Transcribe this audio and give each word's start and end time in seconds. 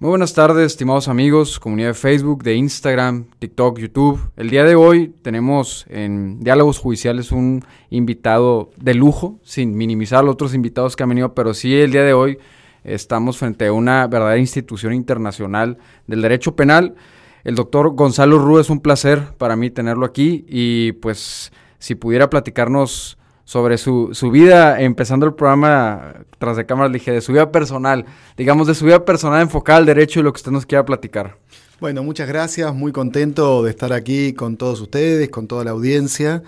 Muy 0.00 0.10
buenas 0.10 0.32
tardes, 0.32 0.66
estimados 0.66 1.08
amigos, 1.08 1.58
comunidad 1.58 1.88
de 1.88 1.94
Facebook, 1.94 2.44
de 2.44 2.54
Instagram, 2.54 3.24
TikTok, 3.40 3.80
YouTube. 3.80 4.30
El 4.36 4.48
día 4.48 4.62
de 4.62 4.76
hoy 4.76 5.12
tenemos 5.22 5.86
en 5.88 6.38
Diálogos 6.38 6.78
Judiciales 6.78 7.32
un 7.32 7.64
invitado 7.90 8.70
de 8.76 8.94
lujo, 8.94 9.40
sin 9.42 9.76
minimizar 9.76 10.22
los 10.22 10.34
otros 10.34 10.54
invitados 10.54 10.94
que 10.94 11.02
han 11.02 11.08
venido, 11.08 11.34
pero 11.34 11.52
sí 11.52 11.74
el 11.74 11.90
día 11.90 12.04
de 12.04 12.12
hoy 12.12 12.38
estamos 12.84 13.38
frente 13.38 13.66
a 13.66 13.72
una 13.72 14.06
verdadera 14.06 14.38
institución 14.38 14.94
internacional 14.94 15.78
del 16.06 16.22
derecho 16.22 16.54
penal. 16.54 16.94
El 17.42 17.56
doctor 17.56 17.92
Gonzalo 17.96 18.38
Rú 18.38 18.60
es 18.60 18.70
un 18.70 18.78
placer 18.78 19.32
para 19.36 19.56
mí 19.56 19.68
tenerlo 19.68 20.06
aquí 20.06 20.44
y 20.48 20.92
pues 20.92 21.50
si 21.80 21.96
pudiera 21.96 22.30
platicarnos 22.30 23.17
sobre 23.48 23.78
su, 23.78 24.10
su, 24.12 24.30
vida, 24.30 24.78
empezando 24.78 25.24
el 25.24 25.32
programa 25.32 26.16
tras 26.38 26.58
de 26.58 26.66
cámaras, 26.66 26.92
dije, 26.92 27.12
de 27.12 27.22
su 27.22 27.32
vida 27.32 27.50
personal, 27.50 28.04
digamos, 28.36 28.66
de 28.66 28.74
su 28.74 28.84
vida 28.84 29.06
personal 29.06 29.40
enfocada 29.40 29.78
al 29.78 29.86
derecho 29.86 30.20
y 30.20 30.22
lo 30.22 30.34
que 30.34 30.36
usted 30.36 30.52
nos 30.52 30.66
quiera 30.66 30.84
platicar. 30.84 31.38
Bueno, 31.80 32.02
muchas 32.02 32.28
gracias, 32.28 32.74
muy 32.74 32.92
contento 32.92 33.62
de 33.62 33.70
estar 33.70 33.94
aquí 33.94 34.34
con 34.34 34.58
todos 34.58 34.82
ustedes, 34.82 35.30
con 35.30 35.46
toda 35.46 35.64
la 35.64 35.70
audiencia. 35.70 36.42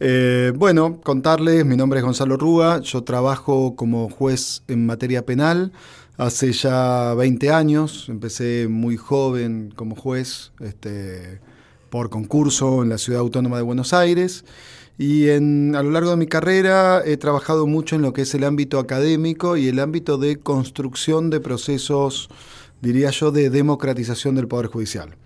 Eh, 0.00 0.54
bueno, 0.56 0.98
contarles, 1.02 1.66
mi 1.66 1.76
nombre 1.76 1.98
es 1.98 2.04
Gonzalo 2.06 2.38
Rúa, 2.38 2.80
yo 2.80 3.04
trabajo 3.04 3.76
como 3.76 4.08
juez 4.08 4.62
en 4.66 4.86
materia 4.86 5.26
penal 5.26 5.72
hace 6.16 6.52
ya 6.52 7.12
20 7.12 7.50
años, 7.50 8.06
empecé 8.08 8.66
muy 8.70 8.96
joven 8.96 9.74
como 9.76 9.94
juez 9.94 10.52
este, 10.60 11.38
por 11.90 12.08
concurso 12.08 12.82
en 12.82 12.88
la 12.88 12.96
Ciudad 12.96 13.20
Autónoma 13.20 13.58
de 13.58 13.62
Buenos 13.62 13.92
Aires. 13.92 14.46
Y 14.98 15.28
a 15.28 15.38
lo 15.40 15.90
largo 15.90 16.10
de 16.10 16.16
mi 16.16 16.26
carrera 16.26 17.02
he 17.04 17.18
trabajado 17.18 17.66
mucho 17.66 17.96
en 17.96 18.02
lo 18.02 18.14
que 18.14 18.22
es 18.22 18.34
el 18.34 18.44
ámbito 18.44 18.78
académico 18.78 19.56
y 19.56 19.68
el 19.68 19.78
ámbito 19.78 20.16
de 20.16 20.36
construcción 20.36 21.28
de 21.28 21.40
procesos, 21.40 22.30
diría 22.80 23.10
yo, 23.10 23.30
de 23.30 23.50
democratización 23.50 24.36
del 24.36 24.48
Poder 24.48 24.68
Judicial. 24.68 25.16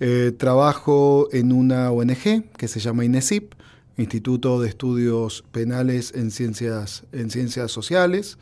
Eh, 0.00 0.32
trabajo 0.36 1.28
en 1.32 1.52
una 1.52 1.90
ONG 1.90 2.50
que 2.56 2.68
se 2.68 2.80
llama 2.80 3.04
INESIP, 3.04 3.52
Instituto 3.98 4.60
de 4.60 4.68
Estudios 4.68 5.44
Penales 5.52 6.14
en 6.14 6.30
Ciencias, 6.30 7.04
en 7.12 7.30
Ciencias 7.30 7.70
Sociales. 7.70 8.38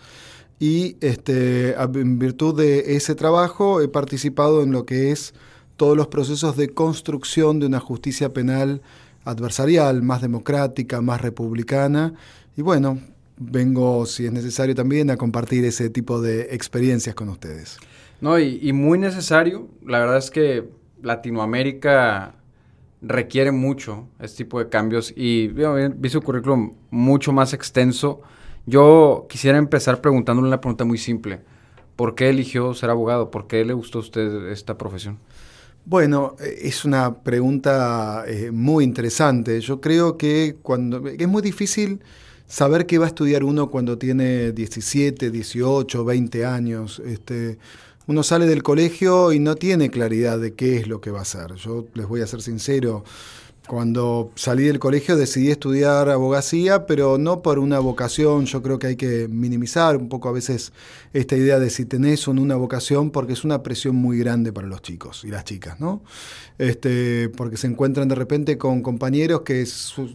Y 0.60 0.96
este, 1.00 1.74
en 1.74 2.18
virtud 2.18 2.56
de 2.56 2.96
ese 2.96 3.14
trabajo 3.14 3.80
he 3.80 3.88
participado 3.88 4.62
en 4.62 4.70
lo 4.70 4.86
que 4.86 5.10
es 5.10 5.34
todos 5.76 5.96
los 5.96 6.06
procesos 6.06 6.56
de 6.56 6.68
construcción 6.68 7.58
de 7.58 7.66
una 7.66 7.80
justicia 7.80 8.32
penal 8.32 8.82
adversarial, 9.26 10.02
más 10.02 10.22
democrática, 10.22 11.02
más 11.02 11.20
republicana. 11.20 12.14
Y 12.56 12.62
bueno, 12.62 12.98
vengo, 13.36 14.06
si 14.06 14.24
es 14.24 14.32
necesario 14.32 14.74
también, 14.74 15.10
a 15.10 15.16
compartir 15.16 15.64
ese 15.64 15.90
tipo 15.90 16.22
de 16.22 16.54
experiencias 16.54 17.14
con 17.14 17.28
ustedes. 17.28 17.78
No, 18.20 18.38
y, 18.38 18.72
muy 18.72 18.98
necesario. 18.98 19.68
La 19.84 19.98
verdad 19.98 20.16
es 20.16 20.30
que 20.30 20.70
Latinoamérica 21.02 22.34
requiere 23.02 23.52
mucho 23.52 24.08
este 24.20 24.44
tipo 24.44 24.58
de 24.58 24.70
cambios 24.70 25.12
y 25.14 25.48
vi 25.48 26.08
su 26.08 26.22
currículum 26.22 26.74
mucho 26.90 27.32
más 27.32 27.52
extenso. 27.52 28.22
Yo 28.64 29.26
quisiera 29.28 29.58
empezar 29.58 30.00
preguntándole 30.00 30.48
una 30.48 30.60
pregunta 30.60 30.84
muy 30.84 30.98
simple. 30.98 31.40
¿Por 31.94 32.14
qué 32.14 32.30
eligió 32.30 32.74
ser 32.74 32.90
abogado? 32.90 33.30
¿Por 33.30 33.46
qué 33.46 33.64
le 33.64 33.74
gustó 33.74 33.98
a 33.98 34.02
usted 34.02 34.48
esta 34.48 34.78
profesión? 34.78 35.18
Bueno, 35.88 36.34
eh, 36.40 36.62
es 36.62 36.84
una 36.84 37.22
pregunta 37.22 38.24
eh, 38.26 38.50
muy 38.50 38.82
interesante. 38.82 39.60
Yo 39.60 39.80
creo 39.80 40.16
que 40.16 40.56
cuando 40.60 41.06
es 41.06 41.28
muy 41.28 41.42
difícil 41.42 42.00
saber 42.48 42.86
qué 42.86 42.98
va 42.98 43.04
a 43.04 43.08
estudiar 43.08 43.44
uno 43.44 43.70
cuando 43.70 43.96
tiene 43.96 44.50
17, 44.50 45.30
18, 45.30 46.04
20 46.04 46.44
años. 46.44 47.00
Este, 47.06 47.58
uno 48.08 48.24
sale 48.24 48.46
del 48.46 48.64
colegio 48.64 49.32
y 49.32 49.38
no 49.38 49.54
tiene 49.54 49.88
claridad 49.88 50.40
de 50.40 50.54
qué 50.54 50.76
es 50.76 50.88
lo 50.88 51.00
que 51.00 51.12
va 51.12 51.20
a 51.20 51.22
hacer. 51.22 51.54
Yo 51.54 51.86
les 51.94 52.08
voy 52.08 52.20
a 52.20 52.26
ser 52.26 52.42
sincero, 52.42 53.04
cuando 53.66 54.30
salí 54.36 54.64
del 54.64 54.78
colegio 54.78 55.16
decidí 55.16 55.50
estudiar 55.50 56.08
abogacía, 56.08 56.86
pero 56.86 57.18
no 57.18 57.42
por 57.42 57.58
una 57.58 57.78
vocación, 57.78 58.46
yo 58.46 58.62
creo 58.62 58.78
que 58.78 58.88
hay 58.88 58.96
que 58.96 59.28
minimizar 59.28 59.96
un 59.96 60.08
poco 60.08 60.28
a 60.28 60.32
veces 60.32 60.72
esta 61.12 61.36
idea 61.36 61.58
de 61.58 61.70
si 61.70 61.84
tenés 61.84 62.26
o 62.28 62.34
no 62.34 62.42
una 62.42 62.56
vocación, 62.56 63.10
porque 63.10 63.32
es 63.32 63.44
una 63.44 63.62
presión 63.62 63.96
muy 63.96 64.18
grande 64.18 64.52
para 64.52 64.68
los 64.68 64.82
chicos 64.82 65.24
y 65.24 65.28
las 65.28 65.44
chicas, 65.44 65.80
¿no? 65.80 66.02
Este, 66.58 67.28
porque 67.30 67.56
se 67.56 67.66
encuentran 67.66 68.08
de 68.08 68.14
repente 68.14 68.56
con 68.56 68.82
compañeros 68.82 69.42
que 69.42 69.66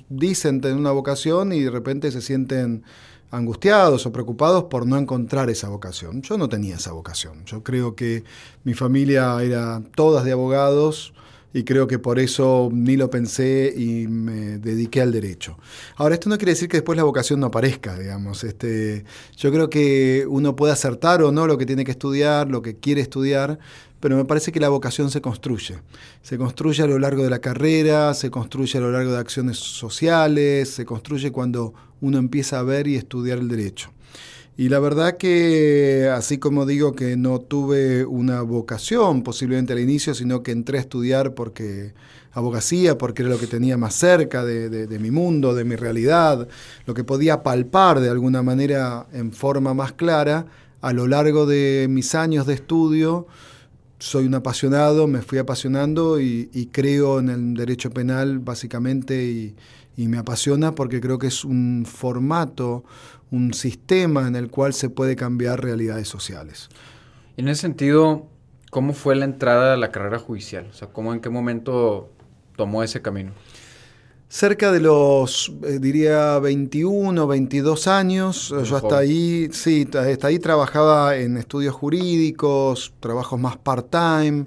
dicen 0.10 0.62
tener 0.62 0.78
una 0.78 0.92
vocación 0.92 1.54
y 1.54 1.62
de 1.62 1.70
repente 1.70 2.12
se 2.12 2.22
sienten 2.22 2.84
angustiados 3.32 4.06
o 4.06 4.12
preocupados 4.12 4.66
por 4.66 4.86
no 4.86 4.98
encontrar 4.98 5.50
esa 5.50 5.70
vocación. 5.70 6.22
Yo 6.22 6.38
no 6.38 6.50
tenía 6.50 6.76
esa 6.76 6.92
vocación. 6.92 7.46
Yo 7.46 7.64
creo 7.64 7.96
que 7.96 8.24
mi 8.64 8.74
familia 8.74 9.42
era 9.42 9.82
todas 9.96 10.26
de 10.26 10.34
abogados, 10.34 11.14
y 11.54 11.64
creo 11.64 11.88
que 11.88 12.00
por 12.00 12.20
eso 12.20 12.70
ni 12.72 12.96
lo 12.96 13.10
pensé 13.10 13.74
y 13.76 14.08
me 14.08 14.58
dediqué 14.58 15.02
al 15.02 15.12
derecho. 15.12 15.58
Ahora, 15.96 16.16
esto 16.16 16.30
no 16.30 16.38
quiere 16.38 16.54
decir 16.54 16.70
que 16.70 16.78
después 16.78 16.98
la 16.98 17.04
vocación 17.04 17.40
no 17.40 17.48
aparezca, 17.48 17.98
digamos. 17.98 18.44
Este, 18.44 19.04
yo 19.36 19.52
creo 19.52 19.70
que 19.70 20.26
uno 20.30 20.56
puede 20.56 20.74
acertar 20.74 21.22
o 21.24 21.32
no 21.32 21.48
lo 21.48 21.58
que 21.58 21.66
tiene 21.66 21.84
que 21.84 21.92
estudiar, 21.92 22.50
lo 22.50 22.62
que 22.62 22.78
quiere 22.78 23.02
estudiar, 23.02 23.60
pero 24.00 24.16
me 24.16 24.26
parece 24.26 24.52
que 24.52 24.60
la 24.60 24.70
vocación 24.70 25.12
se 25.12 25.22
construye. 25.22 25.80
Se 26.22 26.38
construye 26.38 26.84
a 26.84 26.88
lo 26.88 27.00
largo 27.00 27.24
de 27.24 27.30
la 27.30 27.40
carrera, 27.40 28.14
se 28.14 28.32
construye 28.32 28.78
a 28.78 28.82
lo 28.82 28.92
largo 28.92 29.12
de 29.12 29.20
acciones 29.20 29.58
sociales, 29.58 30.70
se 30.70 30.86
construye 30.86 31.32
cuando 31.32 31.74
uno 32.00 32.18
empieza 32.18 32.60
a 32.60 32.64
ver 32.64 32.88
y 32.88 32.96
estudiar 32.96 33.38
el 33.38 33.48
derecho. 33.48 33.92
Y 34.58 34.70
la 34.70 34.80
verdad 34.80 35.18
que, 35.18 36.12
así 36.14 36.38
como 36.38 36.66
digo 36.66 36.94
que 36.94 37.16
no 37.16 37.40
tuve 37.40 38.06
una 38.06 38.42
vocación 38.42 39.24
posiblemente 39.24 39.74
al 39.74 39.80
inicio, 39.80 40.14
sino 40.14 40.44
que 40.44 40.52
entré 40.52 40.78
a 40.78 40.82
estudiar 40.82 41.34
porque 41.34 41.94
abogacía, 42.34 42.98
porque 42.98 43.24
era 43.24 43.32
lo 43.32 43.40
que 43.40 43.48
tenía 43.48 43.78
más 43.78 43.96
cerca 43.96 44.44
de, 44.46 45.00
mi 45.00 45.12
mundo, 45.12 45.54
de 45.54 45.64
mi 45.64 45.76
realidad, 45.76 46.48
lo 46.86 46.94
que 46.94 47.04
podía 47.04 47.44
palpar 47.44 48.00
de 48.00 48.10
alguna 48.10 48.42
manera 48.42 49.08
en 49.14 49.32
forma 49.32 49.74
más 49.74 49.94
clara, 49.94 50.46
a 50.82 50.94
lo 50.94 51.08
largo 51.08 51.46
de 51.46 51.88
mis 51.90 52.16
años 52.16 52.46
de 52.46 52.56
estudio, 52.56 53.28
soy 54.00 54.26
un 54.26 54.34
apasionado, 54.34 55.08
me 55.08 55.22
fui 55.22 55.38
apasionando 55.38 56.20
y, 56.20 56.70
creo 56.72 57.20
en 57.20 57.30
el 57.30 57.54
derecho 57.54 57.92
penal 57.92 58.40
básicamente 58.40 59.26
y, 59.26 59.56
y 59.96 60.08
me 60.08 60.18
apasiona 60.18 60.74
porque 60.74 61.00
creo 61.02 61.20
que 61.20 61.28
es 61.28 61.46
un 61.46 61.86
formato, 61.86 62.84
un 63.32 63.54
sistema 63.54 64.28
en 64.28 64.36
el 64.36 64.50
cual 64.50 64.74
se 64.74 64.90
puede 64.90 65.16
cambiar 65.16 65.64
realidades 65.64 66.08
sociales. 66.08 66.70
En 67.38 67.48
ese 67.48 67.62
sentido, 67.62 68.28
¿cómo 68.70 68.94
fue 68.94 69.16
la 69.16 69.26
entrada 69.26 69.74
a 69.74 69.78
la 69.78 69.92
carrera 69.92 70.20
judicial? 70.20 70.68
O 70.70 70.74
sea, 70.74 70.90
¿cómo, 70.90 71.14
¿en 71.14 71.22
qué 71.22 71.30
momento 71.30 72.12
tomó 72.58 72.84
ese 72.84 73.02
camino? 73.02 73.32
Cerca 74.28 74.72
de 74.72 74.80
los, 74.80 75.52
eh, 75.64 75.80
diría, 75.80 76.40
21, 76.40 77.28
22 77.28 77.88
años, 77.88 78.54
yo 78.64 78.78
hasta 78.78 79.00
ahí, 79.00 79.50
sí, 79.52 79.86
hasta 79.94 80.28
ahí 80.28 80.40
trabajaba 80.40 81.18
en 81.18 81.36
estudios 81.36 81.76
jurídicos, 81.76 82.94
trabajos 83.02 83.38
más 83.40 83.58
part-time, 83.58 84.46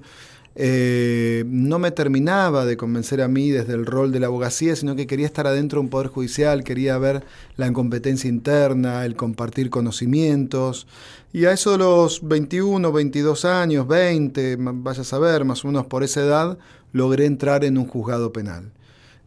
eh, 0.57 1.43
no 1.49 1.81
me 1.81 1.91
terminaba 1.91 2.65
de 2.65 2.77
convencer 2.77 3.21
a 3.21 3.29
mí 3.29 3.51
desde 3.51 3.73
el 3.73 3.87
rol 3.87 4.13
de 4.13 4.21
la 4.21 4.27
abogacía, 4.27 4.77
sino 4.77 4.95
que 4.95 5.07
quería 5.07 5.27
estar 5.27 5.47
adentro 5.47 5.79
de 5.79 5.85
un 5.85 5.91
poder 5.91 6.09
judicial, 6.09 6.63
quería 6.63 6.97
ver 6.99 7.25
la 7.57 7.67
incompetencia 7.67 8.29
interna, 8.29 9.05
el 9.05 9.17
compartir 9.17 9.71
conocimientos. 9.71 10.87
Y 11.33 11.47
a 11.47 11.53
eso 11.53 11.73
de 11.73 11.79
los 11.79 12.27
21, 12.27 12.93
22 12.93 13.45
años, 13.45 13.89
20, 13.89 14.57
vaya 14.59 15.01
a 15.01 15.05
saber, 15.05 15.45
más 15.45 15.65
o 15.65 15.69
menos 15.69 15.87
por 15.87 16.05
esa 16.05 16.21
edad, 16.21 16.59
logré 16.93 17.27
entrar 17.27 17.65
en 17.65 17.77
un 17.77 17.87
juzgado 17.87 18.33
penal. 18.33 18.73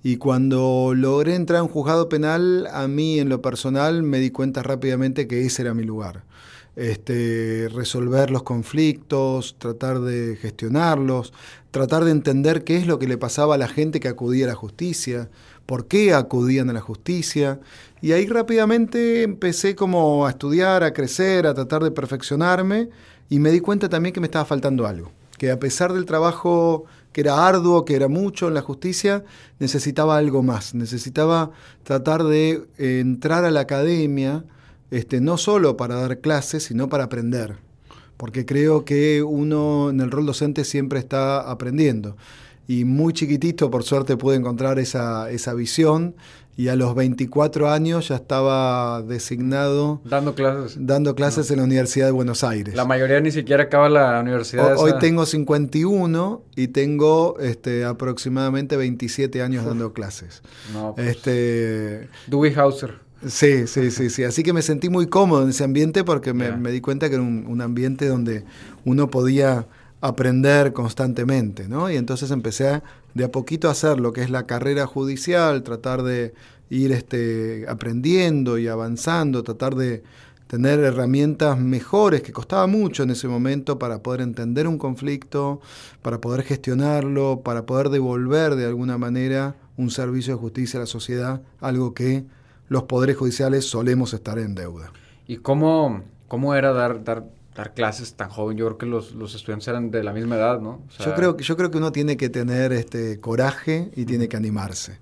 Y 0.03 0.17
cuando 0.17 0.93
logré 0.95 1.35
entrar 1.35 1.59
en 1.59 1.63
un 1.63 1.71
juzgado 1.71 2.07
penal, 2.07 2.67
a 2.71 2.87
mí 2.87 3.19
en 3.19 3.27
lo 3.27 3.41
personal 3.41 4.03
me 4.03 4.19
di 4.19 4.29
cuenta 4.31 4.63
rápidamente 4.63 5.27
que 5.27 5.45
ese 5.45 5.63
era 5.63 5.73
mi 5.73 5.83
lugar 5.83 6.23
este, 6.77 7.69
resolver 7.73 8.29
los 8.29 8.43
conflictos, 8.43 9.55
tratar 9.57 9.99
de 9.99 10.37
gestionarlos, 10.39 11.33
tratar 11.71 12.05
de 12.05 12.11
entender 12.11 12.63
qué 12.63 12.77
es 12.77 12.85
lo 12.85 12.99
que 12.99 13.07
le 13.07 13.17
pasaba 13.17 13.55
a 13.55 13.57
la 13.57 13.67
gente 13.67 13.99
que 13.99 14.07
acudía 14.07 14.45
a 14.45 14.49
la 14.49 14.55
justicia, 14.55 15.27
por 15.65 15.87
qué 15.87 16.13
acudían 16.13 16.69
a 16.69 16.73
la 16.73 16.81
justicia. 16.81 17.59
Y 17.99 18.11
ahí 18.11 18.27
rápidamente 18.27 19.23
empecé 19.23 19.75
como 19.75 20.27
a 20.27 20.29
estudiar, 20.29 20.83
a 20.83 20.93
crecer, 20.93 21.47
a 21.47 21.55
tratar 21.55 21.83
de 21.83 21.89
perfeccionarme 21.89 22.89
y 23.27 23.39
me 23.39 23.49
di 23.49 23.59
cuenta 23.59 23.89
también 23.89 24.13
que 24.13 24.21
me 24.21 24.27
estaba 24.27 24.45
faltando 24.45 24.85
algo, 24.85 25.11
que 25.39 25.49
a 25.49 25.59
pesar 25.59 25.93
del 25.93 26.05
trabajo 26.05 26.85
que 27.11 27.21
era 27.21 27.47
arduo, 27.47 27.85
que 27.85 27.95
era 27.95 28.07
mucho 28.07 28.47
en 28.47 28.53
la 28.53 28.61
justicia, 28.61 29.23
necesitaba 29.57 30.17
algo 30.17 30.43
más, 30.43 30.75
necesitaba 30.75 31.49
tratar 31.83 32.23
de 32.23 32.67
entrar 32.77 33.45
a 33.45 33.49
la 33.49 33.61
academia, 33.61 34.45
este, 34.91 35.21
no 35.21 35.37
solo 35.37 35.77
para 35.77 35.95
dar 35.95 36.19
clases, 36.19 36.63
sino 36.63 36.89
para 36.89 37.05
aprender, 37.05 37.57
porque 38.17 38.45
creo 38.45 38.85
que 38.85 39.23
uno 39.23 39.89
en 39.89 39.99
el 40.01 40.11
rol 40.11 40.25
docente 40.25 40.63
siempre 40.63 40.99
está 40.99 41.49
aprendiendo. 41.49 42.17
y 42.69 42.83
muy 42.83 43.13
chiquitito, 43.13 43.71
por 43.71 43.83
suerte, 43.83 44.17
pude 44.17 44.35
encontrar 44.35 44.77
esa, 44.77 45.31
esa 45.31 45.53
visión 45.53 46.15
y 46.57 46.69
a 46.69 46.75
los 46.75 46.95
24 46.95 47.69
años 47.69 48.07
ya 48.07 48.15
estaba 48.15 49.03
designado 49.03 50.01
dando 50.03 50.33
clases 50.33 50.75
dando 50.79 51.13
clases 51.13 51.51
en 51.51 51.57
la 51.57 51.63
Universidad 51.63 52.07
de 52.07 52.11
Buenos 52.11 52.43
Aires. 52.43 52.73
La 52.73 52.83
mayoría 52.83 53.19
ni 53.21 53.29
siquiera 53.29 53.63
acaba 53.63 53.87
la 53.89 54.19
universidad. 54.19 54.75
hoy 54.77 54.93
tengo 54.99 55.25
51 55.27 56.41
y 56.55 56.69
tengo 56.69 57.37
este, 57.39 57.85
aproximadamente 57.85 58.75
27 58.75 59.43
años 59.43 59.65
dando 59.65 59.93
clases. 59.93 60.41
No, 60.73 60.95
pues, 60.95 61.09
este, 61.09 62.09
Dewey 62.25 62.53
Hauser. 62.55 63.06
Sí, 63.29 63.67
sí, 63.67 63.91
sí, 63.91 64.09
sí. 64.09 64.23
Así 64.23 64.43
que 64.43 64.53
me 64.53 64.61
sentí 64.61 64.89
muy 64.89 65.07
cómodo 65.07 65.43
en 65.43 65.49
ese 65.49 65.63
ambiente 65.63 66.03
porque 66.03 66.33
me, 66.33 66.51
me 66.55 66.71
di 66.71 66.81
cuenta 66.81 67.09
que 67.09 67.15
era 67.15 67.23
un, 67.23 67.45
un, 67.47 67.61
ambiente 67.61 68.07
donde 68.07 68.43
uno 68.85 69.09
podía 69.09 69.67
aprender 70.01 70.73
constantemente, 70.73 71.67
¿no? 71.67 71.89
Y 71.91 71.95
entonces 71.97 72.31
empecé 72.31 72.69
a, 72.69 72.83
de 73.13 73.23
a 73.23 73.31
poquito 73.31 73.67
a 73.67 73.71
hacer 73.71 73.99
lo 73.99 74.13
que 74.13 74.21
es 74.21 74.29
la 74.29 74.45
carrera 74.45 74.85
judicial, 74.85 75.63
tratar 75.63 76.03
de 76.03 76.33
ir 76.69 76.91
este, 76.91 77.65
aprendiendo 77.67 78.57
y 78.57 78.67
avanzando, 78.67 79.43
tratar 79.43 79.75
de 79.75 80.03
tener 80.47 80.79
herramientas 80.79 81.59
mejores, 81.59 82.21
que 82.21 82.31
costaba 82.31 82.67
mucho 82.67 83.03
en 83.03 83.09
ese 83.09 83.27
momento 83.27 83.77
para 83.79 84.01
poder 84.01 84.21
entender 84.21 84.67
un 84.67 84.77
conflicto, 84.77 85.59
para 86.01 86.21
poder 86.21 86.43
gestionarlo, 86.43 87.41
para 87.43 87.65
poder 87.65 87.89
devolver 87.89 88.55
de 88.55 88.65
alguna 88.65 88.97
manera 88.97 89.55
un 89.75 89.91
servicio 89.91 90.33
de 90.35 90.39
justicia 90.39 90.79
a 90.79 90.81
la 90.81 90.87
sociedad, 90.87 91.41
algo 91.59 91.93
que 91.93 92.25
los 92.69 92.83
poderes 92.83 93.17
judiciales 93.17 93.65
solemos 93.65 94.13
estar 94.13 94.39
en 94.39 94.55
deuda. 94.55 94.91
¿Y 95.27 95.37
cómo, 95.37 96.03
cómo 96.27 96.55
era 96.55 96.71
dar, 96.73 97.03
dar 97.03 97.25
dar 97.57 97.73
clases 97.73 98.13
tan 98.13 98.29
joven. 98.29 98.55
Yo 98.55 98.67
creo 98.67 98.77
que 98.77 98.85
los, 98.85 99.13
los 99.13 99.33
estudiantes 99.35 99.67
eran 99.67 99.89
de 99.89 100.03
la 100.03 100.13
misma 100.13 100.35
edad, 100.35 100.61
¿no? 100.61 100.83
yo, 101.03 101.15
creo, 101.15 101.35
yo 101.35 101.57
creo 101.57 101.71
que 101.71 101.79
uno 101.79 101.91
tiene 101.91 102.15
que 102.15 102.29
tener 102.29 102.71
este 102.71 103.19
coraje 103.19 103.91
y 103.95 104.05
tiene 104.05 104.29
que 104.29 104.37
animarse. 104.37 104.99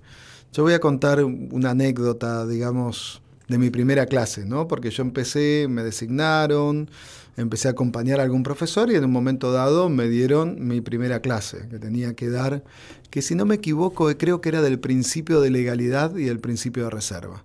Yo 0.52 0.62
voy 0.62 0.72
a 0.72 0.80
contar 0.80 1.22
una 1.22 1.70
anécdota, 1.70 2.46
digamos, 2.46 3.20
de 3.46 3.58
mi 3.58 3.68
primera 3.68 4.06
clase, 4.06 4.46
¿no? 4.46 4.66
Porque 4.66 4.90
yo 4.90 5.02
empecé, 5.02 5.66
me 5.68 5.82
designaron, 5.82 6.90
empecé 7.36 7.68
a 7.68 7.72
acompañar 7.72 8.20
a 8.20 8.22
algún 8.22 8.42
profesor 8.42 8.90
y 8.90 8.94
en 8.94 9.04
un 9.04 9.12
momento 9.12 9.52
dado 9.52 9.90
me 9.90 10.08
dieron 10.08 10.66
mi 10.66 10.80
primera 10.80 11.20
clase, 11.20 11.68
que 11.68 11.78
tenía 11.78 12.14
que 12.14 12.30
dar, 12.30 12.64
que 13.10 13.20
si 13.20 13.34
no 13.34 13.44
me 13.44 13.56
equivoco, 13.56 14.08
creo 14.16 14.40
que 14.40 14.48
era 14.48 14.62
del 14.62 14.80
principio 14.80 15.42
de 15.42 15.50
legalidad 15.50 16.16
y 16.16 16.28
el 16.28 16.40
principio 16.40 16.84
de 16.84 16.90
reserva. 16.90 17.44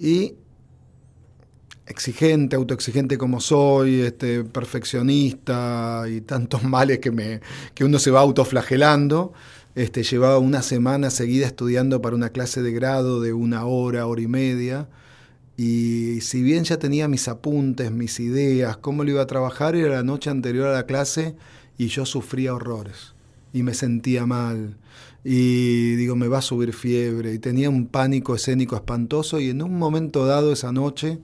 Y 0.00 0.34
exigente, 1.84 2.56
autoexigente 2.56 3.18
como 3.18 3.38
soy, 3.40 4.00
este, 4.00 4.44
perfeccionista 4.44 6.04
y 6.08 6.22
tantos 6.22 6.62
males 6.64 7.00
que, 7.00 7.10
me, 7.10 7.42
uno 7.82 7.98
se 7.98 8.10
va 8.10 8.20
autoflagelando, 8.20 9.34
este, 9.74 10.02
llevaba 10.02 10.38
una 10.38 10.62
semana 10.62 11.10
seguida 11.10 11.46
estudiando 11.46 12.00
para 12.00 12.16
una 12.16 12.30
clase 12.30 12.62
de 12.62 12.72
grado 12.72 13.20
de 13.20 13.34
una 13.34 13.66
hora, 13.66 14.06
hora 14.06 14.22
y 14.22 14.26
media, 14.26 14.88
y 15.58 16.22
si 16.22 16.42
bien 16.42 16.64
ya 16.64 16.78
tenía 16.78 17.06
mis 17.06 17.28
apuntes, 17.28 17.92
mis 17.92 18.18
ideas, 18.20 18.78
cómo 18.78 19.04
lo 19.04 19.10
iba 19.10 19.20
a 19.20 19.26
trabajar, 19.26 19.76
era 19.76 19.96
la 19.96 20.02
noche 20.02 20.30
anterior 20.30 20.68
a 20.68 20.72
la 20.72 20.86
clase 20.86 21.36
y 21.76 21.88
yo 21.88 22.06
sufría 22.06 22.54
horrores 22.54 23.14
y 23.52 23.62
me 23.62 23.74
sentía 23.74 24.24
mal 24.24 24.78
y 25.24 25.96
digo, 25.96 26.16
me 26.16 26.28
va 26.28 26.38
a 26.38 26.42
subir 26.42 26.72
fiebre 26.72 27.34
y 27.34 27.38
tenía 27.38 27.68
un 27.68 27.86
pánico 27.86 28.34
escénico 28.34 28.76
espantoso 28.76 29.38
y 29.40 29.50
en 29.50 29.62
un 29.62 29.78
momento 29.78 30.26
dado 30.26 30.52
esa 30.52 30.72
noche 30.72 31.18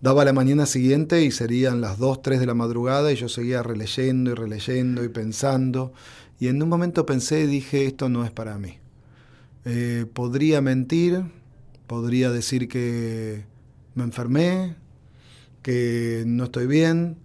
daba 0.00 0.24
la 0.24 0.32
mañana 0.32 0.66
siguiente 0.66 1.22
y 1.22 1.30
serían 1.30 1.80
las 1.80 1.98
2, 1.98 2.22
3 2.22 2.40
de 2.40 2.46
la 2.46 2.54
madrugada 2.54 3.12
y 3.12 3.16
yo 3.16 3.28
seguía 3.28 3.62
releyendo 3.62 4.32
y 4.32 4.34
releyendo 4.34 5.04
y 5.04 5.08
pensando. 5.08 5.92
Y 6.40 6.48
en 6.48 6.60
un 6.60 6.68
momento 6.68 7.06
pensé 7.06 7.42
y 7.42 7.46
dije, 7.46 7.86
esto 7.86 8.08
no 8.08 8.24
es 8.24 8.32
para 8.32 8.58
mí. 8.58 8.78
Eh, 9.64 10.06
podría 10.12 10.60
mentir, 10.60 11.22
podría 11.86 12.32
decir 12.32 12.66
que 12.66 13.44
me 13.94 14.02
enfermé, 14.02 14.74
que 15.62 16.24
no 16.26 16.44
estoy 16.44 16.66
bien, 16.66 17.18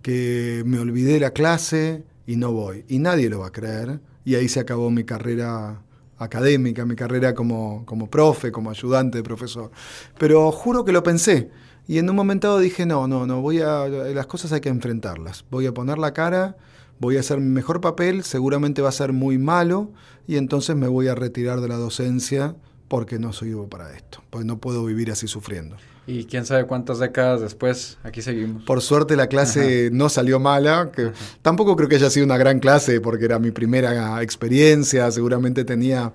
que 0.00 0.62
me 0.64 0.78
olvidé 0.78 1.20
la 1.20 1.32
clase 1.32 2.02
y 2.26 2.36
no 2.36 2.52
voy. 2.52 2.86
Y 2.88 2.98
nadie 2.98 3.28
lo 3.28 3.40
va 3.40 3.48
a 3.48 3.52
creer. 3.52 4.00
Y 4.24 4.34
ahí 4.34 4.48
se 4.48 4.60
acabó 4.60 4.90
mi 4.90 5.04
carrera 5.04 5.82
académica, 6.18 6.84
mi 6.84 6.94
carrera 6.96 7.34
como, 7.34 7.84
como 7.86 8.08
profe, 8.08 8.52
como 8.52 8.70
ayudante 8.70 9.18
de 9.18 9.24
profesor. 9.24 9.70
Pero 10.18 10.50
juro 10.52 10.84
que 10.84 10.92
lo 10.92 11.02
pensé. 11.02 11.50
Y 11.88 11.98
en 11.98 12.08
un 12.08 12.16
momento 12.16 12.58
dije, 12.58 12.86
no, 12.86 13.08
no, 13.08 13.26
no, 13.26 13.40
voy 13.40 13.60
a, 13.60 13.86
las 13.88 14.26
cosas 14.26 14.52
hay 14.52 14.60
que 14.60 14.68
enfrentarlas. 14.68 15.44
Voy 15.50 15.66
a 15.66 15.74
poner 15.74 15.98
la 15.98 16.12
cara, 16.12 16.56
voy 17.00 17.16
a 17.16 17.20
hacer 17.20 17.38
mi 17.38 17.50
mejor 17.50 17.80
papel, 17.80 18.22
seguramente 18.22 18.82
va 18.82 18.90
a 18.90 18.92
ser 18.92 19.12
muy 19.12 19.36
malo, 19.36 19.90
y 20.28 20.36
entonces 20.36 20.76
me 20.76 20.86
voy 20.86 21.08
a 21.08 21.16
retirar 21.16 21.60
de 21.60 21.68
la 21.68 21.76
docencia 21.76 22.54
porque 22.92 23.18
no 23.18 23.32
soy 23.32 23.48
vivo 23.48 23.70
para 23.70 23.90
esto, 23.96 24.22
pues 24.28 24.44
no 24.44 24.58
puedo 24.58 24.84
vivir 24.84 25.10
así 25.10 25.26
sufriendo. 25.26 25.76
Y 26.06 26.24
quién 26.24 26.44
sabe 26.44 26.66
cuántas 26.66 26.98
décadas 26.98 27.40
después, 27.40 27.96
aquí 28.02 28.20
seguimos. 28.20 28.64
Por 28.64 28.82
suerte 28.82 29.16
la 29.16 29.28
clase 29.28 29.88
no 29.90 30.10
salió 30.10 30.38
mala, 30.38 30.90
que 30.94 31.10
tampoco 31.40 31.74
creo 31.74 31.88
que 31.88 31.94
haya 31.96 32.10
sido 32.10 32.26
una 32.26 32.36
gran 32.36 32.60
clase 32.60 33.00
porque 33.00 33.24
era 33.24 33.38
mi 33.38 33.50
primera 33.50 34.22
experiencia, 34.22 35.10
seguramente 35.10 35.64
tenía 35.64 36.12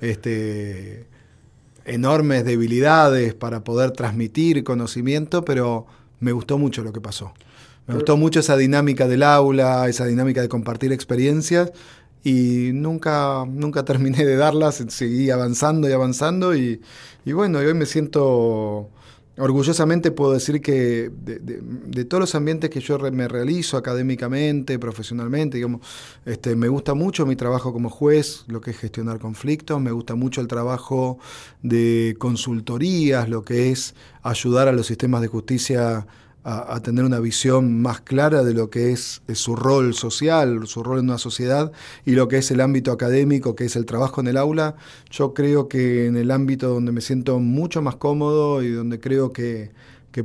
este 0.00 1.08
enormes 1.86 2.44
debilidades 2.44 3.34
para 3.34 3.64
poder 3.64 3.90
transmitir 3.90 4.62
conocimiento, 4.62 5.44
pero 5.44 5.86
me 6.20 6.30
gustó 6.30 6.56
mucho 6.56 6.84
lo 6.84 6.92
que 6.92 7.00
pasó. 7.00 7.34
Me 7.88 7.94
gustó 7.94 8.16
mucho 8.16 8.38
esa 8.38 8.56
dinámica 8.56 9.08
del 9.08 9.24
aula, 9.24 9.88
esa 9.88 10.04
dinámica 10.04 10.40
de 10.40 10.48
compartir 10.48 10.92
experiencias 10.92 11.72
y 12.24 12.70
nunca, 12.72 13.44
nunca 13.48 13.84
terminé 13.84 14.24
de 14.24 14.36
darlas, 14.36 14.84
seguí 14.88 15.30
avanzando 15.30 15.88
y 15.88 15.92
avanzando 15.92 16.54
y, 16.54 16.80
y 17.24 17.32
bueno, 17.32 17.58
hoy 17.58 17.74
me 17.74 17.86
siento 17.86 18.90
Orgullosamente 19.38 20.10
puedo 20.10 20.34
decir 20.34 20.60
que 20.60 21.10
de, 21.10 22.04
todos 22.04 22.20
los 22.20 22.34
ambientes 22.34 22.68
que 22.68 22.80
yo 22.80 22.98
me 22.98 23.28
realizo 23.28 23.78
académicamente, 23.78 24.78
profesionalmente, 24.78 25.56
digamos, 25.56 25.80
este, 26.26 26.54
me 26.54 26.68
gusta 26.68 26.92
mucho 26.92 27.24
mi 27.24 27.34
trabajo 27.34 27.72
como 27.72 27.88
juez, 27.88 28.44
lo 28.46 28.60
que 28.60 28.72
es 28.72 28.78
gestionar 28.78 29.18
conflictos, 29.20 29.80
me 29.80 29.90
gusta 29.90 30.16
mucho 30.16 30.42
el 30.42 30.48
trabajo 30.48 31.18
de 31.62 32.14
consultorías, 32.18 33.26
lo 33.30 33.42
que 33.42 33.70
es 33.70 33.94
ayudar 34.22 34.68
a 34.68 34.72
los 34.72 34.86
sistemas 34.86 35.22
de 35.22 35.28
justicia 35.28 36.06
a, 36.44 36.80
tener 36.80 37.04
una 37.04 37.20
visión 37.20 37.80
más 37.80 38.00
clara 38.00 38.42
de 38.42 38.52
lo 38.52 38.68
que 38.68 38.92
es, 38.92 39.22
su 39.34 39.54
rol 39.54 39.94
social, 39.94 40.66
su 40.66 40.82
rol 40.82 40.98
en 40.98 41.04
una 41.04 41.18
sociedad 41.18 41.72
y 42.04 42.12
lo 42.12 42.28
que 42.28 42.38
es 42.38 42.50
el 42.50 42.60
ámbito 42.60 42.90
académico, 42.90 43.54
que 43.54 43.64
es 43.64 43.76
el 43.76 43.86
trabajo 43.86 44.20
en 44.20 44.26
el 44.26 44.36
aula, 44.36 44.74
yo 45.10 45.34
creo 45.34 45.68
que 45.68 46.06
en 46.06 46.16
el 46.16 46.30
ámbito 46.30 46.68
donde 46.68 46.92
me 46.92 47.00
siento 47.00 47.38
mucho 47.38 47.80
más 47.80 47.96
cómodo 47.96 48.62
y 48.62 48.70
donde 48.70 48.98
creo 48.98 49.32
que, 49.32 49.70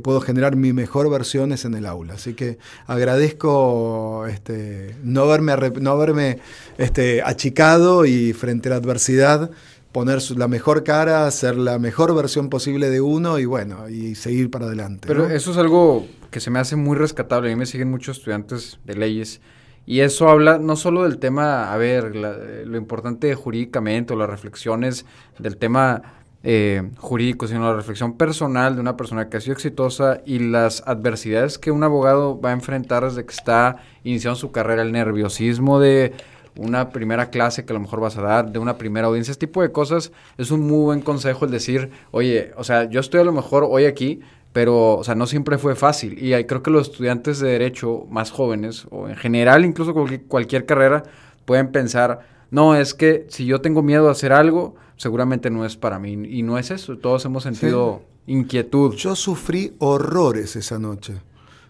puedo 0.04 0.20
generar 0.20 0.58
mi 0.58 0.74
mejor 0.74 1.10
versión 1.10 1.54
es 1.54 1.64
en 1.64 1.74
el 1.74 1.86
aula. 1.86 2.16
Así 2.16 2.34
que 2.34 2.58
agradezco 2.88 4.26
este, 4.28 4.98
no 5.02 5.22
haberme, 5.22 5.56
no 5.80 5.92
haberme 5.92 6.40
este, 6.78 7.22
achicado 7.22 8.06
y 8.06 8.34
frente 8.34 8.68
a 8.68 8.72
la 8.72 8.76
adversidad 8.78 9.50
poner 9.98 10.22
la 10.38 10.48
mejor 10.48 10.84
cara, 10.84 11.30
ser 11.32 11.58
la 11.58 11.80
mejor 11.80 12.14
versión 12.14 12.50
posible 12.50 12.92
de 12.92 13.02
uno 13.02 13.40
y 13.40 13.46
bueno, 13.46 13.90
y 13.90 14.14
seguir 14.14 14.52
para 14.52 14.68
adelante. 14.68 15.08
Pero 15.08 15.28
eso 15.28 15.50
es 15.50 15.58
algo 15.58 16.06
que 16.32 16.40
se 16.40 16.52
me 16.52 16.60
hace 16.60 16.76
muy 16.76 16.98
rescatable. 16.98 17.52
A 17.52 17.56
mí 17.56 17.60
me 17.60 17.66
siguen 17.66 17.90
muchos 17.90 18.18
estudiantes 18.18 18.80
de 18.86 18.96
leyes 18.96 19.42
y 19.86 20.02
eso 20.02 20.28
habla 20.28 20.58
no 20.58 20.76
solo 20.76 21.04
del 21.04 21.18
tema, 21.18 21.72
a 21.72 21.78
ver, 21.78 22.14
lo 22.14 22.78
importante 22.78 23.34
jurídicamente 23.36 24.14
o 24.14 24.18
las 24.18 24.30
reflexiones 24.30 25.06
del 25.40 25.56
tema 25.56 26.02
eh, 26.44 26.92
jurídico, 26.98 27.48
sino 27.48 27.62
la 27.62 27.74
reflexión 27.74 28.18
personal 28.18 28.76
de 28.76 28.82
una 28.82 28.98
persona 28.98 29.30
que 29.30 29.38
ha 29.38 29.42
sido 29.42 29.54
exitosa 29.54 30.22
y 30.26 30.40
las 30.40 30.84
adversidades 30.86 31.58
que 31.58 31.72
un 31.72 31.84
abogado 31.84 32.40
va 32.40 32.50
a 32.50 32.54
enfrentar 32.54 33.06
desde 33.06 33.26
que 33.26 33.34
está 33.34 33.78
iniciando 34.04 34.36
su 34.36 34.52
carrera, 34.52 34.82
el 34.82 34.92
nerviosismo 34.92 35.80
de 35.80 36.14
una 36.58 36.90
primera 36.90 37.30
clase 37.30 37.66
que 37.66 37.72
a 37.72 37.76
lo 37.76 37.80
mejor 37.80 38.02
vas 38.02 38.18
a 38.18 38.22
dar, 38.22 38.52
de 38.52 38.60
una 38.60 38.78
primera 38.78 39.08
audiencia, 39.08 39.32
ese 39.32 39.40
tipo 39.40 39.62
de 39.62 39.72
cosas, 39.72 40.12
es 40.38 40.52
un 40.52 40.68
muy 40.68 40.84
buen 40.84 41.02
consejo 41.02 41.46
el 41.46 41.52
decir, 41.52 41.92
oye, 42.12 42.52
o 42.58 42.64
sea, 42.64 42.90
yo 42.90 43.00
estoy 43.00 43.22
a 43.22 43.24
lo 43.24 43.32
mejor 43.32 43.66
hoy 43.70 43.86
aquí, 43.86 44.20
pero, 44.58 44.96
o 44.96 45.04
sea, 45.04 45.14
no 45.14 45.28
siempre 45.28 45.60
fue 45.60 45.76
fácil. 45.76 46.18
Y 46.18 46.34
creo 46.46 46.64
que 46.64 46.72
los 46.72 46.90
estudiantes 46.90 47.38
de 47.38 47.50
derecho 47.50 48.08
más 48.10 48.32
jóvenes, 48.32 48.88
o 48.90 49.08
en 49.08 49.16
general 49.16 49.64
incluso 49.64 49.94
cualquier, 49.94 50.24
cualquier 50.24 50.66
carrera, 50.66 51.04
pueden 51.46 51.72
pensar, 51.72 52.22
no, 52.50 52.76
es 52.76 52.96
que 52.96 53.28
si 53.30 53.46
yo 53.46 53.62
tengo 53.62 53.84
miedo 53.84 54.08
a 54.08 54.14
hacer 54.14 54.34
algo, 54.34 54.74
seguramente 54.96 55.52
no 55.52 55.64
es 55.64 55.78
para 55.78 56.00
mí. 56.00 56.14
Y 56.28 56.42
no 56.42 56.58
es 56.58 56.72
eso, 56.72 56.98
todos 56.98 57.24
hemos 57.26 57.44
sentido 57.44 58.02
inquietud. 58.26 58.96
Yo 58.96 59.16
sufrí 59.16 59.76
horrores 59.78 60.56
esa 60.56 60.80
noche. 60.80 61.22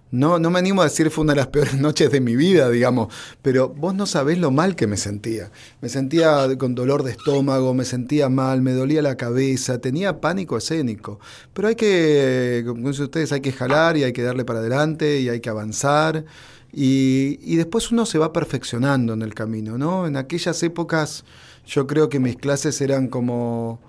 No, 0.09 0.39
no 0.39 0.49
me 0.49 0.59
animo 0.59 0.81
a 0.81 0.85
decir 0.85 1.09
fue 1.11 1.23
una 1.23 1.33
de 1.33 1.37
las 1.37 1.47
peores 1.47 1.73
noches 1.79 2.11
de 2.11 2.21
mi 2.21 2.35
vida, 2.35 2.69
digamos, 2.69 3.13
pero 3.41 3.69
vos 3.69 3.93
no 3.93 4.05
sabés 4.05 4.37
lo 4.37 4.51
mal 4.51 4.75
que 4.75 4.87
me 4.87 4.97
sentía. 4.97 5.51
Me 5.81 5.89
sentía 5.89 6.47
con 6.57 6.75
dolor 6.75 7.03
de 7.03 7.11
estómago, 7.11 7.73
me 7.73 7.83
sentía 7.83 8.29
mal, 8.29 8.61
me 8.61 8.71
dolía 8.71 9.01
la 9.01 9.17
cabeza, 9.17 9.79
tenía 9.79 10.21
pánico 10.21 10.57
escénico. 10.57 11.19
Pero 11.53 11.67
hay 11.67 11.75
que, 11.75 12.63
como 12.65 12.87
dicen 12.89 13.05
ustedes, 13.05 13.31
hay 13.31 13.41
que 13.41 13.51
jalar 13.51 13.97
y 13.97 14.03
hay 14.03 14.13
que 14.13 14.23
darle 14.23 14.45
para 14.45 14.59
adelante 14.59 15.19
y 15.19 15.29
hay 15.29 15.41
que 15.41 15.49
avanzar. 15.49 16.25
Y, 16.71 17.55
después 17.55 17.91
uno 17.91 18.05
se 18.05 18.17
va 18.17 18.33
perfeccionando 18.33 19.13
en 19.13 19.21
el 19.21 19.33
camino, 19.33 19.77
¿no? 19.77 20.05
En 20.05 20.15
aquellas 20.15 20.61
épocas 20.63 21.23
yo 21.65 21.87
creo 21.87 22.09
que 22.09 22.19
mis 22.19 22.35
clases 22.35 22.79
eran 22.81 23.07
como 23.07 23.79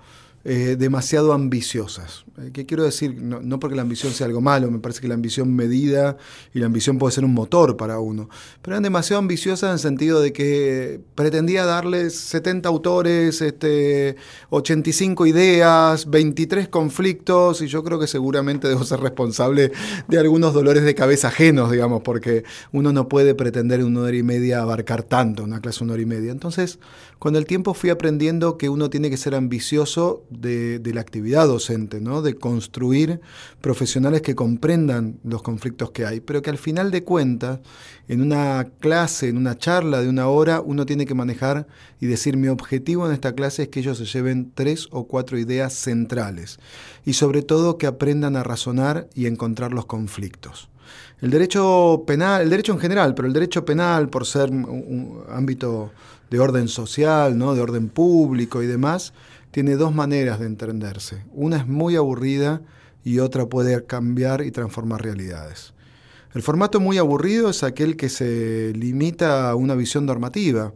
eh, 0.43 0.75
demasiado 0.77 1.33
ambiciosas. 1.33 2.25
Eh, 2.39 2.51
¿Qué 2.53 2.65
quiero 2.65 2.83
decir? 2.83 3.21
No, 3.21 3.59
porque 3.59 3.75
la 3.75 3.81
ambición 3.81 4.13
sea 4.13 4.27
algo 4.27 4.41
malo, 4.41 4.69
me 4.71 4.79
parece 4.79 5.01
que 5.01 5.07
la 5.07 5.15
ambición 5.15 5.55
medida 5.55 6.17
y 6.53 6.59
la 6.59 6.67
ambición 6.67 6.97
puede 6.97 7.13
ser 7.13 7.25
un 7.25 7.33
motor 7.33 7.77
para 7.77 7.99
uno, 7.99 8.29
pero 8.61 8.75
eran 8.75 8.83
demasiado 8.83 9.19
ambiciosas 9.19 9.69
en 9.69 9.73
el 9.73 9.79
sentido 9.79 10.21
de 10.21 10.33
que 10.33 11.01
pretendía 11.15 11.65
darles 11.65 12.15
70 12.15 12.69
autores, 12.69 13.41
este, 13.41 14.15
85 14.49 15.25
ideas, 15.25 16.09
23 16.09 16.67
conflictos, 16.69 17.61
y 17.61 17.67
yo 17.67 17.83
creo 17.83 17.99
que 17.99 18.07
seguramente 18.07 18.67
debo 18.67 18.83
ser 18.83 18.99
responsable 18.99 19.71
de 20.07 20.19
algunos 20.19 20.53
dolores 20.53 20.83
de 20.83 20.95
cabeza 20.95 21.29
ajenos, 21.29 21.71
digamos, 21.71 22.01
porque 22.01 22.43
uno 22.71 22.93
no 22.93 23.07
puede 23.07 23.35
pretender 23.35 23.79
en 23.79 23.87
una 23.87 24.01
hora 24.01 24.15
y 24.17 24.23
media 24.23 24.61
abarcar 24.61 25.03
tanto, 25.03 25.43
una 25.43 25.61
clase 25.61 25.83
una 25.83 25.93
hora 25.93 26.01
y 26.01 26.05
media. 26.05 26.31
Entonces, 26.31 26.79
con 27.19 27.35
el 27.35 27.45
tiempo 27.45 27.73
fui 27.73 27.89
aprendiendo 27.89 28.57
que 28.57 28.69
uno 28.69 28.89
tiene 28.89 29.09
que 29.09 29.17
ser 29.17 29.35
ambicioso 29.35 30.23
de, 30.29 30.81
la 30.93 31.01
actividad 31.01 31.45
docente, 31.47 32.01
¿no? 32.01 32.21
Construir 32.35 33.21
profesionales 33.61 34.21
que 34.21 34.35
comprendan 34.35 35.19
los 35.23 35.41
conflictos 35.41 35.91
que 35.91 36.05
hay, 36.05 36.19
pero 36.19 36.41
que 36.41 36.49
al 36.49 36.57
final 36.57 36.91
de 36.91 37.03
cuentas, 37.03 37.59
en 38.07 38.21
una 38.21 38.67
clase, 38.79 39.29
en 39.29 39.37
una 39.37 39.57
charla 39.57 40.01
de 40.01 40.09
una 40.09 40.27
hora, 40.27 40.61
uno 40.61 40.85
tiene 40.85 41.05
que 41.05 41.13
manejar 41.13 41.67
y 41.99 42.07
decir 42.07 42.37
mi 42.37 42.47
objetivo 42.47 43.07
en 43.07 43.13
esta 43.13 43.33
clase 43.33 43.63
es 43.63 43.69
que 43.69 43.79
ellos 43.79 43.97
se 43.97 44.05
lleven 44.05 44.51
tres 44.53 44.87
o 44.91 45.07
cuatro 45.07 45.37
ideas 45.37 45.73
centrales 45.73 46.59
y 47.05 47.13
sobre 47.13 47.41
todo 47.41 47.77
que 47.77 47.87
aprendan 47.87 48.35
a 48.35 48.43
razonar 48.43 49.07
y 49.15 49.25
encontrar 49.25 49.73
los 49.73 49.85
conflictos. 49.85 50.69
El 51.21 51.31
derecho 51.31 52.03
penal, 52.07 52.43
el 52.43 52.49
derecho 52.49 52.71
en 52.71 52.79
general, 52.79 53.13
pero 53.13 53.27
el 53.27 53.33
derecho 53.33 53.65
penal, 53.65 54.09
por 54.09 54.25
ser 54.25 54.49
un 54.49 55.21
ámbito 55.29 55.91
de 56.29 56.39
orden 56.39 56.67
social, 56.67 57.37
¿no? 57.37 57.55
de 57.55 57.61
orden 57.61 57.89
público 57.89 58.63
y 58.63 58.67
demás, 58.67 59.13
tiene 59.51 59.75
dos 59.75 59.93
maneras 59.93 60.39
de 60.39 60.45
entenderse. 60.45 61.23
Una 61.33 61.57
es 61.57 61.67
muy 61.67 61.95
aburrida 61.95 62.61
y 63.03 63.19
otra 63.19 63.47
puede 63.47 63.85
cambiar 63.85 64.43
y 64.43 64.51
transformar 64.51 65.01
realidades. 65.03 65.73
El 66.33 66.43
formato 66.43 66.79
muy 66.79 66.97
aburrido 66.97 67.49
es 67.49 67.63
aquel 67.63 67.97
que 67.97 68.09
se 68.09 68.73
limita 68.75 69.49
a 69.49 69.55
una 69.55 69.75
visión 69.75 70.05
normativa, 70.05 70.73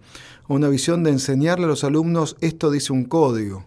a 0.50 0.54
una 0.54 0.68
visión 0.70 1.04
de 1.04 1.12
enseñarle 1.12 1.66
a 1.66 1.70
los 1.70 1.84
alumnos 1.84 2.36
esto 2.42 2.72
dice 2.72 2.92
un 2.92 3.06
código. 3.06 3.66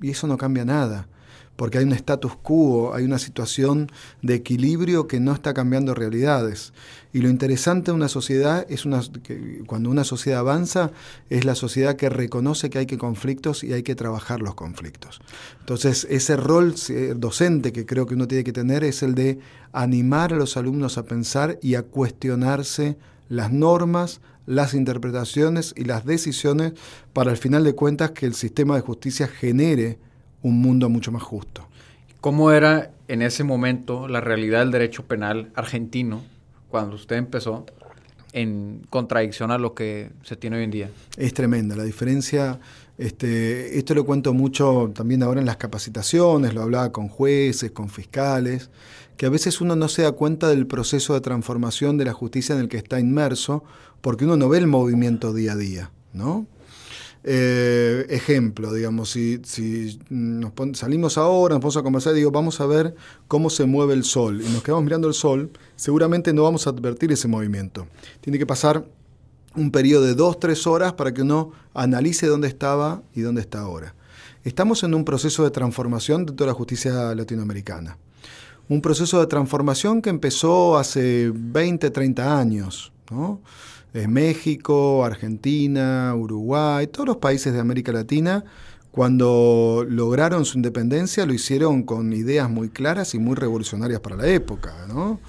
Y 0.00 0.10
eso 0.10 0.26
no 0.26 0.36
cambia 0.36 0.64
nada 0.64 1.08
porque 1.56 1.78
hay 1.78 1.84
un 1.84 1.92
status 1.92 2.36
quo, 2.36 2.94
hay 2.94 3.04
una 3.04 3.18
situación 3.18 3.90
de 4.22 4.34
equilibrio 4.34 5.08
que 5.08 5.20
no 5.20 5.32
está 5.32 5.54
cambiando 5.54 5.94
realidades. 5.94 6.72
Y 7.12 7.20
lo 7.22 7.30
interesante 7.30 7.90
de 7.90 7.96
una 7.96 8.08
sociedad 8.08 8.66
es 8.68 8.84
una, 8.84 9.00
que 9.22 9.62
cuando 9.66 9.88
una 9.88 10.04
sociedad 10.04 10.40
avanza, 10.40 10.92
es 11.30 11.46
la 11.46 11.54
sociedad 11.54 11.96
que 11.96 12.10
reconoce 12.10 12.68
que 12.68 12.78
hay 12.78 12.86
que 12.86 12.98
conflictos 12.98 13.64
y 13.64 13.72
hay 13.72 13.82
que 13.82 13.94
trabajar 13.94 14.40
los 14.40 14.54
conflictos. 14.54 15.20
Entonces, 15.60 16.06
ese 16.10 16.36
rol 16.36 16.74
docente 17.16 17.72
que 17.72 17.86
creo 17.86 18.06
que 18.06 18.14
uno 18.14 18.28
tiene 18.28 18.44
que 18.44 18.52
tener 18.52 18.84
es 18.84 19.02
el 19.02 19.14
de 19.14 19.38
animar 19.72 20.34
a 20.34 20.36
los 20.36 20.58
alumnos 20.58 20.98
a 20.98 21.04
pensar 21.04 21.58
y 21.62 21.74
a 21.74 21.82
cuestionarse 21.82 22.98
las 23.28 23.50
normas, 23.50 24.20
las 24.44 24.74
interpretaciones 24.74 25.74
y 25.76 25.84
las 25.84 26.04
decisiones 26.04 26.74
para 27.12 27.30
al 27.30 27.36
final 27.36 27.64
de 27.64 27.74
cuentas 27.74 28.12
que 28.12 28.26
el 28.26 28.34
sistema 28.34 28.76
de 28.76 28.82
justicia 28.82 29.26
genere 29.26 29.98
un 30.46 30.60
mundo 30.60 30.88
mucho 30.88 31.10
más 31.10 31.22
justo. 31.22 31.66
¿Cómo 32.20 32.52
era 32.52 32.92
en 33.08 33.22
ese 33.22 33.42
momento 33.44 34.08
la 34.08 34.20
realidad 34.20 34.60
del 34.60 34.70
derecho 34.70 35.04
penal 35.04 35.50
argentino 35.54 36.22
cuando 36.68 36.94
usted 36.94 37.16
empezó 37.16 37.66
en 38.32 38.86
contradicción 38.90 39.50
a 39.50 39.58
lo 39.58 39.74
que 39.74 40.10
se 40.22 40.36
tiene 40.36 40.58
hoy 40.58 40.64
en 40.64 40.70
día? 40.70 40.90
Es 41.16 41.34
tremenda 41.34 41.74
la 41.74 41.82
diferencia. 41.82 42.60
Este, 42.96 43.76
esto 43.76 43.94
lo 43.94 44.06
cuento 44.06 44.34
mucho 44.34 44.92
también 44.94 45.22
ahora 45.22 45.40
en 45.40 45.46
las 45.46 45.56
capacitaciones, 45.56 46.54
lo 46.54 46.62
hablaba 46.62 46.92
con 46.92 47.08
jueces, 47.08 47.72
con 47.72 47.88
fiscales, 47.88 48.70
que 49.16 49.26
a 49.26 49.30
veces 49.30 49.60
uno 49.60 49.74
no 49.74 49.88
se 49.88 50.02
da 50.02 50.12
cuenta 50.12 50.48
del 50.48 50.66
proceso 50.66 51.14
de 51.14 51.20
transformación 51.20 51.98
de 51.98 52.04
la 52.04 52.12
justicia 52.12 52.54
en 52.54 52.60
el 52.60 52.68
que 52.68 52.76
está 52.76 53.00
inmerso, 53.00 53.64
porque 54.00 54.24
uno 54.24 54.36
no 54.36 54.48
ve 54.48 54.58
el 54.58 54.68
movimiento 54.68 55.34
día 55.34 55.52
a 55.52 55.56
día, 55.56 55.90
¿no? 56.12 56.46
Eh, 57.28 58.06
ejemplo, 58.08 58.72
digamos, 58.72 59.10
si, 59.10 59.40
salimos 60.74 61.18
ahora, 61.18 61.56
nos 61.56 61.60
vamos 61.60 61.76
a 61.76 61.82
conversar 61.82 62.12
y 62.12 62.18
digo, 62.18 62.30
vamos 62.30 62.60
a 62.60 62.66
ver 62.66 62.94
cómo 63.26 63.50
se 63.50 63.64
mueve 63.64 63.94
el 63.94 64.04
sol 64.04 64.40
y 64.40 64.48
nos 64.50 64.62
quedamos 64.62 64.84
mirando 64.84 65.08
el 65.08 65.14
sol, 65.14 65.50
seguramente 65.74 66.32
no 66.32 66.44
vamos 66.44 66.68
a 66.68 66.70
advertir 66.70 67.10
ese 67.10 67.26
movimiento. 67.26 67.88
Tiene 68.20 68.38
que 68.38 68.46
pasar 68.46 68.86
un 69.56 69.72
periodo 69.72 70.04
de 70.04 70.14
dos, 70.14 70.38
tres 70.38 70.68
horas 70.68 70.92
para 70.92 71.12
que 71.12 71.22
uno 71.22 71.50
analice 71.74 72.28
dónde 72.28 72.46
estaba 72.46 73.02
y 73.12 73.22
dónde 73.22 73.40
está 73.40 73.58
ahora. 73.58 73.96
Estamos 74.44 74.84
en 74.84 74.94
un 74.94 75.04
proceso 75.04 75.42
de 75.42 75.50
transformación 75.50 76.26
de 76.26 76.32
toda 76.32 76.46
la 76.46 76.54
justicia 76.54 77.12
latinoamericana. 77.12 77.98
Un 78.68 78.80
proceso 78.80 79.18
de 79.18 79.26
transformación 79.26 80.00
que 80.00 80.10
empezó 80.10 80.78
hace 80.78 81.32
20, 81.34 81.90
30 81.90 82.38
años, 82.38 82.92
¿no? 83.10 83.40
México, 84.06 85.04
Argentina, 85.04 86.14
Uruguay, 86.14 86.86
todos 86.86 87.06
los 87.06 87.16
países 87.16 87.52
de 87.54 87.60
América 87.60 87.92
Latina, 87.92 88.44
cuando 88.90 89.84
lograron 89.88 90.44
su 90.44 90.58
independencia, 90.58 91.26
lo 91.26 91.34
hicieron 91.34 91.82
con 91.82 92.12
ideas 92.12 92.48
muy 92.48 92.70
claras 92.70 93.14
y 93.14 93.18
muy 93.18 93.34
revolucionarias 93.34 94.00
para 94.00 94.16
la 94.16 94.26
época, 94.26 94.86
¿no? 94.88 95.20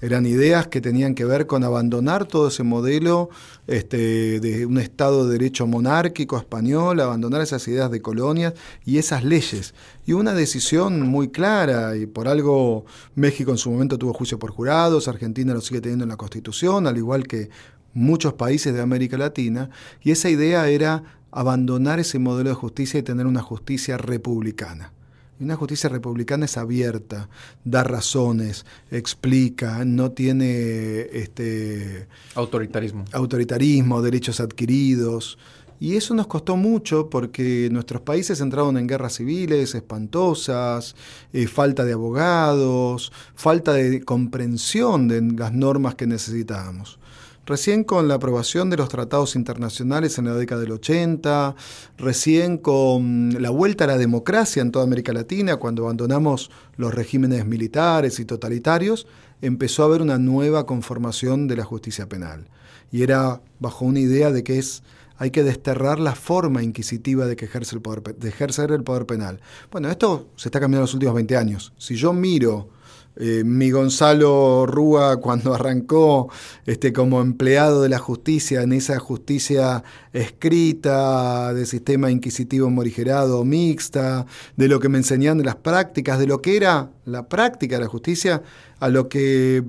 Eran 0.00 0.26
ideas 0.26 0.66
que 0.66 0.80
tenían 0.80 1.14
que 1.14 1.24
ver 1.24 1.46
con 1.46 1.62
abandonar 1.62 2.26
todo 2.26 2.48
ese 2.48 2.64
modelo 2.64 3.30
este, 3.68 4.40
de 4.40 4.66
un 4.66 4.78
Estado 4.78 5.24
de 5.24 5.38
Derecho 5.38 5.68
monárquico 5.68 6.36
español, 6.36 6.98
abandonar 6.98 7.40
esas 7.40 7.68
ideas 7.68 7.88
de 7.92 8.02
colonias 8.02 8.54
y 8.84 8.98
esas 8.98 9.22
leyes. 9.22 9.74
Y 10.04 10.14
una 10.14 10.34
decisión 10.34 11.02
muy 11.02 11.28
clara, 11.28 11.96
y 11.96 12.06
por 12.06 12.26
algo 12.26 12.84
México 13.14 13.52
en 13.52 13.58
su 13.58 13.70
momento 13.70 13.96
tuvo 13.96 14.12
juicio 14.12 14.40
por 14.40 14.50
jurados, 14.50 15.06
Argentina 15.06 15.54
lo 15.54 15.60
sigue 15.60 15.80
teniendo 15.80 16.02
en 16.04 16.10
la 16.10 16.16
Constitución, 16.16 16.88
al 16.88 16.96
igual 16.96 17.28
que 17.28 17.50
muchos 17.94 18.34
países 18.34 18.74
de 18.74 18.80
América 18.80 19.16
Latina, 19.16 19.70
y 20.02 20.10
esa 20.10 20.30
idea 20.30 20.68
era 20.68 21.02
abandonar 21.30 21.98
ese 21.98 22.18
modelo 22.18 22.50
de 22.50 22.54
justicia 22.54 23.00
y 23.00 23.02
tener 23.02 23.26
una 23.26 23.42
justicia 23.42 23.96
republicana. 23.96 24.92
Una 25.40 25.56
justicia 25.56 25.88
republicana 25.88 26.44
es 26.44 26.56
abierta, 26.56 27.28
da 27.64 27.82
razones, 27.82 28.64
explica, 28.92 29.84
no 29.84 30.12
tiene 30.12 31.00
este 31.12 32.06
autoritarismo. 32.36 33.04
Autoritarismo, 33.12 34.02
derechos 34.02 34.38
adquiridos. 34.38 35.38
Y 35.80 35.96
eso 35.96 36.14
nos 36.14 36.28
costó 36.28 36.56
mucho 36.56 37.10
porque 37.10 37.68
nuestros 37.72 38.02
países 38.02 38.40
entraron 38.40 38.76
en 38.76 38.86
guerras 38.86 39.14
civiles 39.14 39.74
espantosas, 39.74 40.94
eh, 41.32 41.48
falta 41.48 41.84
de 41.84 41.94
abogados, 41.94 43.10
falta 43.34 43.72
de 43.72 44.00
comprensión 44.04 45.08
de 45.08 45.22
las 45.22 45.52
normas 45.52 45.96
que 45.96 46.06
necesitábamos. 46.06 47.00
Recién 47.44 47.82
con 47.82 48.06
la 48.06 48.14
aprobación 48.14 48.70
de 48.70 48.76
los 48.76 48.88
tratados 48.88 49.34
internacionales 49.34 50.16
en 50.16 50.26
la 50.26 50.34
década 50.34 50.60
del 50.60 50.70
80, 50.70 51.56
recién 51.98 52.56
con 52.56 53.42
la 53.42 53.50
vuelta 53.50 53.82
a 53.82 53.88
la 53.88 53.98
democracia 53.98 54.62
en 54.62 54.70
toda 54.70 54.84
América 54.84 55.12
Latina, 55.12 55.56
cuando 55.56 55.82
abandonamos 55.82 56.52
los 56.76 56.94
regímenes 56.94 57.44
militares 57.44 58.20
y 58.20 58.24
totalitarios, 58.24 59.08
empezó 59.40 59.82
a 59.82 59.86
haber 59.86 60.02
una 60.02 60.18
nueva 60.18 60.66
conformación 60.66 61.48
de 61.48 61.56
la 61.56 61.64
justicia 61.64 62.08
penal. 62.08 62.48
Y 62.92 63.02
era 63.02 63.40
bajo 63.58 63.86
una 63.86 63.98
idea 63.98 64.30
de 64.30 64.44
que 64.44 64.60
es 64.60 64.84
hay 65.18 65.30
que 65.30 65.42
desterrar 65.42 66.00
la 66.00 66.14
forma 66.14 66.62
inquisitiva 66.62 67.26
de 67.26 67.36
que 67.36 67.44
ejerce 67.44 67.78
de 68.18 68.28
ejercer 68.28 68.72
el 68.72 68.82
poder 68.82 69.06
penal. 69.06 69.40
Bueno, 69.70 69.88
esto 69.90 70.28
se 70.36 70.48
está 70.48 70.58
cambiando 70.58 70.80
en 70.80 70.88
los 70.88 70.94
últimos 70.94 71.14
20 71.14 71.36
años. 71.36 71.72
Si 71.78 71.96
yo 71.96 72.12
miro 72.12 72.70
eh, 73.16 73.42
mi 73.44 73.70
Gonzalo 73.70 74.66
Rúa 74.66 75.16
cuando 75.20 75.54
arrancó 75.54 76.30
este, 76.66 76.92
como 76.92 77.20
empleado 77.20 77.82
de 77.82 77.88
la 77.88 77.98
justicia, 77.98 78.62
en 78.62 78.72
esa 78.72 78.98
justicia 78.98 79.84
escrita, 80.12 81.52
de 81.54 81.66
sistema 81.66 82.10
inquisitivo 82.10 82.70
morigerado 82.70 83.44
mixta, 83.44 84.26
de 84.56 84.68
lo 84.68 84.80
que 84.80 84.88
me 84.88 84.98
enseñan 84.98 85.38
de 85.38 85.44
las 85.44 85.56
prácticas, 85.56 86.18
de 86.18 86.26
lo 86.26 86.40
que 86.40 86.56
era 86.56 86.90
la 87.04 87.28
práctica 87.28 87.76
de 87.76 87.82
la 87.82 87.88
justicia, 87.88 88.42
a 88.80 88.88
lo 88.88 89.08
que 89.08 89.62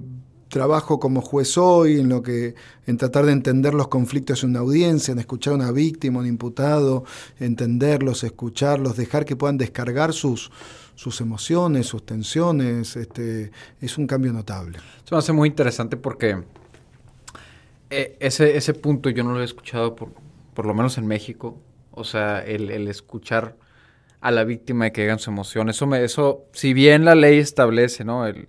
trabajo 0.54 1.00
como 1.00 1.22
juez 1.22 1.58
hoy, 1.58 2.00
en 2.00 2.10
lo 2.10 2.22
que, 2.22 2.54
en 2.86 2.98
tratar 2.98 3.26
de 3.26 3.32
entender 3.32 3.74
los 3.74 3.88
conflictos 3.88 4.44
en 4.44 4.52
una 4.52 4.60
audiencia, 4.60 5.12
en 5.12 5.18
escuchar 5.18 5.54
a 5.54 5.56
una 5.56 5.72
víctima, 5.72 6.20
un 6.20 6.28
imputado, 6.28 7.06
entenderlos, 7.40 8.24
escucharlos, 8.24 8.96
dejar 8.96 9.26
que 9.26 9.36
puedan 9.36 9.58
descargar 9.58 10.14
sus, 10.14 10.52
sus 10.96 11.22
emociones, 11.22 11.88
sus 11.88 12.06
tensiones, 12.06 12.96
este, 12.96 13.52
es 13.82 13.98
un 13.98 14.08
cambio 14.08 14.32
notable. 14.34 14.78
Eso 14.78 15.16
me 15.16 15.20
hace 15.20 15.34
muy 15.34 15.50
interesante 15.50 15.98
porque 15.98 16.44
eh, 17.90 18.18
ese, 18.20 18.58
ese 18.58 18.74
punto 18.74 19.10
yo 19.10 19.24
no 19.24 19.34
lo 19.34 19.42
he 19.42 19.46
escuchado 19.46 19.96
por, 19.96 20.10
por 20.54 20.66
lo 20.66 20.74
menos 20.74 20.98
en 20.98 21.08
México. 21.08 21.60
O 21.92 22.04
sea, 22.04 22.44
el, 22.44 22.70
escuchar 22.88 23.56
a 24.20 24.32
la 24.32 24.44
víctima 24.44 24.88
y 24.88 24.92
que 24.92 25.02
digan 25.02 25.20
su 25.20 25.30
emoción. 25.30 25.70
Eso, 25.70 25.86
me, 25.86 26.04
eso, 26.04 26.46
si 26.54 26.74
bien 26.74 27.06
la 27.06 27.14
ley 27.14 27.38
establece, 27.38 28.04
¿no? 28.04 28.26
El, 28.26 28.48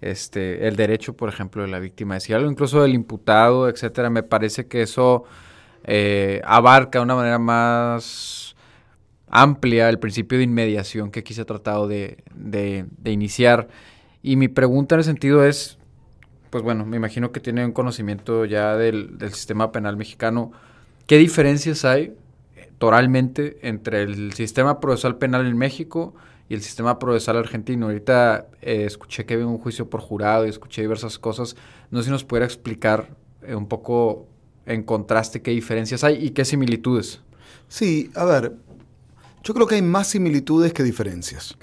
este, 0.00 0.68
el 0.68 0.76
derecho, 0.76 1.16
por 1.16 1.28
ejemplo, 1.28 1.62
de 1.62 1.68
la 1.68 1.80
víctima. 1.80 2.14
Decir 2.14 2.36
algo 2.36 2.50
incluso 2.50 2.82
del 2.82 2.94
imputado, 2.94 3.68
etcétera. 3.68 4.10
Me 4.10 4.22
parece 4.22 4.66
que 4.66 4.82
eso 4.82 5.24
eh, 5.82 6.40
abarca 6.44 6.98
de 6.98 7.04
una 7.04 7.16
manera 7.16 7.38
más 7.38 8.43
amplia 9.34 9.88
el 9.88 9.98
principio 9.98 10.38
de 10.38 10.44
inmediación 10.44 11.10
que 11.10 11.20
aquí 11.20 11.34
se 11.34 11.42
ha 11.42 11.44
tratado 11.44 11.88
de, 11.88 12.18
de, 12.34 12.86
iniciar. 13.04 13.68
Y 14.22 14.36
mi 14.36 14.46
pregunta 14.46 14.94
en 14.94 15.00
el 15.00 15.04
sentido 15.04 15.44
es, 15.44 15.76
pues 16.50 16.62
bueno, 16.62 16.86
me 16.86 16.96
imagino 16.96 17.32
que 17.32 17.40
tiene 17.40 17.64
un 17.64 17.72
conocimiento 17.72 18.44
ya 18.44 18.76
del, 18.76 19.18
del 19.18 19.32
sistema 19.32 19.72
penal 19.72 19.96
mexicano. 19.96 20.52
¿Qué 21.08 21.18
diferencias 21.18 21.84
hay 21.84 22.14
eh, 22.56 22.70
toralmente 22.78 23.58
entre 23.62 24.02
el 24.02 24.32
sistema 24.34 24.78
procesal 24.78 25.18
penal 25.18 25.44
en 25.46 25.58
México 25.58 26.14
y 26.48 26.54
el 26.54 26.62
sistema 26.62 27.00
procesal 27.00 27.36
argentino. 27.36 27.86
Ahorita 27.86 28.46
eh, 28.62 28.84
escuché 28.84 29.26
que 29.26 29.34
había 29.34 29.46
un 29.46 29.58
juicio 29.58 29.90
por 29.90 30.00
jurado 30.00 30.46
y 30.46 30.50
escuché 30.50 30.82
diversas 30.82 31.18
cosas. 31.18 31.56
No 31.90 31.98
sé 31.98 32.04
si 32.04 32.10
nos 32.12 32.22
pudiera 32.22 32.46
explicar 32.46 33.08
eh, 33.42 33.56
un 33.56 33.66
poco 33.66 34.28
en 34.64 34.84
contraste 34.84 35.42
qué 35.42 35.50
diferencias 35.50 36.04
hay 36.04 36.24
y 36.24 36.30
qué 36.30 36.44
similitudes. 36.44 37.20
Sí, 37.68 38.10
a 38.14 38.24
ver, 38.24 38.52
yo 39.44 39.54
creo 39.54 39.66
que 39.66 39.76
hay 39.76 39.82
más 39.82 40.08
similitudes 40.08 40.72
que 40.72 40.82
diferencias. 40.82 41.56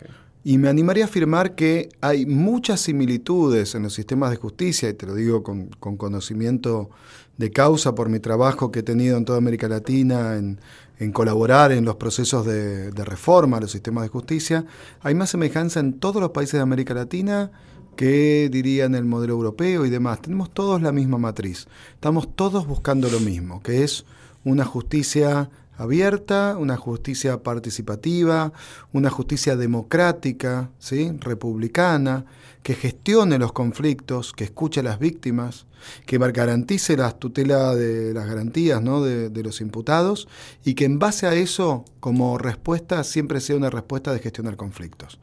Y 0.44 0.58
me 0.58 0.70
animaría 0.70 1.04
a 1.04 1.08
afirmar 1.08 1.54
que 1.56 1.90
hay 2.00 2.26
muchas 2.26 2.80
similitudes 2.80 3.76
en 3.76 3.84
los 3.84 3.94
sistemas 3.94 4.32
de 4.32 4.38
justicia, 4.38 4.90
y 4.90 4.94
te 4.94 5.06
lo 5.06 5.14
digo 5.14 5.44
con, 5.44 5.68
con 5.80 5.98
conocimiento 5.98 6.90
de 7.38 7.52
causa 7.52 7.94
por 7.94 8.10
mi 8.10 8.20
trabajo 8.20 8.72
que 8.72 8.80
he 8.80 8.84
tenido 8.84 9.18
en 9.18 9.26
toda 9.26 9.38
América 9.38 9.68
Latina, 9.68 10.36
en, 10.38 10.60
en 11.02 11.12
colaborar 11.12 11.72
en 11.72 11.84
los 11.84 11.96
procesos 11.96 12.46
de, 12.46 12.92
reforma 12.92 13.58
a 13.58 13.60
los 13.60 13.72
sistemas 13.72 14.04
de 14.04 14.10
justicia, 14.10 14.66
hay 15.02 15.16
más 15.16 15.32
semejanza 15.32 15.80
en 15.80 15.94
todos 15.94 16.22
los 16.22 16.30
países 16.30 16.54
de 16.54 16.60
América 16.60 16.94
Latina 16.94 17.52
que 17.96 18.50
diría 18.52 18.86
en 18.86 18.94
el 18.94 19.06
modelo 19.06 19.34
europeo 19.34 19.84
y 19.88 19.90
demás. 19.90 20.22
Tenemos 20.22 20.54
todos 20.54 20.80
la 20.80 20.92
misma 20.92 21.18
matriz. 21.18 21.68
Estamos 21.96 22.36
todos 22.36 22.68
buscando 22.68 23.10
lo 23.10 23.20
mismo, 23.20 23.64
que 23.64 23.84
es 23.84 24.06
una 24.44 24.64
justicia 24.64 25.50
abierta, 25.78 26.56
una 26.58 26.78
justicia 26.78 27.42
participativa, 27.44 28.54
una 28.94 29.10
justicia 29.10 29.56
democrática, 29.56 30.70
¿sí? 30.80 31.12
republicana, 31.20 32.26
que 32.64 32.76
gestione 32.76 33.40
los 33.40 33.54
conflictos, 33.54 34.34
que 34.34 34.44
escuche 34.44 34.82
a 34.82 34.84
las 34.84 35.00
víctimas, 35.00 35.66
que 36.06 36.18
garantice 36.18 36.96
la 36.96 37.12
tutela 37.12 37.76
de 37.76 38.14
las 38.14 38.28
garantías 38.28 38.82
¿no? 38.82 39.02
de, 39.02 39.44
los 39.44 39.62
imputados 39.62 40.28
y 40.64 40.76
que 40.76 40.86
en 40.86 41.00
base 41.00 41.26
a 41.26 41.34
eso, 41.34 41.86
como 42.00 42.38
respuesta, 42.38 43.04
siempre 43.04 43.42
sea 43.42 43.56
una 43.56 43.70
respuesta 43.70 44.14
de 44.14 44.20
gestionar 44.20 44.56
conflictos. 44.58 45.20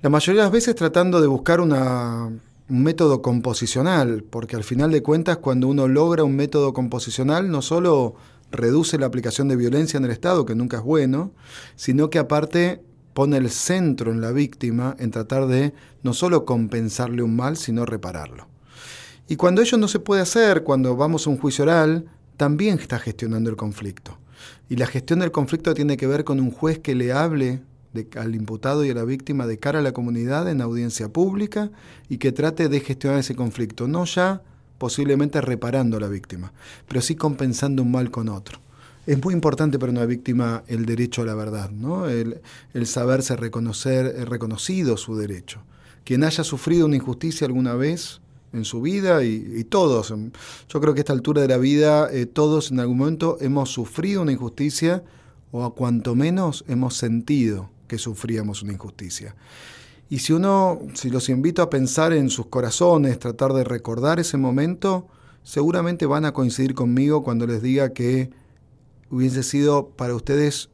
La 0.00 0.10
mayoría 0.10 0.42
de 0.42 0.46
las 0.46 0.52
veces 0.52 0.74
tratando 0.74 1.20
de 1.20 1.26
buscar 1.26 1.60
una, 1.60 2.30
un 2.68 2.82
método 2.82 3.20
composicional, 3.20 4.22
porque 4.22 4.56
al 4.56 4.64
final 4.64 4.90
de 4.90 5.02
cuentas 5.02 5.38
cuando 5.38 5.68
uno 5.68 5.88
logra 5.88 6.24
un 6.24 6.36
método 6.36 6.72
composicional 6.72 7.50
no 7.50 7.62
solo 7.62 8.14
reduce 8.54 8.98
la 8.98 9.06
aplicación 9.06 9.48
de 9.48 9.56
violencia 9.56 9.98
en 9.98 10.04
el 10.04 10.10
Estado, 10.10 10.46
que 10.46 10.54
nunca 10.54 10.78
es 10.78 10.82
bueno, 10.82 11.32
sino 11.76 12.10
que 12.10 12.18
aparte 12.18 12.82
pone 13.12 13.36
el 13.36 13.50
centro 13.50 14.10
en 14.10 14.20
la 14.20 14.32
víctima 14.32 14.96
en 14.98 15.10
tratar 15.10 15.46
de 15.46 15.72
no 16.02 16.14
solo 16.14 16.44
compensarle 16.44 17.22
un 17.22 17.36
mal, 17.36 17.56
sino 17.56 17.86
repararlo. 17.86 18.48
Y 19.28 19.36
cuando 19.36 19.62
ello 19.62 19.78
no 19.78 19.88
se 19.88 20.00
puede 20.00 20.20
hacer, 20.20 20.64
cuando 20.64 20.96
vamos 20.96 21.26
a 21.26 21.30
un 21.30 21.38
juicio 21.38 21.64
oral, 21.64 22.06
también 22.36 22.78
está 22.78 22.98
gestionando 22.98 23.48
el 23.48 23.56
conflicto. 23.56 24.18
Y 24.68 24.76
la 24.76 24.86
gestión 24.86 25.20
del 25.20 25.30
conflicto 25.30 25.72
tiene 25.74 25.96
que 25.96 26.06
ver 26.06 26.24
con 26.24 26.40
un 26.40 26.50
juez 26.50 26.78
que 26.78 26.94
le 26.94 27.12
hable 27.12 27.62
al 28.16 28.34
imputado 28.34 28.84
y 28.84 28.90
a 28.90 28.94
la 28.94 29.04
víctima 29.04 29.46
de 29.46 29.58
cara 29.58 29.78
a 29.78 29.82
la 29.82 29.92
comunidad 29.92 30.48
en 30.50 30.60
audiencia 30.60 31.08
pública 31.08 31.70
y 32.08 32.18
que 32.18 32.32
trate 32.32 32.68
de 32.68 32.80
gestionar 32.80 33.20
ese 33.20 33.36
conflicto, 33.36 33.86
no 33.86 34.04
ya 34.04 34.42
posiblemente 34.78 35.40
reparando 35.40 35.96
a 35.96 36.00
la 36.00 36.08
víctima, 36.08 36.52
pero 36.88 37.00
sí 37.00 37.14
compensando 37.14 37.82
un 37.82 37.90
mal 37.90 38.10
con 38.10 38.28
otro. 38.28 38.60
Es 39.06 39.22
muy 39.22 39.34
importante 39.34 39.78
para 39.78 39.92
una 39.92 40.06
víctima 40.06 40.64
el 40.66 40.86
derecho 40.86 41.22
a 41.22 41.26
la 41.26 41.34
verdad, 41.34 41.70
¿no? 41.70 42.08
el, 42.08 42.40
saberse 42.86 43.36
reconocer, 43.36 44.28
reconocido 44.28 44.96
su 44.96 45.16
derecho. 45.16 45.60
Quien 46.04 46.24
haya 46.24 46.42
sufrido 46.42 46.86
una 46.86 46.96
injusticia 46.96 47.46
alguna 47.46 47.74
vez 47.74 48.20
en 48.54 48.64
su 48.64 48.80
vida 48.80 49.24
y, 49.24 49.64
todos, 49.64 50.14
yo 50.68 50.80
creo 50.80 50.94
que 50.94 51.00
a 51.00 51.02
esta 51.02 51.12
altura 51.12 51.42
de 51.42 51.48
la 51.48 51.58
vida 51.58 52.08
eh, 52.10 52.24
todos 52.24 52.70
en 52.70 52.80
algún 52.80 52.98
momento 52.98 53.36
hemos 53.40 53.70
sufrido 53.70 54.22
una 54.22 54.32
injusticia 54.32 55.02
o 55.50 55.64
a 55.64 55.74
cuanto 55.74 56.14
menos 56.14 56.64
hemos 56.68 56.96
sentido 56.96 57.70
que 57.88 57.98
sufríamos 57.98 58.62
una 58.62 58.72
injusticia. 58.72 59.34
Y 60.14 60.20
si 60.20 60.32
uno, 60.32 60.78
si 60.94 61.10
los 61.10 61.28
invito 61.28 61.60
a 61.60 61.68
pensar 61.68 62.12
en 62.12 62.30
sus 62.30 62.46
corazones, 62.46 63.18
tratar 63.18 63.52
de 63.52 63.64
recordar 63.64 64.20
ese 64.20 64.36
momento, 64.36 65.08
seguramente 65.42 66.06
van 66.06 66.24
a 66.24 66.32
coincidir 66.32 66.76
conmigo 66.76 67.24
cuando 67.24 67.48
les 67.48 67.60
diga 67.62 67.92
que 67.92 68.30
hubiese 69.10 69.42
sido 69.42 69.88
para 69.88 70.14
ustedes 70.14 70.70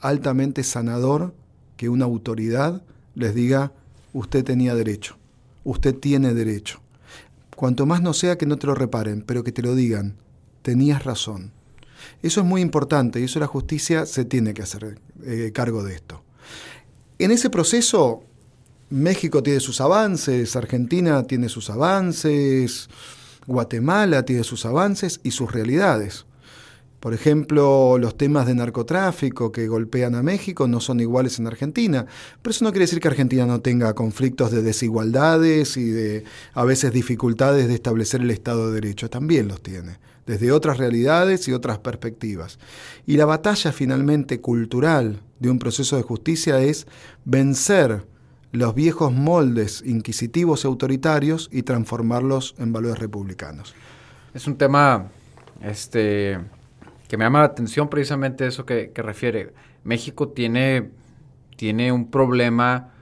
altamente 0.00 0.62
sanador 0.64 1.32
que 1.78 1.88
una 1.88 2.04
autoridad 2.04 2.82
les 3.14 3.34
diga, 3.34 3.72
usted 4.12 4.44
tenía 4.44 4.74
derecho, 4.74 5.16
usted 5.64 5.94
tiene 5.94 6.34
derecho. 6.34 6.82
Cuanto 7.56 7.86
más 7.86 8.02
no 8.02 8.12
sea 8.12 8.36
que 8.36 8.44
no 8.44 8.58
te 8.58 8.66
lo 8.66 8.74
reparen, 8.74 9.22
pero 9.22 9.44
que 9.44 9.52
te 9.52 9.62
lo 9.62 9.74
digan, 9.74 10.16
tenías 10.60 11.06
razón. 11.06 11.52
Eso 12.20 12.42
es 12.42 12.46
muy 12.46 12.60
importante 12.60 13.18
y 13.18 13.24
eso 13.24 13.40
la 13.40 13.46
justicia 13.46 14.04
se 14.04 14.26
tiene 14.26 14.52
que 14.52 14.60
hacer 14.60 14.98
eh, 15.24 15.52
cargo 15.54 15.82
de 15.82 15.94
esto. 15.94 16.22
En 17.18 17.30
ese 17.30 17.48
proceso, 17.48 18.24
México 18.94 19.42
tiene 19.42 19.58
sus 19.58 19.80
avances, 19.80 20.54
Argentina 20.54 21.24
tiene 21.24 21.48
sus 21.48 21.68
avances, 21.68 22.88
Guatemala 23.44 24.24
tiene 24.24 24.44
sus 24.44 24.64
avances 24.66 25.18
y 25.24 25.32
sus 25.32 25.50
realidades. 25.50 26.26
Por 27.00 27.12
ejemplo, 27.12 27.98
los 27.98 28.16
temas 28.16 28.46
de 28.46 28.54
narcotráfico 28.54 29.50
que 29.50 29.66
golpean 29.66 30.14
a 30.14 30.22
México 30.22 30.68
no 30.68 30.78
son 30.78 31.00
iguales 31.00 31.40
en 31.40 31.48
Argentina, 31.48 32.06
pero 32.40 32.52
eso 32.52 32.64
no 32.64 32.70
quiere 32.70 32.84
decir 32.84 33.00
que 33.00 33.08
Argentina 33.08 33.46
no 33.46 33.60
tenga 33.60 33.94
conflictos 33.94 34.52
de 34.52 34.62
desigualdades 34.62 35.76
y 35.76 35.90
de 35.90 36.22
a 36.52 36.64
veces 36.64 36.92
dificultades 36.92 37.66
de 37.66 37.74
establecer 37.74 38.20
el 38.20 38.30
Estado 38.30 38.68
de 38.68 38.80
Derecho, 38.80 39.10
también 39.10 39.48
los 39.48 39.60
tiene, 39.60 39.98
desde 40.24 40.52
otras 40.52 40.78
realidades 40.78 41.48
y 41.48 41.52
otras 41.52 41.78
perspectivas. 41.78 42.60
Y 43.06 43.16
la 43.16 43.26
batalla 43.26 43.72
finalmente 43.72 44.40
cultural 44.40 45.20
de 45.40 45.50
un 45.50 45.58
proceso 45.58 45.96
de 45.96 46.02
justicia 46.04 46.60
es 46.60 46.86
vencer 47.24 48.13
los 48.54 48.74
viejos 48.74 49.12
moldes 49.12 49.82
inquisitivos 49.84 50.64
y 50.64 50.68
autoritarios 50.68 51.48
y 51.52 51.62
transformarlos 51.64 52.54
en 52.58 52.72
valores 52.72 53.00
republicanos. 53.00 53.74
Es 54.32 54.46
un 54.46 54.56
tema 54.56 55.08
este 55.60 56.38
que 57.08 57.16
me 57.16 57.24
llama 57.24 57.40
la 57.40 57.46
atención 57.46 57.88
precisamente 57.88 58.46
eso 58.46 58.64
que, 58.64 58.92
refiere. 58.94 59.52
México 59.82 60.28
tiene, 60.28 60.90
tiene 61.56 61.90
un 61.90 62.10
problema 62.10 62.92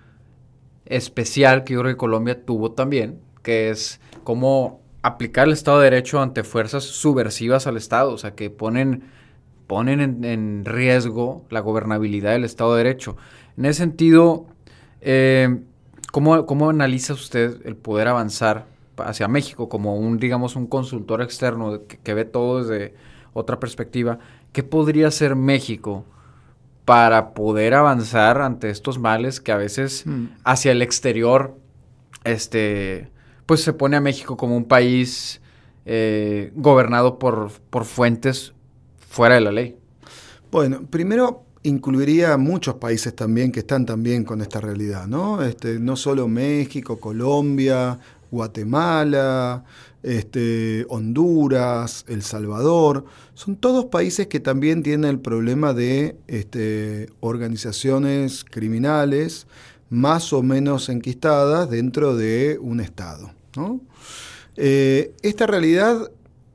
especial 0.86 1.64
que 1.64 1.74
yo 1.74 1.80
creo 1.80 1.92
que 1.92 1.98
Colombia 1.98 2.44
tuvo 2.44 2.72
también, 2.72 3.20
que 3.42 3.68
es 3.68 4.00
cómo 4.24 4.80
aplicar 5.02 5.46
el 5.46 5.52
Estado 5.52 5.80
de 5.80 5.84
Derecho 5.90 6.20
ante 6.20 6.44
fuerzas 6.44 6.84
subversivas 6.84 7.66
al 7.66 7.76
Estado, 7.76 8.12
o 8.12 8.18
sea, 8.18 8.34
que 8.34 8.48
ponen, 8.48 9.04
ponen 9.66 10.24
en, 10.24 10.64
riesgo 10.64 11.44
la 11.50 11.60
gobernabilidad 11.60 12.32
del 12.32 12.44
Estado 12.44 12.74
de 12.74 12.84
Derecho. 12.84 13.16
En 13.56 13.66
ese 13.66 13.78
sentido, 13.78 14.46
eh, 15.02 15.60
¿cómo, 16.10 16.46
¿cómo, 16.46 16.70
analiza 16.70 17.12
usted 17.12 17.60
el 17.64 17.76
poder 17.76 18.08
avanzar 18.08 18.66
hacia 18.96 19.28
México 19.28 19.68
como 19.68 19.96
un, 19.96 20.18
digamos, 20.18 20.56
un 20.56 20.66
consultor 20.66 21.22
externo 21.22 21.80
que 21.86 22.14
ve 22.14 22.24
todo 22.24 22.62
desde 22.62 22.94
otra 23.32 23.58
perspectiva, 23.58 24.18
¿qué 24.52 24.62
podría 24.62 25.08
hacer 25.08 25.36
México 25.36 26.04
para 26.84 27.32
poder 27.32 27.74
avanzar 27.74 28.40
ante 28.40 28.70
estos 28.70 28.98
males 28.98 29.40
que 29.40 29.52
a 29.52 29.56
veces 29.56 30.04
mm. 30.06 30.26
hacia 30.44 30.72
el 30.72 30.82
exterior, 30.82 31.56
este, 32.24 33.08
pues 33.46 33.62
se 33.62 33.72
pone 33.72 33.96
a 33.96 34.00
México 34.00 34.36
como 34.36 34.56
un 34.56 34.64
país 34.64 35.40
eh, 35.86 36.52
gobernado 36.54 37.18
por, 37.18 37.50
por 37.70 37.84
fuentes 37.84 38.52
fuera 39.08 39.36
de 39.36 39.40
la 39.40 39.52
ley? 39.52 39.76
Bueno, 40.50 40.82
primero 40.90 41.44
incluiría 41.64 42.36
muchos 42.36 42.76
países 42.76 43.14
también 43.14 43.52
que 43.52 43.60
están 43.60 43.86
también 43.86 44.24
con 44.24 44.40
esta 44.40 44.60
realidad, 44.60 45.06
¿no? 45.06 45.42
Este, 45.42 45.78
no 45.78 45.96
solo 45.96 46.28
México, 46.28 46.98
Colombia, 46.98 47.98
Guatemala, 48.30 49.64
este, 50.02 50.84
Honduras, 50.88 52.04
El 52.08 52.22
Salvador, 52.22 53.04
son 53.34 53.56
todos 53.56 53.86
países 53.86 54.26
que 54.26 54.40
también 54.40 54.82
tienen 54.82 55.08
el 55.08 55.20
problema 55.20 55.72
de 55.74 56.16
este, 56.26 57.08
organizaciones 57.20 58.44
criminales 58.44 59.46
más 59.90 60.32
o 60.32 60.42
menos 60.42 60.88
enquistadas 60.88 61.68
dentro 61.70 62.16
de 62.16 62.58
un 62.60 62.80
Estado. 62.80 63.30
Eh, 64.56 65.12
esta 65.22 65.46
realidad 65.46 66.10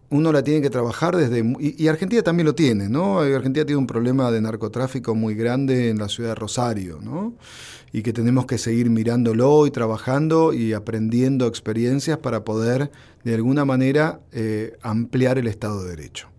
uno 0.10 0.32
la 0.32 0.44
tiene 0.44 0.62
que 0.62 0.70
trabajar 0.70 1.16
desde... 1.16 1.44
Y, 1.60 1.88
Argentina 1.88 2.22
también 2.22 2.46
lo 2.46 2.56
tiene, 2.56 2.88
¿no? 2.88 3.20
Argentina 3.20 3.66
tiene 3.66 3.78
un 3.78 3.88
problema 3.88 4.32
de 4.32 4.42
narcotráfico 4.42 5.16
muy 5.16 5.36
grande 5.36 5.90
en 5.90 5.98
la 5.98 6.08
ciudad 6.08 6.30
de 6.30 6.36
Rosario, 6.36 7.00
¿no? 7.02 7.34
Y 7.92 8.04
que 8.04 8.14
tenemos 8.14 8.46
que 8.46 8.58
seguir 8.58 8.90
mirándolo 8.90 9.68
y 9.68 9.72
trabajando 9.72 10.54
y 10.54 10.74
aprendiendo 10.74 11.48
experiencias 11.48 12.18
para 12.20 12.46
poder, 12.46 12.92
de 13.24 13.36
alguna 13.36 13.66
manera, 13.66 14.22
eh, 14.32 14.78
ampliar 14.82 15.38
el 15.38 15.48
Estado 15.48 15.84
de 15.84 15.90
Derecho. 15.90 16.30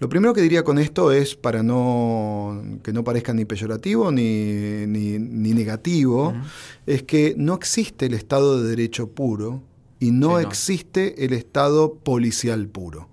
Lo 0.00 0.08
primero 0.08 0.32
que 0.32 0.42
diría 0.42 0.62
con 0.62 0.78
esto 0.78 1.10
es, 1.10 1.34
para 1.34 1.62
no 1.62 2.62
que 2.84 2.92
no 2.92 3.02
parezca 3.02 3.34
ni 3.34 3.44
peyorativo 3.44 4.12
ni, 4.12 4.86
ni, 4.86 5.18
negativo, 5.54 6.34
es 6.86 7.02
que 7.02 7.34
no 7.36 7.54
existe 7.54 8.06
el 8.06 8.14
Estado 8.14 8.62
de 8.62 8.68
Derecho 8.68 9.08
puro, 9.08 9.62
y 10.00 10.10
no, 10.10 10.38
existe 10.38 11.24
el 11.24 11.32
Estado 11.32 11.94
policial 11.94 12.68
puro. 12.68 13.08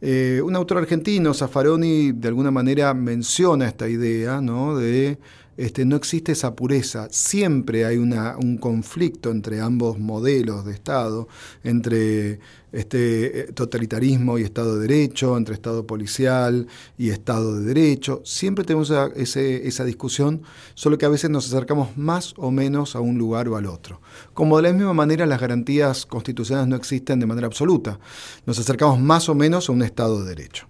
Eh, 0.00 0.40
un 0.44 0.54
autor 0.56 0.78
argentino, 0.78 1.34
Zaffaroni, 1.34 2.12
de 2.12 2.28
alguna 2.28 2.50
manera 2.50 2.94
menciona 2.94 3.66
esta 3.66 3.88
idea 3.88 4.40
¿no? 4.40 4.76
de 4.76 5.18
este, 5.58 5.84
no 5.84 5.96
existe 5.96 6.30
esa 6.30 6.54
pureza. 6.54 7.08
Siempre 7.10 7.84
hay 7.84 7.98
un 7.98 8.58
conflicto 8.58 9.32
entre 9.32 9.60
ambos 9.60 9.98
modelos 9.98 10.64
de 10.64 10.72
Estado, 10.72 11.26
entre 11.64 12.38
este, 12.70 13.52
totalitarismo 13.54 14.38
y 14.38 14.44
Estado 14.44 14.76
de 14.76 14.86
Derecho, 14.86 15.36
entre 15.36 15.54
Estado 15.54 15.84
policial 15.84 16.68
y 16.96 17.10
Estado 17.10 17.56
de 17.56 17.64
Derecho. 17.64 18.22
Siempre 18.24 18.64
tenemos 18.64 18.92
esa, 19.16 19.84
discusión, 19.84 20.42
solo 20.74 20.96
que 20.96 21.06
a 21.06 21.08
veces 21.08 21.28
nos 21.28 21.48
acercamos 21.48 21.96
más 21.96 22.34
o 22.36 22.52
menos 22.52 22.94
a 22.94 23.00
un 23.00 23.18
lugar 23.18 23.48
o 23.48 23.56
al 23.56 23.66
otro. 23.66 24.00
Como 24.34 24.58
de 24.58 24.62
la 24.62 24.72
misma 24.72 24.94
manera 24.94 25.26
las 25.26 25.40
garantías 25.40 26.06
constitucionales 26.06 26.68
no 26.68 26.76
existen 26.76 27.18
de 27.18 27.26
manera 27.26 27.48
absoluta, 27.48 27.98
nos 28.46 28.60
acercamos 28.60 29.00
más 29.00 29.28
o 29.28 29.34
menos 29.34 29.68
a 29.68 29.72
un 29.72 29.82
Estado 29.82 30.22
de 30.22 30.36
Derecho. 30.36 30.68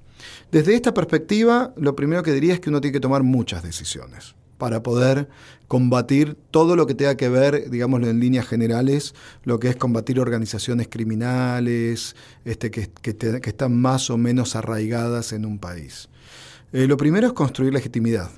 Desde 0.50 0.74
esta 0.74 0.94
perspectiva, 0.94 1.74
lo 1.76 1.94
primero 1.94 2.22
que 2.22 2.32
diría 2.32 2.54
es 2.54 2.60
que 2.60 2.70
uno 2.70 2.80
tiene 2.80 2.94
que 2.94 3.00
tomar 3.00 3.22
muchas 3.22 3.62
decisiones 3.62 4.37
para 4.58 4.82
poder 4.82 5.28
combatir 5.68 6.36
todo 6.50 6.76
lo 6.76 6.86
que 6.86 6.94
tenga 6.94 7.16
que 7.16 7.28
ver, 7.28 7.70
digámoslo 7.70 8.08
en 8.08 8.20
líneas 8.20 8.46
generales, 8.46 9.14
lo 9.44 9.58
que 9.60 9.68
es 9.68 9.76
combatir 9.76 10.20
organizaciones 10.20 10.88
criminales 10.88 12.16
este, 12.44 12.70
que, 12.70 12.90
están 13.44 13.80
más 13.80 14.10
o 14.10 14.18
menos 14.18 14.56
arraigadas 14.56 15.32
en 15.32 15.46
un 15.46 15.58
país. 15.58 16.08
Eh, 16.72 16.86
lo 16.86 16.96
primero 16.96 17.28
es 17.28 17.32
construir 17.32 17.72
legitimidad. 17.72 18.30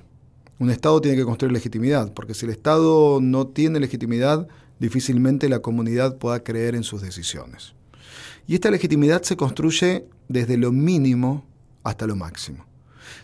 Un 0.59 0.71
Estado 0.71 1.01
tiene 1.01 1.17
que 1.17 1.25
construir 1.25 1.53
legitimidad, 1.53 2.13
porque 2.13 2.35
si 2.35 2.45
el 2.45 2.53
Estado 2.53 3.19
no 3.21 3.47
tiene 3.47 3.81
legitimidad, 3.81 4.47
difícilmente 4.79 5.49
la 5.49 5.61
comunidad 5.61 6.19
pueda 6.19 6.45
creer 6.45 6.75
en 6.75 6.83
sus 6.83 7.01
decisiones. 7.01 7.75
Y 8.47 8.55
esta 8.55 8.71
legitimidad 8.71 9.23
se 9.23 9.37
construye 9.37 10.05
desde 10.29 10.57
lo 10.57 10.73
mínimo 10.73 11.45
hasta 11.83 12.07
lo 12.07 12.17
máximo. 12.17 12.67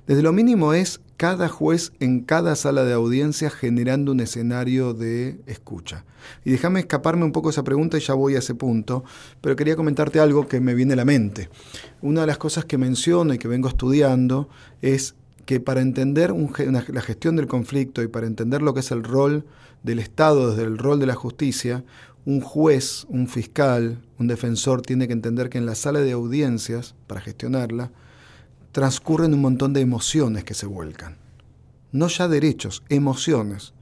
Desde 0.07 0.23
lo 0.23 0.33
mínimo 0.33 0.73
es 0.73 1.01
cada 1.17 1.49
juez 1.49 1.93
en 2.01 2.21
cada 2.21 2.57
sala 2.57 2.85
de 2.85 2.93
audiencia 2.93 3.51
generando 3.51 4.13
un 4.13 4.21
escenario 4.21 4.95
de 4.95 5.41
escucha. 5.47 6.05
Y 6.45 6.51
déjame 6.51 6.81
escaparme 6.81 7.25
un 7.25 7.33
poco 7.33 7.51
esa 7.51 7.65
pregunta 7.65 7.97
y 7.97 8.01
ya 8.01 8.15
voy 8.15 8.35
a 8.37 8.41
ese 8.41 8.55
punto, 8.55 9.05
pero 9.41 9.57
quería 9.57 9.77
comentarte 9.77 10.21
algo 10.21 10.47
que 10.47 10.61
me 10.61 10.75
viene 10.75 10.93
a 10.95 10.97
la 10.97 11.05
mente. 11.05 11.49
Una 12.03 12.23
de 12.23 12.27
las 12.27 12.39
cosas 12.39 12.65
que 12.65 12.79
menciono 12.79 13.35
y 13.35 13.39
que 13.39 13.49
vengo 13.49 13.69
estudiando 13.69 14.49
es 14.83 15.15
que 15.47 15.61
para 15.61 15.81
entender 15.81 16.33
la 16.33 17.01
gestión 17.01 17.37
del 17.37 17.47
conflicto 17.47 18.03
y 18.03 18.09
para 18.09 18.27
entender 18.27 18.63
lo 18.63 18.75
que 18.75 18.81
es 18.81 18.91
el 18.91 19.05
rol 19.05 19.45
del 19.83 20.01
Estado 20.01 20.51
desde 20.51 20.65
el 20.65 20.77
rol 20.77 20.99
de 20.99 21.07
la 21.07 21.15
justicia, 21.15 21.85
un 22.25 22.41
juez, 22.41 23.07
un 23.09 23.29
fiscal, 23.29 24.03
un 24.19 24.27
defensor 24.27 24.83
tiene 24.83 25.07
que 25.07 25.13
entender 25.13 25.49
que 25.49 25.59
en 25.59 25.67
la 25.67 25.77
sala 25.77 26.01
de 26.01 26.11
audiencias, 26.11 26.97
para 27.07 27.21
gestionarla, 27.21 27.93
transcurren 28.77 29.33
un 29.33 29.41
montón 29.41 29.73
de 29.73 29.81
emociones 29.81 30.45
que 30.45 30.53
se 30.53 30.67
vuelcan. 30.67 31.17
No 31.93 32.09
ya 32.09 32.29
derechos, 32.29 32.83
emociones. 32.91 33.73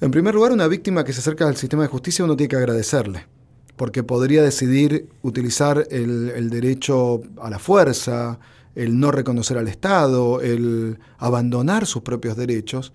En 0.00 0.12
primer 0.12 0.36
lugar, 0.36 0.52
una 0.52 0.68
víctima 0.68 1.02
que 1.02 1.12
se 1.12 1.18
acerca 1.18 1.48
al 1.48 1.56
sistema 1.56 1.82
de 1.82 1.88
justicia 1.88 2.24
uno 2.24 2.36
tiene 2.36 2.50
que 2.50 2.54
agradecerle, 2.54 3.26
porque 3.74 4.04
podría 4.04 4.40
decidir 4.44 5.08
utilizar 5.22 5.84
el, 5.90 6.48
derecho 6.48 7.22
a 7.40 7.50
la 7.50 7.58
fuerza, 7.58 8.38
el 8.76 9.00
no 9.00 9.10
reconocer 9.10 9.58
al 9.58 9.66
Estado, 9.66 10.40
el 10.40 11.00
abandonar 11.18 11.84
sus 11.84 12.02
propios 12.02 12.36
derechos, 12.36 12.92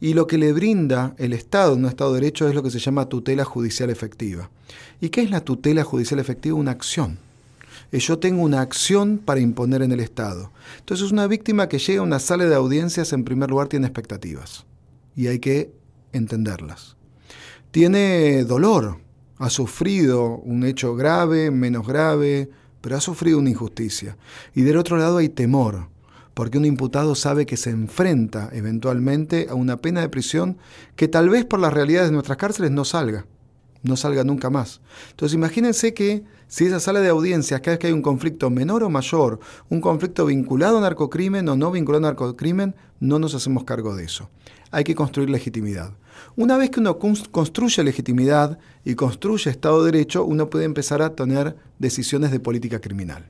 y 0.00 0.14
lo 0.14 0.26
que 0.26 0.38
le 0.38 0.54
brinda 0.54 1.14
el 1.18 1.34
Estado 1.34 1.74
un 1.74 1.84
Estado 1.84 2.14
de 2.14 2.20
Derecho 2.20 2.48
es 2.48 2.54
lo 2.54 2.62
que 2.62 2.70
se 2.70 2.78
llama 2.78 3.10
tutela 3.10 3.44
judicial 3.44 3.90
efectiva. 3.90 4.48
¿Y 5.02 5.10
qué 5.10 5.20
es 5.20 5.30
la 5.30 5.42
tutela 5.42 5.84
judicial 5.84 6.18
efectiva? 6.18 6.56
Una 6.56 6.70
acción 6.70 7.18
yo 7.98 8.18
tengo 8.18 8.42
una 8.42 8.60
acción 8.60 9.18
para 9.18 9.40
imponer 9.40 9.82
en 9.82 9.92
el 9.92 10.00
Estado. 10.00 10.52
Entonces 10.78 11.10
una 11.10 11.26
víctima 11.26 11.68
que 11.68 11.78
llega 11.78 12.00
a 12.00 12.04
una 12.04 12.20
sala 12.20 12.44
de 12.44 12.54
audiencias 12.54 13.12
en 13.12 13.24
primer 13.24 13.50
lugar 13.50 13.68
tiene 13.68 13.86
expectativas 13.86 14.64
y 15.16 15.26
hay 15.26 15.40
que 15.40 15.72
entenderlas. 16.12 16.96
Tiene 17.70 18.44
dolor, 18.44 18.98
ha 19.38 19.50
sufrido 19.50 20.38
un 20.38 20.64
hecho 20.64 20.94
grave, 20.94 21.50
menos 21.50 21.86
grave, 21.86 22.50
pero 22.80 22.96
ha 22.96 23.00
sufrido 23.00 23.38
una 23.38 23.50
injusticia. 23.50 24.16
Y 24.54 24.62
del 24.62 24.76
otro 24.76 24.96
lado 24.96 25.18
hay 25.18 25.28
temor, 25.28 25.88
porque 26.34 26.58
un 26.58 26.64
imputado 26.64 27.14
sabe 27.14 27.46
que 27.46 27.56
se 27.56 27.70
enfrenta 27.70 28.50
eventualmente 28.52 29.46
a 29.50 29.54
una 29.54 29.76
pena 29.78 30.00
de 30.00 30.08
prisión 30.08 30.58
que 30.96 31.08
tal 31.08 31.28
vez 31.28 31.44
por 31.44 31.60
las 31.60 31.72
realidades 31.72 32.08
de 32.08 32.14
nuestras 32.14 32.38
cárceles 32.38 32.70
no 32.70 32.84
salga, 32.84 33.26
no 33.82 33.96
salga 33.96 34.24
nunca 34.24 34.50
más. 34.50 34.80
Entonces 35.10 35.34
imagínense 35.34 35.94
que 35.94 36.24
si 36.48 36.66
esa 36.66 36.80
sala 36.80 37.00
de 37.00 37.08
audiencias, 37.08 37.60
cada 37.60 37.72
vez 37.72 37.78
que 37.78 37.86
hay 37.86 37.92
un 37.92 38.02
conflicto 38.02 38.50
menor 38.50 38.82
o 38.82 38.90
mayor, 38.90 39.40
un 39.68 39.80
conflicto 39.80 40.26
vinculado 40.26 40.78
a 40.78 40.80
narcocrimen 40.80 41.48
o 41.48 41.56
no 41.56 41.70
vinculado 41.70 42.06
a 42.06 42.10
narcocrimen, 42.10 42.74
no 42.98 43.18
nos 43.18 43.34
hacemos 43.34 43.64
cargo 43.64 43.94
de 43.94 44.04
eso. 44.04 44.30
Hay 44.70 44.84
que 44.84 44.94
construir 44.94 45.30
legitimidad. 45.30 45.92
Una 46.36 46.56
vez 46.56 46.70
que 46.70 46.80
uno 46.80 46.98
construye 46.98 47.82
legitimidad 47.82 48.58
y 48.84 48.94
construye 48.94 49.50
Estado 49.50 49.84
de 49.84 49.92
Derecho, 49.92 50.24
uno 50.24 50.50
puede 50.50 50.64
empezar 50.64 51.02
a 51.02 51.14
tener 51.14 51.56
decisiones 51.78 52.30
de 52.30 52.40
política 52.40 52.80
criminal. 52.80 53.26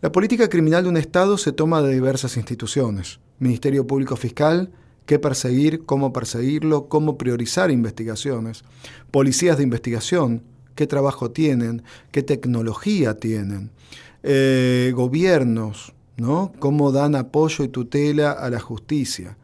La 0.00 0.12
política 0.12 0.48
criminal 0.48 0.84
de 0.84 0.90
un 0.90 0.96
Estado 0.96 1.38
se 1.38 1.52
toma 1.52 1.82
de 1.82 1.92
diversas 1.92 2.36
instituciones. 2.36 3.18
Ministerio 3.40 3.86
Público 3.86 4.16
Fiscal, 4.16 4.70
qué 5.08 5.18
perseguir, 5.18 5.86
cómo 5.86 6.12
perseguirlo, 6.12 6.86
cómo 6.88 7.16
priorizar 7.16 7.70
investigaciones. 7.70 8.62
Policías 9.10 9.56
de 9.56 9.62
investigación, 9.62 10.42
qué 10.74 10.86
trabajo 10.86 11.30
tienen, 11.30 11.82
qué 12.12 12.22
tecnología 12.22 13.14
tienen, 13.14 13.70
eh, 14.22 14.92
gobiernos, 14.94 15.94
¿no? 16.18 16.52
cómo 16.58 16.92
dan 16.92 17.14
apoyo 17.14 17.64
y 17.64 17.68
tutela 17.68 18.32
a 18.32 18.50
la 18.50 18.60
justicia. 18.60 19.38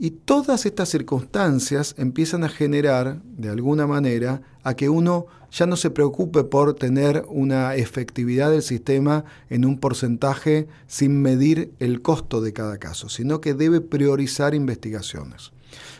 Y 0.00 0.10
todas 0.10 0.66
estas 0.66 0.88
circunstancias 0.88 1.94
empiezan 1.96 2.42
a 2.42 2.48
generar, 2.48 3.22
de 3.22 3.50
alguna 3.50 3.86
manera, 3.86 4.42
a 4.64 4.74
que 4.74 4.88
uno 4.88 5.26
ya 5.50 5.66
no 5.66 5.76
se 5.76 5.90
preocupe 5.90 6.44
por 6.44 6.74
tener 6.74 7.24
una 7.28 7.74
efectividad 7.74 8.50
del 8.50 8.62
sistema 8.62 9.24
en 9.50 9.64
un 9.64 9.78
porcentaje 9.78 10.68
sin 10.86 11.22
medir 11.22 11.72
el 11.78 12.02
costo 12.02 12.40
de 12.40 12.52
cada 12.52 12.78
caso, 12.78 13.08
sino 13.08 13.40
que 13.40 13.54
debe 13.54 13.80
priorizar 13.80 14.54
investigaciones. 14.54 15.52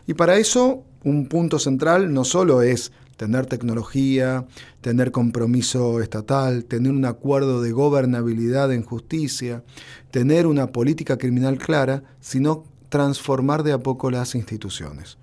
Y 0.07 0.15
para 0.15 0.37
eso, 0.37 0.85
un 1.05 1.29
punto 1.29 1.59
central 1.59 2.13
no 2.13 2.25
solo 2.25 2.63
es 2.63 2.93
tener 3.17 3.47
tecnología, 3.47 4.47
tener 4.81 5.11
compromiso 5.11 6.01
estatal, 6.01 6.65
tener 6.65 6.93
un 6.93 7.05
acuerdo 7.05 7.61
de 7.61 7.73
gobernabilidad 7.73 8.73
en 8.73 8.85
justicia, 8.85 9.65
tener 10.11 10.47
una 10.47 10.69
política 10.69 11.19
criminal 11.19 11.59
clara, 11.59 12.05
sino 12.21 12.65
transformar 12.89 13.65
de 13.65 13.73
a 13.73 13.79
poco 13.79 14.11
las 14.11 14.35
instituciones. 14.35 15.19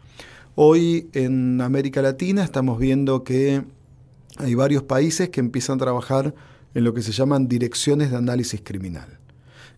Hoy 0.55 1.09
en 1.13 1.61
América 1.61 2.01
Latina 2.01 2.43
estamos 2.43 2.79
viendo 2.79 3.23
que 3.23 3.63
hay 4.37 4.55
varios 4.55 4.83
países 4.83 5.29
que 5.29 5.39
empiezan 5.39 5.77
a 5.77 5.83
trabajar 5.83 6.33
en 6.73 6.83
lo 6.83 6.93
que 6.93 7.01
se 7.01 7.11
llaman 7.11 7.47
direcciones 7.47 8.11
de 8.11 8.17
análisis 8.17 8.61
criminal. 8.63 9.19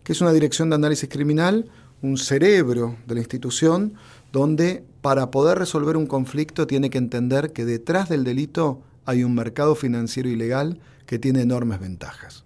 ¿Qué 0.02 0.12
es 0.12 0.20
una 0.20 0.32
dirección 0.32 0.70
de 0.70 0.76
análisis 0.76 1.08
criminal? 1.08 1.70
Un 2.02 2.18
cerebro 2.18 2.96
de 3.06 3.14
la 3.14 3.20
institución 3.20 3.94
donde 4.32 4.84
para 5.00 5.30
poder 5.30 5.58
resolver 5.58 5.96
un 5.96 6.06
conflicto 6.06 6.66
tiene 6.66 6.90
que 6.90 6.98
entender 6.98 7.52
que 7.52 7.64
detrás 7.64 8.08
del 8.08 8.24
delito 8.24 8.82
hay 9.04 9.24
un 9.24 9.34
mercado 9.34 9.74
financiero 9.74 10.28
ilegal 10.28 10.80
que 11.06 11.18
tiene 11.18 11.40
enormes 11.40 11.80
ventajas. 11.80 12.44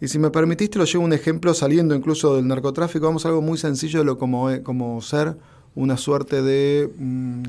Y 0.00 0.08
si 0.08 0.18
me 0.18 0.30
permitiste, 0.30 0.78
lo 0.78 0.84
llevo 0.84 1.04
un 1.04 1.12
ejemplo 1.12 1.54
saliendo 1.54 1.94
incluso 1.94 2.36
del 2.36 2.46
narcotráfico. 2.46 3.06
Vamos 3.06 3.24
a 3.24 3.28
algo 3.28 3.42
muy 3.42 3.58
sencillo 3.58 4.00
de 4.00 4.04
lo 4.04 4.18
como, 4.18 4.50
eh, 4.50 4.62
como 4.62 5.00
ser 5.00 5.36
una 5.74 5.96
suerte 5.96 6.42
de 6.42 6.90
mm, 6.96 7.42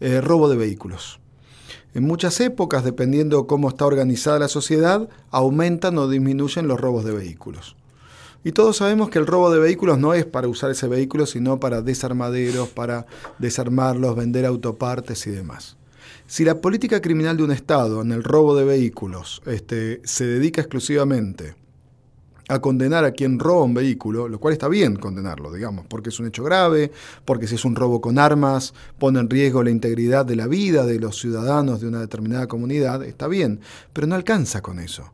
eh, 0.00 0.20
robo 0.20 0.48
de 0.48 0.56
vehículos. 0.56 1.20
En 1.94 2.04
muchas 2.04 2.40
épocas, 2.40 2.84
dependiendo 2.84 3.46
cómo 3.46 3.68
está 3.68 3.84
organizada 3.84 4.38
la 4.38 4.48
sociedad, 4.48 5.08
aumentan 5.30 5.98
o 5.98 6.08
disminuyen 6.08 6.66
los 6.66 6.80
robos 6.80 7.04
de 7.04 7.12
vehículos. 7.12 7.76
Y 8.44 8.52
todos 8.52 8.78
sabemos 8.78 9.10
que 9.10 9.18
el 9.18 9.26
robo 9.26 9.50
de 9.50 9.60
vehículos 9.60 9.98
no 9.98 10.14
es 10.14 10.24
para 10.24 10.48
usar 10.48 10.70
ese 10.70 10.88
vehículo, 10.88 11.26
sino 11.26 11.60
para 11.60 11.82
desarmaderos, 11.82 12.70
para 12.70 13.06
desarmarlos, 13.38 14.16
vender 14.16 14.46
autopartes 14.46 15.26
y 15.26 15.30
demás. 15.30 15.76
Si 16.26 16.44
la 16.44 16.60
política 16.60 17.00
criminal 17.00 17.36
de 17.36 17.44
un 17.44 17.52
Estado 17.52 18.00
en 18.00 18.10
el 18.10 18.24
robo 18.24 18.56
de 18.56 18.64
vehículos 18.64 19.42
este, 19.46 20.00
se 20.04 20.24
dedica 20.24 20.62
exclusivamente 20.62 21.54
a 22.52 22.60
condenar 22.60 23.04
a 23.04 23.12
quien 23.12 23.38
roba 23.38 23.64
un 23.64 23.74
vehículo, 23.74 24.28
lo 24.28 24.38
cual 24.38 24.52
está 24.52 24.68
bien 24.68 24.96
condenarlo, 24.96 25.52
digamos, 25.52 25.86
porque 25.88 26.10
es 26.10 26.20
un 26.20 26.26
hecho 26.26 26.44
grave, 26.44 26.92
porque 27.24 27.46
si 27.46 27.54
es 27.54 27.64
un 27.64 27.74
robo 27.74 28.00
con 28.00 28.18
armas 28.18 28.74
pone 28.98 29.20
en 29.20 29.30
riesgo 29.30 29.62
la 29.62 29.70
integridad 29.70 30.26
de 30.26 30.36
la 30.36 30.46
vida 30.46 30.84
de 30.84 31.00
los 31.00 31.18
ciudadanos 31.18 31.80
de 31.80 31.88
una 31.88 32.00
determinada 32.00 32.46
comunidad, 32.46 33.02
está 33.04 33.26
bien, 33.26 33.60
pero 33.92 34.06
no 34.06 34.14
alcanza 34.14 34.60
con 34.60 34.78
eso 34.78 35.12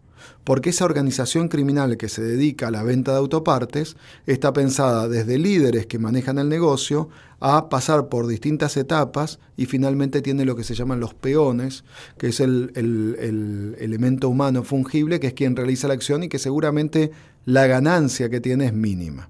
porque 0.48 0.70
esa 0.70 0.86
organización 0.86 1.48
criminal 1.48 1.98
que 1.98 2.08
se 2.08 2.22
dedica 2.22 2.68
a 2.68 2.70
la 2.70 2.82
venta 2.82 3.12
de 3.12 3.18
autopartes 3.18 3.98
está 4.24 4.54
pensada 4.54 5.06
desde 5.06 5.36
líderes 5.36 5.84
que 5.84 5.98
manejan 5.98 6.38
el 6.38 6.48
negocio 6.48 7.10
a 7.38 7.68
pasar 7.68 8.08
por 8.08 8.26
distintas 8.26 8.78
etapas 8.78 9.40
y 9.58 9.66
finalmente 9.66 10.22
tiene 10.22 10.46
lo 10.46 10.56
que 10.56 10.64
se 10.64 10.74
llaman 10.74 11.00
los 11.00 11.12
peones, 11.12 11.84
que 12.16 12.28
es 12.28 12.40
el, 12.40 12.72
el 12.76 13.76
elemento 13.78 14.30
humano 14.30 14.64
fungible, 14.64 15.20
que 15.20 15.26
es 15.26 15.34
quien 15.34 15.54
realiza 15.54 15.86
la 15.86 15.92
acción 15.92 16.22
y 16.22 16.30
que 16.30 16.38
seguramente 16.38 17.10
la 17.44 17.66
ganancia 17.66 18.30
que 18.30 18.40
tiene 18.40 18.64
es 18.64 18.72
mínima. 18.72 19.28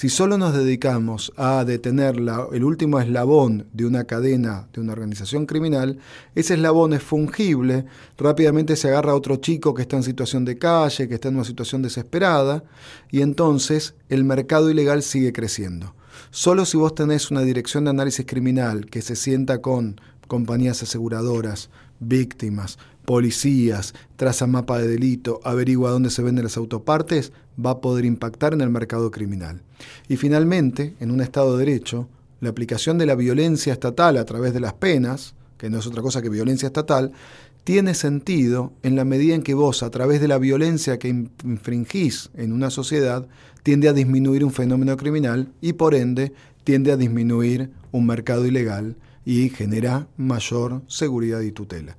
Si 0.00 0.08
solo 0.08 0.38
nos 0.38 0.54
dedicamos 0.54 1.30
a 1.36 1.62
detener 1.66 2.16
el 2.52 2.64
último 2.64 3.00
eslabón 3.00 3.66
de 3.74 3.84
una 3.84 4.04
cadena, 4.04 4.66
de 4.72 4.80
una 4.80 4.94
organización 4.94 5.44
criminal, 5.44 5.98
ese 6.34 6.54
eslabón 6.54 6.94
es 6.94 7.02
fungible, 7.02 7.84
rápidamente 8.16 8.76
se 8.76 8.88
agarra 8.88 9.12
a 9.12 9.14
otro 9.14 9.36
chico 9.36 9.74
que 9.74 9.82
está 9.82 9.98
en 9.98 10.02
situación 10.02 10.46
de 10.46 10.56
calle, 10.56 11.06
que 11.06 11.16
está 11.16 11.28
en 11.28 11.34
una 11.34 11.44
situación 11.44 11.82
desesperada, 11.82 12.64
y 13.10 13.20
entonces 13.20 13.92
el 14.08 14.24
mercado 14.24 14.70
ilegal 14.70 15.02
sigue 15.02 15.34
creciendo. 15.34 15.94
Solo 16.30 16.64
si 16.64 16.78
vos 16.78 16.94
tenés 16.94 17.30
una 17.30 17.42
dirección 17.42 17.84
de 17.84 17.90
análisis 17.90 18.24
criminal 18.24 18.86
que 18.86 19.02
se 19.02 19.16
sienta 19.16 19.60
con 19.60 20.00
compañías 20.28 20.82
aseguradoras, 20.82 21.68
víctimas, 21.98 22.78
policías, 23.10 23.92
traza 24.14 24.46
mapa 24.46 24.78
de 24.78 24.86
delito, 24.86 25.40
averigua 25.42 25.90
dónde 25.90 26.10
se 26.10 26.22
venden 26.22 26.44
las 26.44 26.56
autopartes, 26.56 27.32
va 27.58 27.70
a 27.70 27.80
poder 27.80 28.04
impactar 28.04 28.54
en 28.54 28.60
el 28.60 28.70
mercado 28.70 29.10
criminal. 29.10 29.62
Y 30.06 30.16
finalmente, 30.16 30.94
en 31.00 31.10
un 31.10 31.20
Estado 31.20 31.58
de 31.58 31.66
Derecho, 31.66 32.08
la 32.38 32.50
aplicación 32.50 32.98
de 32.98 33.06
la 33.06 33.16
violencia 33.16 33.72
estatal 33.72 34.16
a 34.16 34.24
través 34.24 34.54
de 34.54 34.60
las 34.60 34.74
penas, 34.74 35.34
que 35.58 35.68
no 35.70 35.80
es 35.80 35.88
otra 35.88 36.02
cosa 36.02 36.22
que 36.22 36.28
violencia 36.28 36.68
estatal, 36.68 37.10
tiene 37.64 37.94
sentido 37.94 38.74
en 38.84 38.94
la 38.94 39.04
medida 39.04 39.34
en 39.34 39.42
que 39.42 39.54
vos, 39.54 39.82
a 39.82 39.90
través 39.90 40.20
de 40.20 40.28
la 40.28 40.38
violencia 40.38 41.00
que 41.00 41.08
infringís 41.08 42.30
en 42.34 42.52
una 42.52 42.70
sociedad, 42.70 43.26
tiende 43.64 43.88
a 43.88 43.92
disminuir 43.92 44.44
un 44.44 44.52
fenómeno 44.52 44.96
criminal 44.96 45.52
y 45.60 45.72
por 45.72 45.96
ende 45.96 46.32
tiende 46.62 46.92
a 46.92 46.96
disminuir 46.96 47.72
un 47.90 48.06
mercado 48.06 48.46
ilegal 48.46 48.94
y 49.24 49.48
genera 49.48 50.06
mayor 50.16 50.82
seguridad 50.86 51.40
y 51.40 51.50
tutela. 51.50 51.96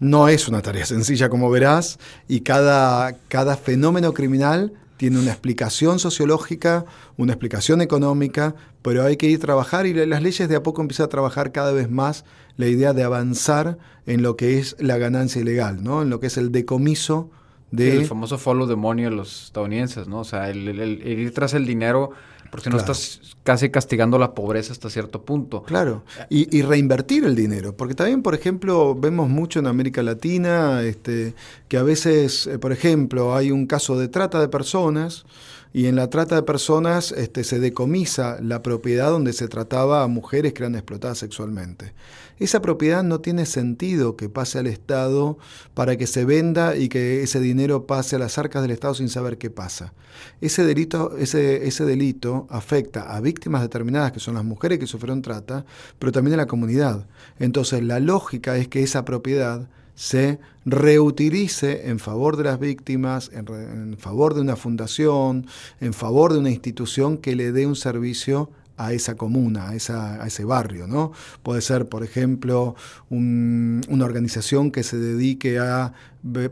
No 0.00 0.28
es 0.28 0.48
una 0.48 0.62
tarea 0.62 0.86
sencilla, 0.86 1.28
como 1.28 1.50
verás, 1.50 1.98
y 2.28 2.40
cada, 2.40 3.16
cada 3.28 3.56
fenómeno 3.56 4.12
criminal 4.14 4.72
tiene 4.96 5.18
una 5.18 5.30
explicación 5.30 5.98
sociológica, 5.98 6.84
una 7.16 7.32
explicación 7.32 7.80
económica, 7.80 8.54
pero 8.82 9.04
hay 9.04 9.16
que 9.16 9.26
ir 9.28 9.38
a 9.38 9.42
trabajar 9.42 9.86
y 9.86 9.94
las 9.94 10.22
leyes 10.22 10.48
de 10.48 10.56
a 10.56 10.62
poco 10.62 10.82
empiezan 10.82 11.06
a 11.06 11.08
trabajar 11.08 11.52
cada 11.52 11.72
vez 11.72 11.88
más 11.88 12.24
la 12.56 12.66
idea 12.66 12.92
de 12.92 13.04
avanzar 13.04 13.78
en 14.06 14.22
lo 14.22 14.36
que 14.36 14.58
es 14.58 14.76
la 14.80 14.98
ganancia 14.98 15.40
ilegal, 15.40 15.82
¿no? 15.82 16.02
en 16.02 16.10
lo 16.10 16.20
que 16.20 16.26
es 16.26 16.36
el 16.36 16.50
decomiso 16.50 17.30
de... 17.70 17.98
El 17.98 18.06
famoso 18.06 18.38
follow 18.38 18.66
the 18.66 18.74
money 18.74 19.04
de 19.04 19.10
los 19.10 19.44
estadounidenses, 19.46 20.08
¿no? 20.08 20.20
O 20.20 20.24
sea, 20.24 20.50
el 20.50 20.68
ir 21.06 21.32
tras 21.32 21.54
el 21.54 21.66
dinero 21.66 22.10
porque 22.50 22.70
no 22.70 22.76
estás 22.76 23.36
casi 23.42 23.70
castigando 23.70 24.18
la 24.18 24.34
pobreza 24.34 24.72
hasta 24.72 24.90
cierto 24.90 25.22
punto. 25.22 25.62
Claro, 25.62 26.04
y, 26.28 26.62
reinvertir 26.62 27.24
el 27.24 27.34
dinero, 27.34 27.76
porque 27.76 27.94
también, 27.94 28.22
por 28.22 28.34
ejemplo, 28.34 28.94
vemos 28.94 29.28
mucho 29.28 29.58
en 29.58 29.66
América 29.66 30.02
Latina 30.02 30.82
este, 30.82 31.34
que 31.68 31.76
a 31.76 31.82
veces, 31.82 32.46
eh, 32.46 32.58
por 32.58 32.72
ejemplo, 32.72 33.34
hay 33.34 33.50
un 33.50 33.66
caso 33.66 33.98
de 33.98 34.08
trata 34.08 34.40
de 34.40 34.48
personas 34.48 35.24
y 35.72 35.86
en 35.86 35.96
la 35.96 36.08
trata 36.10 36.34
de 36.34 36.42
personas 36.42 37.12
este, 37.12 37.44
se 37.44 37.60
decomisa 37.60 38.38
la 38.42 38.62
propiedad 38.62 39.10
donde 39.10 39.32
se 39.32 39.48
trataba 39.48 40.02
a 40.02 40.08
mujeres 40.08 40.52
que 40.52 40.62
eran 40.62 40.74
explotadas 40.74 41.18
sexualmente. 41.18 41.92
Esa 42.38 42.62
propiedad 42.62 43.02
no 43.02 43.20
tiene 43.20 43.46
sentido 43.46 44.16
que 44.16 44.28
pase 44.28 44.58
al 44.58 44.66
Estado 44.66 45.38
para 45.74 45.96
que 45.96 46.06
se 46.06 46.24
venda 46.24 46.76
y 46.76 46.88
que 46.88 47.22
ese 47.22 47.40
dinero 47.40 47.86
pase 47.86 48.16
a 48.16 48.18
las 48.18 48.38
arcas 48.38 48.62
del 48.62 48.70
Estado 48.70 48.94
sin 48.94 49.08
saber 49.08 49.38
qué 49.38 49.50
pasa. 49.50 49.92
Ese 50.40 50.64
delito, 50.64 51.16
ese, 51.16 51.66
ese 51.66 51.84
delito 51.84 52.46
afecta 52.50 53.14
a 53.14 53.20
víctimas 53.20 53.62
determinadas, 53.62 54.12
que 54.12 54.20
son 54.20 54.34
las 54.34 54.44
mujeres 54.44 54.78
que 54.78 54.86
sufrieron 54.86 55.22
trata, 55.22 55.64
pero 55.98 56.12
también 56.12 56.34
a 56.34 56.38
la 56.38 56.46
comunidad. 56.46 57.06
Entonces 57.38 57.82
la 57.82 58.00
lógica 58.00 58.56
es 58.56 58.68
que 58.68 58.82
esa 58.82 59.04
propiedad 59.04 59.68
se 59.98 60.38
reutilice 60.64 61.88
en 61.88 61.98
favor 61.98 62.36
de 62.36 62.44
las 62.44 62.60
víctimas, 62.60 63.32
en, 63.34 63.96
favor 63.98 64.34
de 64.34 64.40
una 64.40 64.54
fundación, 64.54 65.48
en 65.80 65.92
favor 65.92 66.32
de 66.32 66.38
una 66.38 66.50
institución 66.50 67.18
que 67.18 67.34
le 67.34 67.50
dé 67.50 67.66
un 67.66 67.74
servicio 67.74 68.48
a 68.78 68.92
esa 68.92 69.16
comuna, 69.16 69.68
a, 69.70 69.74
esa, 69.74 70.22
a 70.22 70.26
ese 70.26 70.44
barrio. 70.44 70.86
¿no? 70.86 71.12
Puede 71.42 71.60
ser, 71.60 71.88
por 71.88 72.04
ejemplo, 72.04 72.76
una 73.10 74.04
organización 74.04 74.70
que 74.70 74.82
se 74.82 74.96
dedique 74.96 75.58
a 75.58 75.92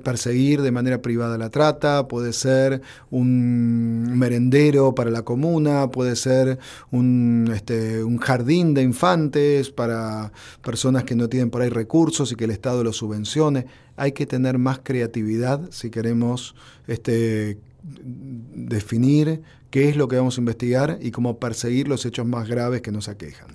perseguir 0.02 0.62
de 0.62 0.70
manera 0.70 1.02
privada 1.02 1.38
la 1.38 1.50
trata, 1.50 2.06
puede 2.08 2.32
ser 2.32 2.82
un 3.10 4.16
merendero 4.18 4.94
para 4.94 5.10
la 5.10 5.22
comuna, 5.22 5.90
puede 5.90 6.16
ser 6.16 6.58
un, 6.90 7.50
este, 7.54 8.02
un 8.04 8.18
jardín 8.18 8.74
de 8.74 8.82
infantes 8.82 9.70
para 9.70 10.32
personas 10.62 11.04
que 11.04 11.14
no 11.14 11.28
tienen 11.28 11.50
por 11.50 11.62
ahí 11.62 11.68
recursos 11.68 12.30
y 12.32 12.36
que 12.36 12.44
el 12.44 12.50
Estado 12.50 12.84
los 12.84 12.96
subvencione. 12.96 13.66
Hay 13.96 14.12
que 14.12 14.26
tener 14.26 14.58
más 14.58 14.80
creatividad 14.82 15.60
si 15.70 15.90
queremos 15.90 16.54
este, 16.86 17.58
definir 17.82 19.42
qué 19.70 19.88
es 19.88 19.96
lo 19.96 20.08
que 20.08 20.16
vamos 20.16 20.38
a 20.38 20.40
investigar 20.40 20.98
y 21.00 21.10
cómo 21.10 21.38
perseguir 21.38 21.88
los 21.88 22.04
hechos 22.06 22.26
más 22.26 22.48
graves 22.48 22.82
que 22.82 22.92
nos 22.92 23.08
aquejan. 23.08 23.48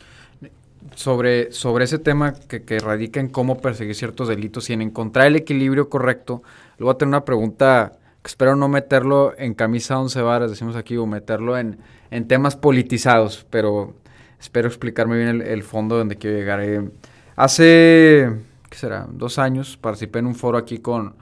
Sobre, 0.95 1.51
sobre 1.51 1.86
ese 1.86 1.99
tema 1.99 2.34
que, 2.34 2.63
que 2.63 2.80
radica 2.80 3.19
en 3.19 3.30
cómo 3.30 3.62
perseguir 3.62 3.95
ciertos 3.95 4.27
delitos 4.27 4.69
y 4.69 4.73
en 4.73 4.82
encontrar 4.82 5.27
el 5.27 5.36
equilibrio 5.36 5.89
correcto, 5.89 6.41
luego 6.77 6.91
voy 6.91 6.95
a 6.95 6.97
tener 6.97 7.10
una 7.10 7.25
pregunta 7.25 7.93
que 8.21 8.27
espero 8.27 8.56
no 8.56 8.67
meterlo 8.67 9.34
en 9.38 9.54
camisa 9.54 9.99
once 9.99 10.21
varas, 10.21 10.49
decimos 10.49 10.75
aquí, 10.75 10.97
o 10.97 11.06
meterlo 11.06 11.58
en, 11.58 11.80
en 12.12 12.27
temas 12.27 12.56
politizados, 12.56 13.45
pero 13.49 13.95
espero 14.39 14.67
explicarme 14.67 15.17
bien 15.17 15.30
el, 15.30 15.41
el 15.41 15.63
fondo 15.63 15.97
donde 15.97 16.17
quiero 16.17 16.38
llegar. 16.38 16.62
Eh, 16.62 16.89
hace, 17.36 18.30
¿qué 18.71 18.77
será? 18.77 19.05
Dos 19.12 19.38
años 19.38 19.77
participé 19.77 20.19
en 20.19 20.27
un 20.27 20.36
foro 20.36 20.57
aquí 20.57 20.77
con 20.77 21.15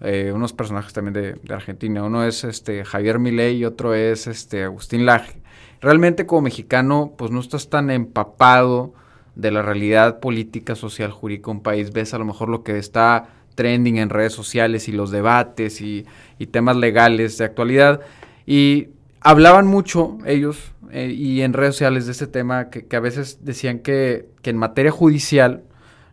eh, 0.00 0.32
unos 0.34 0.52
personajes 0.52 0.92
también 0.92 1.38
de, 1.40 1.54
Argentina. 1.54 2.02
Uno 2.02 2.24
es 2.24 2.42
este 2.42 2.84
Javier 2.84 3.20
Milei 3.20 3.58
y 3.58 3.64
otro 3.64 3.94
es 3.94 4.26
este 4.26 4.64
Agustín 4.64 5.06
Laje. 5.06 5.40
Realmente 5.80 6.26
como 6.26 6.42
mexicano, 6.42 7.14
pues 7.16 7.30
no 7.30 7.38
estás 7.38 7.70
tan 7.70 7.90
empapado 7.90 8.92
de 9.36 9.52
la 9.52 9.62
realidad 9.62 10.18
política, 10.18 10.74
social, 10.74 11.12
jurídica 11.12 11.52
un 11.52 11.62
país. 11.62 11.92
Ves 11.92 12.12
a 12.12 12.18
lo 12.18 12.24
mejor 12.24 12.48
lo 12.48 12.64
que 12.64 12.76
está 12.76 13.28
trending 13.54 13.98
en 13.98 14.10
redes 14.10 14.32
sociales 14.32 14.88
y 14.88 14.92
los 14.92 15.12
debates 15.12 15.80
y, 15.80 16.06
temas 16.50 16.76
legales 16.76 17.38
de 17.38 17.44
actualidad. 17.44 18.00
Y 18.46 18.88
hablaban 19.20 19.68
mucho 19.68 20.18
ellos 20.26 20.72
eh, 20.90 21.14
y 21.16 21.42
en 21.42 21.52
redes 21.52 21.76
sociales 21.76 22.06
de 22.06 22.12
este 22.12 22.26
tema 22.26 22.68
que, 22.68 22.96
a 22.96 23.00
veces 23.00 23.44
decían 23.44 23.78
que 23.78 24.28
en 24.42 24.56
materia 24.56 24.90
judicial 24.90 25.62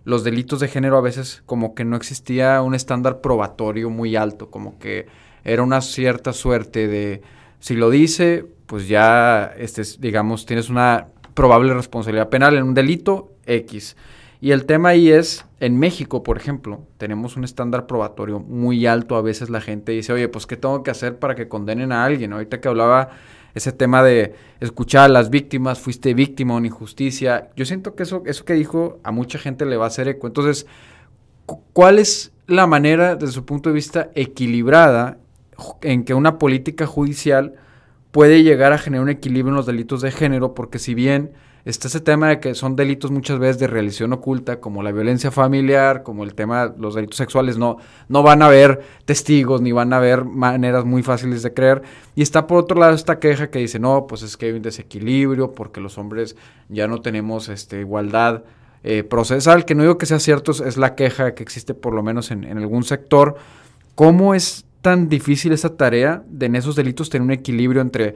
los 0.05 0.23
delitos 0.23 0.59
de 0.59 0.67
género 0.67 0.97
a 0.97 1.01
veces 1.01 1.43
como 1.45 1.75
que 1.75 1.85
no 1.85 1.95
existía 1.95 2.61
un 2.61 2.75
estándar 2.75 3.21
probatorio 3.21 3.89
muy 3.89 4.15
alto, 4.15 4.49
como 4.49 4.77
que 4.79 5.07
era 5.43 5.63
una 5.63 5.81
cierta 5.81 6.33
suerte 6.33 6.87
de 6.87 7.21
si 7.59 7.75
lo 7.75 7.89
dice, 7.89 8.45
pues 8.65 8.87
ya 8.87 9.53
este, 9.57 9.83
digamos 9.99 10.45
tienes 10.45 10.69
una 10.69 11.07
probable 11.33 11.73
responsabilidad 11.73 12.29
penal 12.29 12.55
en 12.57 12.63
un 12.63 12.73
delito 12.73 13.31
X. 13.45 13.95
Y 14.43 14.51
el 14.51 14.65
tema 14.65 14.89
ahí 14.89 15.09
es, 15.09 15.45
en 15.61 15.79
México, 15.79 16.21
por 16.21 16.35
ejemplo, 16.35 16.85
tenemos 16.97 17.37
un 17.37 17.45
estándar 17.45 17.87
probatorio 17.87 18.41
muy 18.41 18.85
alto. 18.85 19.15
A 19.15 19.21
veces 19.21 19.49
la 19.49 19.61
gente 19.61 19.93
dice, 19.93 20.11
oye, 20.11 20.27
pues, 20.27 20.45
¿qué 20.45 20.57
tengo 20.57 20.83
que 20.83 20.91
hacer 20.91 21.17
para 21.17 21.33
que 21.33 21.47
condenen 21.47 21.93
a 21.93 22.03
alguien? 22.03 22.33
Ahorita 22.33 22.59
que 22.59 22.67
hablaba 22.67 23.11
ese 23.53 23.71
tema 23.71 24.03
de 24.03 24.33
escuchar 24.59 25.05
a 25.05 25.07
las 25.09 25.29
víctimas, 25.29 25.79
fuiste 25.79 26.13
víctima 26.13 26.53
de 26.53 26.57
una 26.59 26.67
injusticia. 26.67 27.49
Yo 27.55 27.65
siento 27.65 27.95
que 27.95 28.03
eso, 28.03 28.23
eso 28.25 28.45
que 28.45 28.53
dijo 28.53 28.99
a 29.03 29.11
mucha 29.11 29.37
gente 29.37 29.65
le 29.65 29.77
va 29.77 29.85
a 29.85 29.87
hacer 29.87 30.07
eco. 30.07 30.27
Entonces, 30.27 30.65
¿cuál 31.73 31.99
es 31.99 32.31
la 32.47 32.67
manera, 32.67 33.15
desde 33.15 33.33
su 33.33 33.45
punto 33.45 33.69
de 33.69 33.75
vista, 33.75 34.09
equilibrada 34.15 35.17
en 35.81 36.03
que 36.03 36.13
una 36.13 36.39
política 36.39 36.87
judicial 36.87 37.53
puede 38.11 38.43
llegar 38.43 38.73
a 38.73 38.77
generar 38.77 39.03
un 39.03 39.09
equilibrio 39.09 39.49
en 39.49 39.57
los 39.57 39.65
delitos 39.65 40.01
de 40.01 40.11
género? 40.11 40.53
Porque 40.55 40.79
si 40.79 40.93
bien 40.95 41.31
está 41.65 41.87
ese 41.87 42.01
tema 42.01 42.27
de 42.29 42.39
que 42.39 42.55
son 42.55 42.75
delitos 42.75 43.09
muchas 43.11 43.39
veces 43.39 43.59
de 43.59 43.67
realización 43.67 44.11
oculta, 44.11 44.59
como 44.59 44.83
la 44.83 44.91
violencia 44.91 45.31
familiar, 45.31 46.03
como 46.03 46.23
el 46.23 46.35
tema 46.35 46.67
de 46.67 46.81
los 46.81 46.95
delitos 46.95 47.17
sexuales, 47.17 47.57
no, 47.57 47.77
no 48.09 48.21
van 48.21 48.41
a 48.41 48.47
haber 48.47 48.81
testigos 49.05 49.61
ni 49.61 49.71
van 49.71 49.93
a 49.93 49.97
haber 49.97 50.25
maneras 50.25 50.83
muy 50.83 51.03
fáciles 51.03 51.41
de 51.41 51.53
creer. 51.53 51.81
Y 52.15 52.21
está 52.21 52.47
por 52.47 52.59
otro 52.59 52.79
lado 52.79 52.93
esta 52.93 53.19
queja 53.19 53.49
que 53.49 53.59
dice, 53.59 53.79
no, 53.79 54.07
pues 54.07 54.23
es 54.23 54.35
que 54.35 54.47
hay 54.47 54.51
un 54.51 54.61
desequilibrio 54.61 55.53
porque 55.53 55.79
los 55.79 55.97
hombres 55.97 56.35
ya 56.67 56.87
no 56.87 57.01
tenemos 57.01 57.47
este, 57.47 57.79
igualdad 57.79 58.43
eh, 58.83 59.03
procesal, 59.03 59.63
que 59.63 59.75
no 59.75 59.83
digo 59.83 59.97
que 59.97 60.05
sea 60.05 60.19
cierto, 60.19 60.51
es 60.51 60.75
la 60.75 60.95
queja 60.95 61.33
que 61.33 61.43
existe 61.43 61.73
por 61.73 61.93
lo 61.93 62.03
menos 62.03 62.31
en, 62.31 62.43
en 62.43 62.57
algún 62.57 62.83
sector. 62.83 63.37
¿Cómo 63.95 64.35
es 64.35 64.65
tan 64.81 65.07
difícil 65.07 65.53
esa 65.53 65.77
tarea 65.77 66.23
de 66.27 66.47
en 66.47 66.57
esos 66.57 66.75
delitos 66.75 67.09
tener 67.09 67.23
un 67.23 67.31
equilibrio 67.31 67.81
entre 67.81 68.15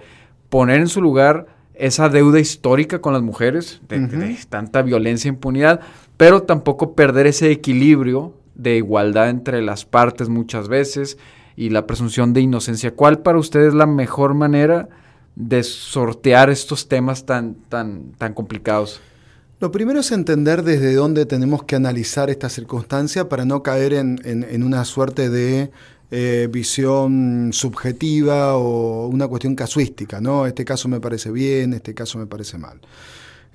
poner 0.50 0.82
en 0.82 0.90
su 0.90 1.02
lugar 1.02 1.57
esa 1.80 2.10
deuda 2.10 2.40
histórica 2.40 3.00
con 3.00 3.13
las 3.13 3.22
mujeres, 3.22 3.82
de, 3.88 4.38
tanta 4.50 4.82
violencia 4.82 5.30
e 5.30 5.34
impunidad, 5.34 5.82
pero 6.18 6.44
tampoco 6.44 6.94
perder 6.94 7.28
ese 7.28 7.52
equilibrio 7.52 8.34
de 8.56 8.78
igualdad 8.78 9.30
entre 9.30 9.62
las 9.62 9.86
partes 9.86 10.30
muchas 10.30 10.68
veces 10.68 11.18
y 11.56 11.70
la 11.70 11.88
presunción 11.88 12.34
de 12.34 12.42
inocencia. 12.42 12.96
¿Cuál 12.96 13.20
para 13.20 13.38
ustedes 13.38 13.70
es 13.70 13.74
la 13.74 13.86
mejor 13.86 14.34
manera 14.34 14.90
de 15.36 15.63
sortear 15.63 16.50
estos 16.50 16.88
temas 16.88 17.26
tan, 17.26 17.56
tan, 17.70 18.12
tan 18.18 18.34
complicados? 18.34 19.02
Lo 19.60 19.72
primero 19.72 20.02
es 20.02 20.12
entender 20.12 20.62
desde 20.62 20.94
dónde 20.94 21.26
tenemos 21.26 21.63
que 21.63 21.76
analizar 21.76 22.30
esta 22.30 22.48
circunstancia 22.48 23.28
para 23.28 23.44
no 23.44 23.63
caer 23.63 23.94
en, 23.94 24.63
una 24.63 24.86
suerte 24.86 25.32
de 25.32 25.72
eh, 26.10 26.48
visión 26.52 27.50
subjetiva 27.52 28.56
o 28.56 29.08
una 29.08 29.28
cuestión 29.28 29.56
casuística, 29.56 30.22
¿no? 30.22 30.46
Este 30.46 30.63
caso 30.63 30.88
me 30.88 31.00
parece 31.00 31.32
bien, 31.32 31.74
este 31.74 31.93
caso 31.93 32.17
me 32.17 32.26
parece 32.26 32.58
mal. 32.58 32.80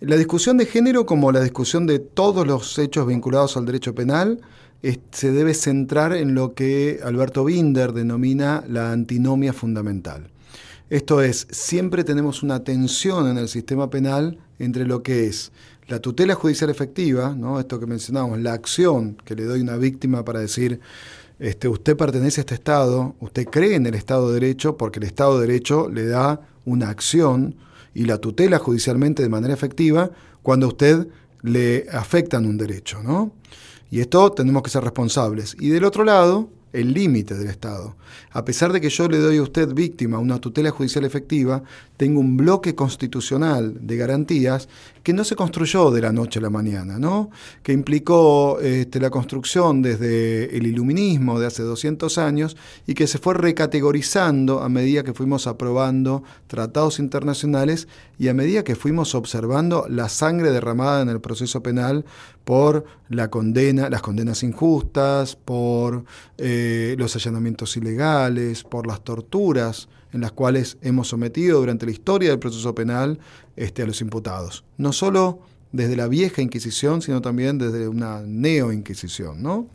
La 0.00 0.16
discusión 0.16 0.56
de 0.58 0.66
género, 0.66 1.06
como 1.06 1.32
la 1.32 1.40
discusión 1.40 1.86
de 1.86 1.98
todos 1.98 2.46
los 2.46 2.78
hechos 2.78 3.06
vinculados 3.06 3.56
al 3.56 3.66
derecho 3.66 3.94
penal, 3.94 4.40
se 5.12 5.30
debe 5.30 5.54
centrar 5.54 6.12
en 6.12 6.34
lo 6.34 6.54
que 6.54 7.00
Alberto 7.04 7.44
Binder 7.44 7.92
denomina 7.92 8.64
la 8.68 8.92
antinomia 8.92 9.52
fundamental. 9.52 10.28
Esto 10.90 11.22
es, 11.22 11.46
siempre 11.50 12.04
tenemos 12.04 12.42
una 12.42 12.64
tensión 12.64 13.28
en 13.30 13.38
el 13.38 13.48
sistema 13.48 13.88
penal 13.88 14.38
entre 14.58 14.86
lo 14.86 15.02
que 15.02 15.26
es 15.26 15.52
la 15.88 16.00
tutela 16.00 16.34
judicial 16.34 16.70
efectiva, 16.70 17.34
¿no? 17.36 17.60
esto 17.60 17.80
que 17.80 17.86
mencionamos, 17.86 18.38
la 18.40 18.52
acción 18.52 19.16
que 19.24 19.34
le 19.34 19.44
doy 19.44 19.60
a 19.60 19.62
una 19.62 19.76
víctima 19.76 20.24
para 20.24 20.40
decir, 20.40 20.80
este, 21.42 21.66
usted 21.66 21.96
pertenece 21.96 22.40
a 22.40 22.42
este 22.42 22.54
Estado, 22.54 23.16
usted 23.18 23.48
cree 23.48 23.74
en 23.74 23.84
el 23.84 23.96
Estado 23.96 24.28
de 24.28 24.34
Derecho 24.34 24.76
porque 24.76 25.00
el 25.00 25.06
Estado 25.06 25.40
de 25.40 25.48
Derecho 25.48 25.88
le 25.88 26.06
da 26.06 26.40
una 26.64 26.88
acción 26.88 27.56
y 27.94 28.04
la 28.04 28.18
tutela 28.18 28.60
judicialmente 28.60 29.24
de 29.24 29.28
manera 29.28 29.52
efectiva 29.52 30.12
cuando 30.44 30.66
a 30.66 30.68
usted 30.68 31.08
le 31.42 31.86
afectan 31.90 32.46
un 32.46 32.56
derecho. 32.58 33.02
¿no? 33.02 33.32
Y 33.90 33.98
esto 33.98 34.30
tenemos 34.30 34.62
que 34.62 34.70
ser 34.70 34.84
responsables. 34.84 35.56
Y 35.58 35.70
del 35.70 35.82
otro 35.82 36.04
lado, 36.04 36.48
el 36.72 36.94
límite 36.94 37.34
del 37.34 37.48
Estado. 37.48 37.96
A 38.30 38.44
pesar 38.44 38.72
de 38.72 38.80
que 38.80 38.88
yo 38.88 39.08
le 39.08 39.18
doy 39.18 39.38
a 39.38 39.42
usted 39.42 39.74
víctima 39.74 40.18
una 40.18 40.38
tutela 40.38 40.70
judicial 40.70 41.04
efectiva, 41.04 41.64
tengo 42.02 42.18
un 42.18 42.36
bloque 42.36 42.74
constitucional 42.74 43.76
de 43.86 43.96
garantías 43.96 44.68
que 45.04 45.12
no 45.12 45.22
se 45.22 45.36
construyó 45.36 45.92
de 45.92 46.00
la 46.00 46.10
noche 46.10 46.40
a 46.40 46.42
la 46.42 46.50
mañana, 46.50 46.98
¿no? 46.98 47.30
que 47.62 47.72
implicó 47.72 48.58
este, 48.58 48.98
la 48.98 49.08
construcción 49.08 49.82
desde 49.82 50.56
el 50.56 50.66
iluminismo 50.66 51.38
de 51.38 51.46
hace 51.46 51.62
200 51.62 52.18
años 52.18 52.56
y 52.88 52.94
que 52.94 53.06
se 53.06 53.18
fue 53.18 53.34
recategorizando 53.34 54.62
a 54.62 54.68
medida 54.68 55.04
que 55.04 55.14
fuimos 55.14 55.46
aprobando 55.46 56.24
tratados 56.48 56.98
internacionales 56.98 57.86
y 58.18 58.26
a 58.26 58.34
medida 58.34 58.64
que 58.64 58.74
fuimos 58.74 59.14
observando 59.14 59.86
la 59.88 60.08
sangre 60.08 60.50
derramada 60.50 61.02
en 61.02 61.08
el 61.08 61.20
proceso 61.20 61.62
penal 61.62 62.04
por 62.42 62.84
la 63.10 63.30
condena, 63.30 63.90
las 63.90 64.02
condenas 64.02 64.42
injustas, 64.42 65.36
por 65.36 66.04
eh, 66.36 66.96
los 66.98 67.14
allanamientos 67.14 67.76
ilegales, 67.76 68.64
por 68.64 68.88
las 68.88 69.04
torturas 69.04 69.88
en 70.12 70.20
las 70.20 70.32
cuales 70.32 70.76
hemos 70.82 71.08
sometido 71.08 71.60
durante 71.60 71.86
la 71.86 71.92
historia 71.92 72.30
del 72.30 72.38
proceso 72.38 72.74
penal 72.74 73.18
este, 73.56 73.82
a 73.82 73.86
los 73.86 74.00
imputados. 74.00 74.64
No 74.76 74.92
solo 74.92 75.40
desde 75.72 75.96
la 75.96 76.06
vieja 76.06 76.42
Inquisición, 76.42 77.02
sino 77.02 77.22
también 77.22 77.58
desde 77.58 77.88
una 77.88 78.22
neo-Inquisición. 78.22 79.42
¿no? 79.42 79.68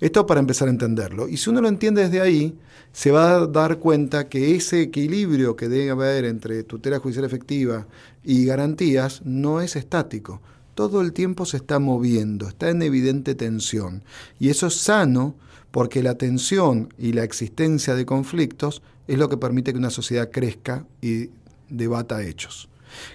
Esto 0.00 0.26
para 0.26 0.40
empezar 0.40 0.68
a 0.68 0.70
entenderlo. 0.70 1.28
Y 1.28 1.36
si 1.36 1.50
uno 1.50 1.60
lo 1.60 1.68
entiende 1.68 2.02
desde 2.02 2.20
ahí, 2.20 2.56
se 2.92 3.10
va 3.10 3.36
a 3.36 3.46
dar 3.46 3.78
cuenta 3.78 4.28
que 4.28 4.54
ese 4.54 4.80
equilibrio 4.82 5.56
que 5.56 5.68
debe 5.68 5.90
haber 5.90 6.24
entre 6.24 6.62
tutela 6.64 6.98
judicial 6.98 7.24
efectiva 7.24 7.86
y 8.24 8.44
garantías 8.44 9.22
no 9.24 9.60
es 9.60 9.76
estático. 9.76 10.40
Todo 10.74 11.00
el 11.00 11.12
tiempo 11.12 11.44
se 11.44 11.58
está 11.58 11.78
moviendo, 11.78 12.48
está 12.48 12.70
en 12.70 12.82
evidente 12.82 13.34
tensión. 13.34 14.02
Y 14.38 14.48
eso 14.48 14.68
es 14.68 14.74
sano 14.74 15.34
porque 15.70 16.02
la 16.02 16.16
tensión 16.16 16.92
y 16.98 17.12
la 17.12 17.22
existencia 17.22 17.94
de 17.94 18.06
conflictos 18.06 18.82
es 19.06 19.18
lo 19.18 19.28
que 19.28 19.36
permite 19.36 19.72
que 19.72 19.78
una 19.78 19.90
sociedad 19.90 20.30
crezca 20.30 20.86
y 21.00 21.30
debata 21.68 22.22
hechos. 22.22 22.68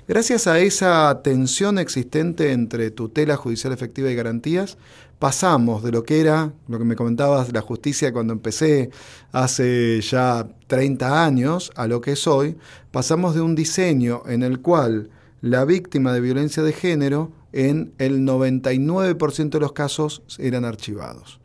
Gracias 0.07 0.47
a 0.47 0.59
esa 0.59 1.21
tensión 1.21 1.77
existente 1.77 2.51
entre 2.51 2.91
tutela 2.91 3.35
judicial 3.35 3.73
efectiva 3.73 4.09
y 4.09 4.15
garantías, 4.15 4.77
pasamos 5.19 5.83
de 5.83 5.91
lo 5.91 6.03
que 6.03 6.21
era, 6.21 6.53
lo 6.67 6.77
que 6.77 6.85
me 6.85 6.95
comentabas, 6.95 7.51
la 7.51 7.61
justicia 7.61 8.13
cuando 8.13 8.33
empecé 8.33 8.89
hace 9.31 10.01
ya 10.01 10.47
30 10.67 11.25
años, 11.25 11.71
a 11.75 11.87
lo 11.87 12.01
que 12.01 12.13
es 12.13 12.27
hoy, 12.27 12.55
pasamos 12.91 13.35
de 13.35 13.41
un 13.41 13.55
diseño 13.55 14.23
en 14.27 14.43
el 14.43 14.61
cual 14.61 15.09
la 15.41 15.65
víctima 15.65 16.13
de 16.13 16.21
violencia 16.21 16.63
de 16.63 16.73
género 16.73 17.31
en 17.53 17.93
el 17.97 18.21
99% 18.21 19.49
de 19.49 19.59
los 19.59 19.73
casos 19.73 20.23
eran 20.39 20.65
archivados. 20.65 21.39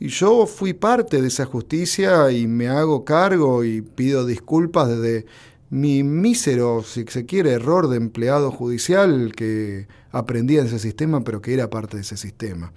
Y 0.00 0.08
yo 0.08 0.46
fui 0.46 0.72
parte 0.72 1.20
de 1.20 1.28
esa 1.28 1.44
justicia 1.44 2.32
y 2.32 2.46
me 2.46 2.68
hago 2.68 3.04
cargo 3.04 3.64
y 3.64 3.82
pido 3.82 4.24
disculpas 4.24 4.88
desde 4.88 5.26
mi 5.68 6.02
mísero, 6.02 6.82
si 6.82 7.04
se 7.06 7.26
quiere, 7.26 7.52
error 7.52 7.86
de 7.88 7.98
empleado 7.98 8.50
judicial 8.50 9.32
que 9.36 9.88
aprendía 10.10 10.62
en 10.62 10.68
ese 10.68 10.78
sistema, 10.78 11.20
pero 11.22 11.42
que 11.42 11.52
era 11.52 11.68
parte 11.68 11.98
de 11.98 12.02
ese 12.02 12.16
sistema. 12.16 12.72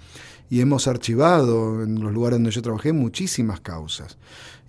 Y 0.50 0.60
hemos 0.60 0.86
archivado 0.86 1.82
en 1.82 2.02
los 2.02 2.12
lugares 2.12 2.40
donde 2.40 2.52
yo 2.52 2.62
trabajé 2.62 2.92
muchísimas 2.92 3.62
causas. 3.62 4.18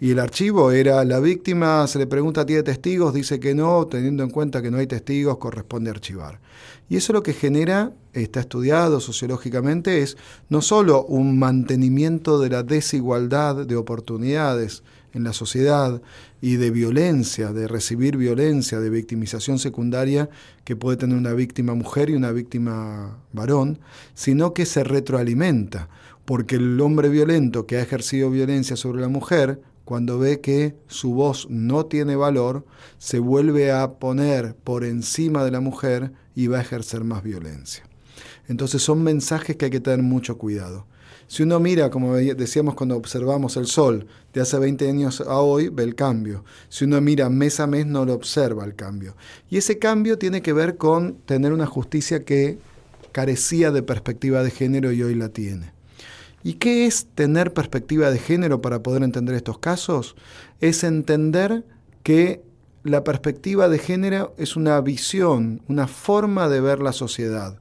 Y 0.01 0.13
el 0.13 0.21
archivo 0.21 0.71
era, 0.71 1.05
la 1.05 1.19
víctima 1.19 1.87
se 1.89 1.99
le 1.99 2.07
pregunta, 2.07 2.47
¿tiene 2.47 2.63
testigos? 2.63 3.13
Dice 3.15 3.41
que 3.41 3.55
no, 3.55 3.87
teniendo 3.87 4.23
en 4.23 4.31
cuenta 4.31 4.63
que 4.63 4.71
no 4.71 4.79
hay 4.79 4.87
testigos, 4.87 5.39
corresponde 5.39 5.91
archivar. 5.91 6.39
Y 6.89 6.97
eso 6.97 7.13
lo 7.13 7.23
que 7.23 7.33
genera, 7.33 7.93
está 8.13 8.41
estudiado 8.41 9.01
sociológicamente, 9.01 10.03
es 10.03 10.17
no 10.49 10.61
solo 10.63 11.05
un 11.05 11.39
mantenimiento 11.39 12.39
de 12.39 12.51
la 12.51 12.63
desigualdad 12.63 13.67
de 13.67 13.77
oportunidades 13.77 14.83
en 15.15 15.25
la 15.25 15.33
sociedad 15.33 16.03
y 16.41 16.57
de 16.57 16.71
violencia, 16.71 17.53
de 17.53 17.69
recibir 17.69 18.17
violencia, 18.17 18.81
de 18.81 18.91
victimización 18.91 19.59
secundaria 19.59 20.29
que 20.65 20.77
puede 20.77 20.97
tener 20.99 21.17
una 21.17 21.33
víctima 21.33 21.75
mujer 21.75 22.11
y 22.11 22.15
una 22.15 22.33
víctima 22.33 23.19
varón, 23.33 23.79
sino 24.15 24.53
que 24.53 24.67
se 24.67 24.85
retroalimenta, 24.85 25.89
porque 26.25 26.57
el 26.57 26.81
hombre 26.81 27.09
violento 27.09 27.67
que 27.67 27.77
ha 27.77 27.83
ejercido 27.83 28.31
violencia 28.31 28.77
sobre 28.77 29.01
la 29.01 29.09
mujer 29.09 29.61
cuando 29.85 30.19
ve 30.19 30.41
que 30.41 30.75
su 30.89 31.13
voz 31.13 31.47
no 31.51 31.87
tiene 31.87 32.17
valor, 32.17 32.65
se 32.99 33.19
vuelve 33.19 33.71
a 33.71 33.93
poner 33.93 34.57
por 34.57 34.85
encima 34.85 35.45
de 35.45 35.51
la 35.51 35.61
mujer 35.61 36.13
y 36.35 36.47
va 36.47 36.59
a 36.59 36.63
ejercer 36.63 37.05
más 37.05 37.23
violencia. 37.23 37.85
Entonces 38.49 38.83
son 38.83 39.03
mensajes 39.03 39.57
que 39.57 39.67
hay 39.67 39.71
que 39.71 39.81
tener 39.81 40.03
mucho 40.03 40.39
cuidado. 40.39 40.87
Si 41.27 41.43
uno 41.43 41.59
mira, 41.59 41.91
como 41.91 42.15
decíamos 42.15 42.75
cuando 42.75 42.97
observamos 42.97 43.57
el 43.57 43.67
sol, 43.67 44.07
de 44.33 44.43
hace 44.43 44.59
20 44.59 44.89
años 44.89 45.21
a 45.21 45.41
hoy, 45.41 45.69
ve 45.69 45.83
el 45.83 45.95
cambio. 45.95 46.45
Si 46.69 46.85
uno 46.85 47.01
mira 47.01 47.31
mes 47.31 47.61
a 47.61 47.67
mes, 47.67 47.87
no 47.87 48.05
lo 48.05 48.15
observa 48.15 48.65
el 48.65 48.75
cambio. 48.75 49.17
Y 49.49 49.57
ese 49.57 49.79
cambio 49.79 50.19
tiene 50.19 50.43
que 50.43 50.53
ver 50.53 50.77
con 50.77 51.15
tener 51.25 51.53
una 51.53 51.67
justicia 51.67 52.25
que 52.25 52.59
carecía 53.13 53.71
de 53.71 53.83
perspectiva 53.83 54.43
de 54.43 54.51
género 54.51 54.93
y 54.93 55.03
hoy 55.03 55.15
la 55.15 55.31
tiene. 55.31 55.73
¿Y 56.43 56.55
qué 56.55 56.85
es 56.85 57.07
tener 57.15 57.55
perspectiva 57.55 58.11
de 58.11 58.19
género 58.19 58.61
para 58.61 58.83
poder 58.83 59.03
entender 59.03 59.35
estos 59.35 59.59
casos? 59.59 60.15
Es 60.61 60.85
entender 60.85 61.65
que 62.03 62.43
la 62.85 63.03
perspectiva 63.03 63.69
de 63.69 63.79
género 63.79 64.35
es 64.39 64.57
una 64.57 64.81
visión, 64.81 65.63
una 65.69 65.89
forma 65.89 66.49
de 66.49 66.61
ver 66.61 66.81
la 66.81 66.93
sociedad. 66.93 67.59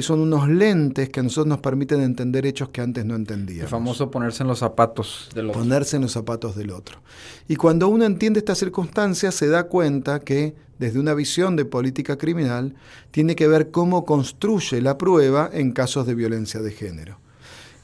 Son 0.00 0.20
unos 0.20 0.48
lentes 0.48 1.10
que 1.10 1.20
a 1.20 1.22
nosotros 1.22 1.46
nos 1.46 1.58
permiten 1.58 2.00
entender 2.00 2.46
hechos 2.46 2.70
que 2.70 2.80
antes 2.80 3.04
no 3.04 3.14
entendíamos. 3.14 3.64
El 3.64 3.68
famoso 3.68 4.10
ponerse 4.10 4.42
en 4.42 4.48
los 4.48 4.58
zapatos 4.58 5.28
del 5.34 5.50
otro. 5.50 5.60
Ponerse 5.60 5.96
en 5.96 6.02
los 6.02 6.12
zapatos 6.12 6.56
del 6.56 6.70
otro. 6.70 6.98
Y 7.46 7.56
cuando 7.56 7.88
uno 7.88 8.06
entiende 8.06 8.38
estas 8.38 8.56
circunstancias, 8.56 9.34
se 9.34 9.48
da 9.48 9.64
cuenta 9.64 10.20
que 10.20 10.54
desde 10.82 10.98
una 10.98 11.14
visión 11.14 11.54
de 11.54 11.64
política 11.64 12.18
criminal, 12.18 12.74
tiene 13.12 13.36
que 13.36 13.46
ver 13.46 13.70
cómo 13.70 14.04
construye 14.04 14.80
la 14.80 14.98
prueba 14.98 15.48
en 15.52 15.70
casos 15.70 16.08
de 16.08 16.16
violencia 16.16 16.60
de 16.60 16.72
género. 16.72 17.18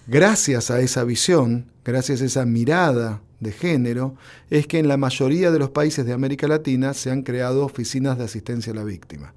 Gracias 0.09 0.73
a 0.73 0.81
esa 0.81 1.05
visión, 1.05 1.67
gracias 1.85 2.23
a 2.23 2.25
esa 2.25 2.45
mirada 2.45 3.21
de 3.41 3.53
género, 3.53 4.15
es 4.51 4.67
que 4.67 4.79
en 4.79 4.89
la 4.89 4.97
mayoría 4.97 5.51
de 5.51 5.59
los 5.59 5.71
países 5.71 6.05
de 6.05 6.13
América 6.13 6.49
Latina 6.49 6.95
se 6.95 7.11
han 7.11 7.23
creado 7.23 7.65
oficinas 7.65 8.19
de 8.19 8.25
asistencia 8.25 8.73
a 8.73 8.77
la 8.77 8.85
víctima. 8.85 9.35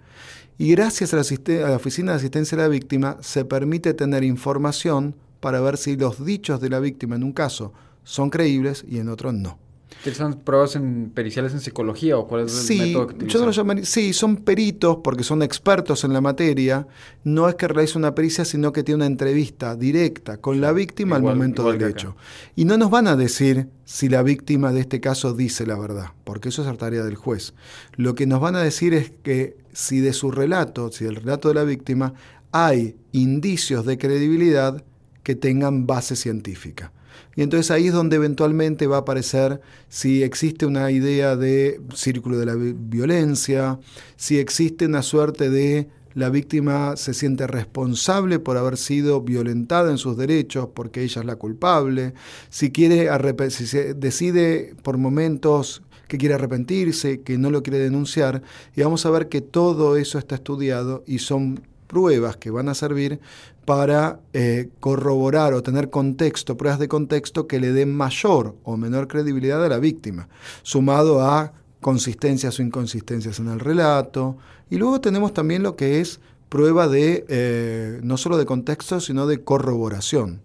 Y 0.57 0.71
gracias 0.71 1.13
a 1.13 1.17
la, 1.17 1.75
oficina 1.75 2.11
de 2.11 2.17
asistencia 2.17 2.57
a 2.57 2.61
la 2.61 2.67
víctima 2.67 3.17
se 3.21 3.45
permite 3.45 3.93
tener 3.93 4.23
información 4.23 5.15
para 5.39 5.59
ver 5.59 5.77
si 5.77 5.95
los 5.95 6.23
dichos 6.23 6.61
de 6.61 6.69
la 6.69 6.79
víctima 6.79 7.15
en 7.15 7.23
un 7.23 7.33
caso 7.33 7.73
son 8.03 8.29
creíbles 8.29 8.85
y 8.87 8.99
en 8.99 9.09
otro 9.09 9.31
no. 9.31 9.57
¿Utilizan 9.99 10.39
pruebas 10.39 10.75
en 10.75 11.11
periciales 11.13 11.53
en 11.53 11.59
psicología 11.59 12.17
o 12.17 12.27
cuál 12.27 12.45
es 12.45 12.69
el 12.69 12.77
método 12.77 13.07
que 13.07 13.13
yo 13.13 13.17
utilizan? 13.17 13.53
Yo 13.53 13.63
no 13.63 13.75
lo 13.75 13.85
sí, 13.85 14.13
son 14.13 14.37
peritos 14.37 14.97
porque 15.03 15.23
son 15.23 15.43
expertos 15.43 16.03
en 16.03 16.13
la 16.13 16.21
materia. 16.21 16.87
No 17.23 17.47
es 17.47 17.55
que 17.55 17.67
realice 17.67 17.97
una 17.97 18.15
pericia, 18.15 18.43
sino 18.43 18.71
que 18.71 18.83
tiene 18.83 18.97
una 18.97 19.05
entrevista 19.05 19.75
directa 19.75 20.37
con 20.37 20.59
la 20.59 20.71
víctima 20.71 21.17
al 21.17 21.23
momento 21.23 21.71
del 21.71 21.83
hecho. 21.83 22.15
Y 22.55 22.65
no 22.65 22.77
nos 22.77 22.89
van 22.89 23.07
a 23.07 23.15
decir 23.15 23.67
si 23.85 24.09
la 24.09 24.23
víctima 24.23 24.71
de 24.71 24.81
este 24.81 25.01
caso 25.01 25.33
dice 25.33 25.67
la 25.67 25.77
verdad, 25.77 26.07
porque 26.23 26.49
eso 26.49 26.67
es 26.67 26.77
tarea 26.77 27.03
del 27.03 27.15
juez. 27.15 27.53
Lo 27.95 28.15
que 28.15 28.25
nos 28.25 28.41
van 28.41 28.55
a 28.55 28.61
decir 28.61 28.93
es 28.93 29.11
que 29.23 29.57
si 29.73 29.99
de 29.99 30.13
su 30.13 30.31
relato, 30.31 30.91
si 30.91 31.05
del 31.05 31.17
relato 31.17 31.49
de 31.49 31.55
la 31.55 31.63
víctima, 31.63 32.13
hay 32.51 32.95
indicios 33.11 33.85
de 33.85 33.97
credibilidad 33.97 34.83
que 35.23 35.35
tengan 35.35 35.85
base 35.85 36.15
científica. 36.15 36.91
Y 37.35 37.43
entonces 37.43 37.71
ahí 37.71 37.87
es 37.87 37.93
donde 37.93 38.17
eventualmente 38.17 38.87
va 38.87 38.97
a 38.97 38.99
aparecer 39.01 39.61
si 39.89 40.23
existe 40.23 40.65
una 40.65 40.91
idea 40.91 41.35
de 41.35 41.79
círculo 41.93 42.37
de 42.37 42.45
la 42.45 42.55
violencia, 42.55 43.79
si 44.17 44.37
existe 44.37 44.85
una 44.85 45.01
suerte 45.01 45.49
de 45.49 45.87
la 46.13 46.29
víctima 46.29 46.97
se 46.97 47.13
siente 47.13 47.47
responsable 47.47 48.39
por 48.39 48.57
haber 48.57 48.75
sido 48.75 49.21
violentada 49.21 49.91
en 49.91 49.97
sus 49.97 50.17
derechos 50.17 50.67
porque 50.73 51.03
ella 51.03 51.21
es 51.21 51.25
la 51.25 51.37
culpable, 51.37 52.13
si 52.49 52.71
quiere 52.71 53.09
si 53.49 53.65
se 53.65 53.93
decide 53.93 54.75
por 54.83 54.97
momentos 54.97 55.83
que 56.09 56.17
quiere 56.17 56.35
arrepentirse, 56.35 57.21
que 57.21 57.37
no 57.37 57.49
lo 57.49 57.63
quiere 57.63 57.79
denunciar, 57.79 58.41
y 58.75 58.81
vamos 58.81 59.05
a 59.05 59.11
ver 59.11 59.29
que 59.29 59.39
todo 59.39 59.95
eso 59.95 60.19
está 60.19 60.35
estudiado 60.35 61.05
y 61.07 61.19
son 61.19 61.61
pruebas 61.87 62.35
que 62.35 62.51
van 62.51 62.67
a 62.67 62.73
servir 62.73 63.21
para 63.65 64.19
eh, 64.33 64.69
corroborar 64.79 65.53
o 65.53 65.63
tener 65.63 65.89
contexto, 65.89 66.57
pruebas 66.57 66.79
de 66.79 66.87
contexto 66.87 67.47
que 67.47 67.59
le 67.59 67.71
den 67.71 67.95
mayor 67.95 68.55
o 68.63 68.77
menor 68.77 69.07
credibilidad 69.07 69.63
a 69.63 69.69
la 69.69 69.79
víctima, 69.79 70.27
sumado 70.63 71.21
a 71.21 71.53
consistencias 71.79 72.59
o 72.59 72.63
inconsistencias 72.63 73.39
en 73.39 73.47
el 73.47 73.59
relato. 73.59 74.37
Y 74.69 74.77
luego 74.77 75.01
tenemos 75.01 75.33
también 75.33 75.63
lo 75.63 75.75
que 75.75 75.99
es 75.99 76.19
prueba 76.49 76.87
de 76.87 77.25
eh, 77.29 77.99
no 78.03 78.17
solo 78.17 78.37
de 78.37 78.45
contexto, 78.45 78.99
sino 78.99 79.27
de 79.27 79.43
corroboración. 79.43 80.41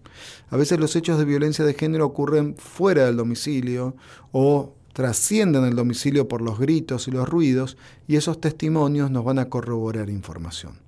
A 0.49 0.57
veces 0.57 0.79
los 0.79 0.95
hechos 0.95 1.19
de 1.19 1.25
violencia 1.25 1.65
de 1.65 1.73
género 1.73 2.05
ocurren 2.05 2.55
fuera 2.57 3.05
del 3.05 3.17
domicilio 3.17 3.95
o 4.31 4.73
trascienden 4.93 5.65
el 5.65 5.75
domicilio 5.75 6.27
por 6.27 6.41
los 6.41 6.57
gritos 6.59 7.07
y 7.07 7.11
los 7.11 7.27
ruidos 7.27 7.77
y 8.07 8.15
esos 8.15 8.41
testimonios 8.41 9.11
nos 9.11 9.23
van 9.23 9.37
a 9.39 9.49
corroborar 9.49 10.09
información. 10.09 10.86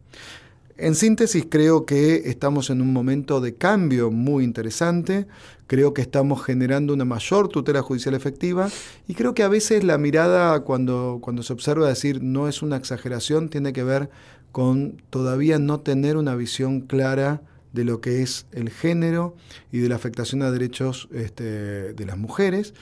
En 0.81 0.95
síntesis, 0.95 1.45
creo 1.49 1.85
que 1.85 2.29
estamos 2.29 2.69
en 2.69 2.81
un 2.81 2.93
momento 2.93 3.41
de 3.41 3.53
cambio 3.53 4.11
muy 4.11 4.45
interesante, 4.45 5.27
creo 5.67 5.93
que 5.93 6.01
estamos 6.01 6.41
generando 6.41 6.93
una 6.93 7.03
mayor 7.03 7.49
tutela 7.49 7.81
judicial 7.81 8.15
efectiva. 8.15 8.69
Y 9.05 9.13
creo 9.13 9.33
que 9.33 9.43
a 9.43 9.49
veces 9.49 9.83
la 9.83 9.97
mirada 9.97 10.61
cuando, 10.61 11.19
cuando 11.21 11.43
se 11.43 11.51
observa 11.51 11.89
decir 11.89 12.23
no 12.23 12.47
es 12.47 12.61
una 12.61 12.77
exageración 12.77 13.49
tiene 13.49 13.73
que 13.73 13.83
ver 13.83 14.09
con 14.53 15.01
todavía 15.09 15.59
no 15.59 15.81
tener 15.81 16.15
una 16.15 16.33
visión 16.35 16.79
clara 16.79 17.41
de 17.73 17.83
lo 17.83 17.99
que 17.99 18.21
es 18.21 18.45
el 18.53 18.69
género 18.69 19.35
y 19.73 19.79
de 19.79 19.89
la 19.89 19.95
afectación 19.95 20.43
a 20.43 20.49
derechos 20.49 21.09
este, 21.11 21.93
de 21.93 22.05
las 22.05 22.17
mujeres. 22.17 22.73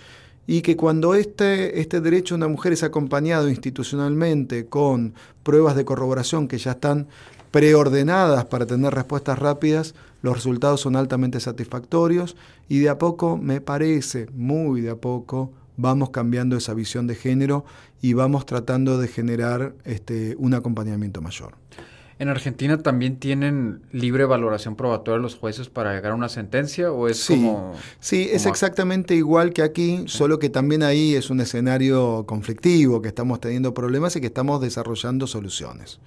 Y 0.46 0.62
que 0.62 0.78
cuando 0.78 1.16
este, 1.16 1.82
este 1.82 2.00
derecho 2.00 2.36
de 2.36 2.38
una 2.38 2.48
mujer 2.48 2.74
es 2.74 2.84
acompañado 2.84 3.50
institucionalmente 3.50 4.68
con 4.68 5.16
pruebas 5.42 5.76
de 5.76 5.84
corroboración 5.84 6.48
que 6.48 6.60
ya 6.60 6.72
están 6.72 7.08
preordenadas 7.58 8.46
para 8.46 8.68
tener 8.68 8.94
respuestas 8.94 9.40
rápidas, 9.40 9.96
los 10.22 10.36
resultados 10.36 10.80
son 10.80 10.96
altamente 10.96 11.40
satisfactorios 11.40 12.36
y 12.70 12.78
de 12.78 12.90
a 12.90 13.00
poco, 13.00 13.36
me 13.36 13.62
parece, 13.62 14.28
muy 14.32 14.82
de 14.82 14.92
a 14.92 14.96
poco, 14.98 15.52
vamos 15.76 16.12
cambiando 16.12 16.56
esa 16.56 16.76
visión 16.76 17.08
de 17.08 17.16
género 17.16 17.66
y 18.00 18.14
vamos 18.14 18.46
tratando 18.46 19.00
de 19.00 19.08
generar 19.08 19.74
este, 19.86 20.36
un 20.38 20.54
acompañamiento 20.54 21.20
mayor. 21.20 21.56
¿En 22.20 22.30
Argentina 22.30 22.78
también 22.78 23.18
tienen 23.18 23.82
libre 23.92 24.26
valoración 24.26 24.76
probatoria 24.76 25.20
los 25.20 25.36
jueces 25.36 25.68
para 25.68 25.96
llegar 25.96 26.12
a 26.12 26.16
una 26.16 26.30
sentencia 26.30 26.92
o 26.92 27.08
es 27.08 27.18
sí, 27.18 27.34
como... 27.38 27.74
Sí, 28.00 28.30
es 28.32 28.46
exactamente 28.46 29.16
igual 29.16 29.52
que 29.52 29.64
aquí, 29.64 30.04
solo 30.06 30.38
que 30.38 30.52
también 30.52 30.84
ahí 30.84 31.16
es 31.16 31.32
un 31.32 31.42
escenario 31.42 32.24
conflictivo, 32.28 33.02
que 33.02 33.08
estamos 33.08 33.40
teniendo 33.40 33.74
problemas 33.74 34.16
y 34.16 34.22
que 34.22 34.28
estamos 34.28 34.62
desarrollando 34.62 35.26
soluciones. 35.26 36.00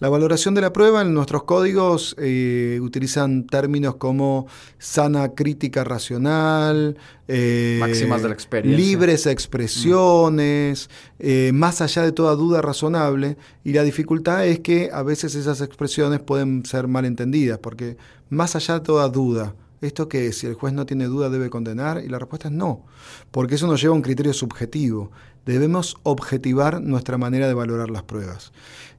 La 0.00 0.08
valoración 0.08 0.54
de 0.54 0.60
la 0.60 0.72
prueba 0.72 1.02
en 1.02 1.14
nuestros 1.14 1.44
códigos 1.44 2.16
eh, 2.18 2.78
utilizan 2.82 3.46
términos 3.46 3.96
como 3.96 4.46
sana 4.78 5.30
crítica 5.34 5.84
racional, 5.84 6.96
eh, 7.28 7.78
máximas 7.80 8.22
de 8.22 8.28
la 8.28 8.34
experiencia, 8.34 8.84
libres 8.84 9.26
expresiones, 9.26 10.90
eh, 11.18 11.52
más 11.54 11.80
allá 11.80 12.02
de 12.02 12.12
toda 12.12 12.34
duda 12.34 12.60
razonable. 12.60 13.36
Y 13.62 13.72
la 13.72 13.82
dificultad 13.82 14.46
es 14.46 14.60
que 14.60 14.90
a 14.92 15.02
veces 15.02 15.34
esas 15.34 15.60
expresiones 15.60 16.20
pueden 16.20 16.66
ser 16.66 16.88
mal 16.88 17.04
entendidas, 17.04 17.58
porque 17.58 17.96
más 18.30 18.56
allá 18.56 18.74
de 18.74 18.80
toda 18.80 19.08
duda, 19.08 19.54
¿Esto 19.84 20.08
que 20.08 20.32
Si 20.32 20.46
el 20.46 20.54
juez 20.54 20.72
no 20.72 20.86
tiene 20.86 21.04
duda 21.04 21.28
debe 21.28 21.50
condenar 21.50 22.02
y 22.02 22.08
la 22.08 22.18
respuesta 22.18 22.48
es 22.48 22.54
no, 22.54 22.86
porque 23.30 23.56
eso 23.56 23.66
nos 23.66 23.82
lleva 23.82 23.92
a 23.92 23.96
un 23.96 24.02
criterio 24.02 24.32
subjetivo. 24.32 25.10
Debemos 25.46 25.96
objetivar 26.02 26.80
nuestra 26.80 27.18
manera 27.18 27.46
de 27.48 27.54
valorar 27.54 27.90
las 27.90 28.02
pruebas. 28.02 28.52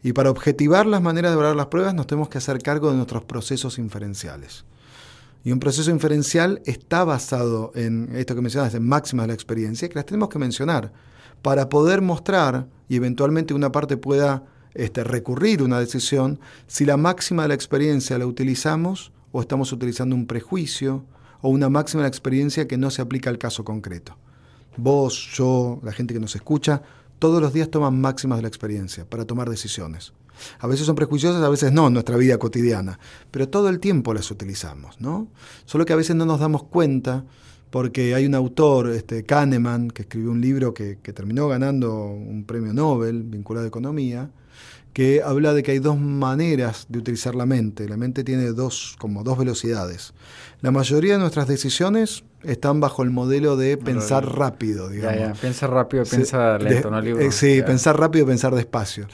Y 0.03 0.13
para 0.13 0.29
objetivar 0.29 0.85
las 0.85 1.01
maneras 1.01 1.31
de 1.31 1.37
valorar 1.37 1.55
las 1.55 1.67
pruebas 1.67 1.93
nos 1.95 2.07
tenemos 2.07 2.29
que 2.29 2.37
hacer 2.37 2.61
cargo 2.61 2.91
de 2.91 2.97
nuestros 2.97 3.23
procesos 3.23 3.79
inferenciales. 3.79 4.65
Y 5.43 5.51
un 5.51 5.59
proceso 5.59 5.91
inferencial 5.91 6.61
está 6.65 7.03
basado 7.03 7.71
en 7.75 8.09
esto 8.15 8.35
que 8.35 8.41
mencionas, 8.41 8.73
en 8.73 8.87
máximas 8.87 9.25
de 9.25 9.27
la 9.29 9.33
experiencia, 9.33 9.87
que 9.87 9.95
las 9.95 10.05
tenemos 10.05 10.29
que 10.29 10.39
mencionar 10.39 10.91
para 11.41 11.69
poder 11.69 12.01
mostrar 12.01 12.67
y 12.89 12.95
eventualmente 12.95 13.53
una 13.53 13.71
parte 13.71 13.97
pueda 13.97 14.43
este, 14.73 15.03
recurrir 15.03 15.61
una 15.61 15.79
decisión 15.79 16.39
si 16.67 16.85
la 16.85 16.97
máxima 16.97 17.43
de 17.43 17.49
la 17.49 17.53
experiencia 17.53 18.17
la 18.17 18.25
utilizamos 18.25 19.11
o 19.31 19.41
estamos 19.41 19.71
utilizando 19.71 20.15
un 20.15 20.25
prejuicio 20.25 21.05
o 21.41 21.49
una 21.49 21.69
máxima 21.69 22.01
de 22.01 22.05
la 22.05 22.09
experiencia 22.09 22.67
que 22.67 22.77
no 22.77 22.89
se 22.89 23.01
aplica 23.01 23.29
al 23.29 23.37
caso 23.37 23.63
concreto. 23.63 24.17
Vos, 24.77 25.29
yo, 25.33 25.79
la 25.83 25.91
gente 25.91 26.13
que 26.13 26.19
nos 26.19 26.35
escucha, 26.35 26.81
todos 27.19 27.41
los 27.41 27.53
días 27.53 27.69
toman 27.69 27.99
máximas 27.99 28.37
de 28.37 28.43
la 28.43 28.47
experiencia 28.47 29.05
para 29.05 29.25
tomar 29.25 29.49
decisiones. 29.49 30.13
A 30.59 30.67
veces 30.67 30.85
son 30.85 30.95
prejuiciosas, 30.95 31.41
a 31.41 31.49
veces 31.49 31.71
no 31.71 31.87
en 31.87 31.93
nuestra 31.93 32.17
vida 32.17 32.37
cotidiana, 32.37 32.99
pero 33.31 33.47
todo 33.47 33.69
el 33.69 33.79
tiempo 33.79 34.13
las 34.13 34.29
utilizamos, 34.31 34.99
¿no? 34.99 35.27
Solo 35.65 35.85
que 35.85 35.93
a 35.93 35.95
veces 35.95 36.15
no 36.15 36.25
nos 36.25 36.39
damos 36.39 36.63
cuenta 36.63 37.23
porque 37.69 38.15
hay 38.15 38.25
un 38.25 38.35
autor, 38.35 38.89
este, 38.89 39.23
Kahneman, 39.23 39.89
que 39.89 40.03
escribió 40.03 40.31
un 40.31 40.41
libro 40.41 40.73
que, 40.73 40.99
que 41.01 41.13
terminó 41.13 41.47
ganando 41.47 42.05
un 42.05 42.45
premio 42.45 42.73
Nobel 42.73 43.23
vinculado 43.23 43.65
a 43.65 43.67
economía, 43.67 44.29
que 44.95 45.21
habla 45.21 45.53
de 45.53 45.61
que 45.61 45.71
hay 45.71 45.79
dos 45.79 45.99
maneras 45.99 46.85
de 46.87 46.99
utilizar 46.99 47.35
la 47.35 47.45
mente. 47.45 47.89
La 47.89 47.97
mente 47.97 48.23
tiene 48.23 48.45
dos, 48.53 48.95
como 48.97 49.25
dos 49.25 49.37
velocidades. 49.37 50.13
La 50.65 50.71
mayoría 50.71 51.13
de 51.13 51.19
nuestras 51.19 51.47
decisiones 51.47 52.23
están 52.41 52.79
bajo 52.79 53.03
el 53.03 53.11
modelo 53.11 53.55
de 53.55 53.77
pensar 53.77 54.25
rápido, 54.35 54.89
digamos. 54.89 55.19
Ya, 55.19 55.27
ya. 55.27 55.33
Piensa 55.33 55.67
rápido, 55.67 56.03
piensa 56.05 56.57
lento, 56.57 56.89
¿no? 56.89 56.99
Eh, 56.99 57.31
sí, 57.31 57.61
pensar 57.63 57.99
rápido, 57.99 58.25
pensar 58.25 58.55
despacio. 58.55 59.07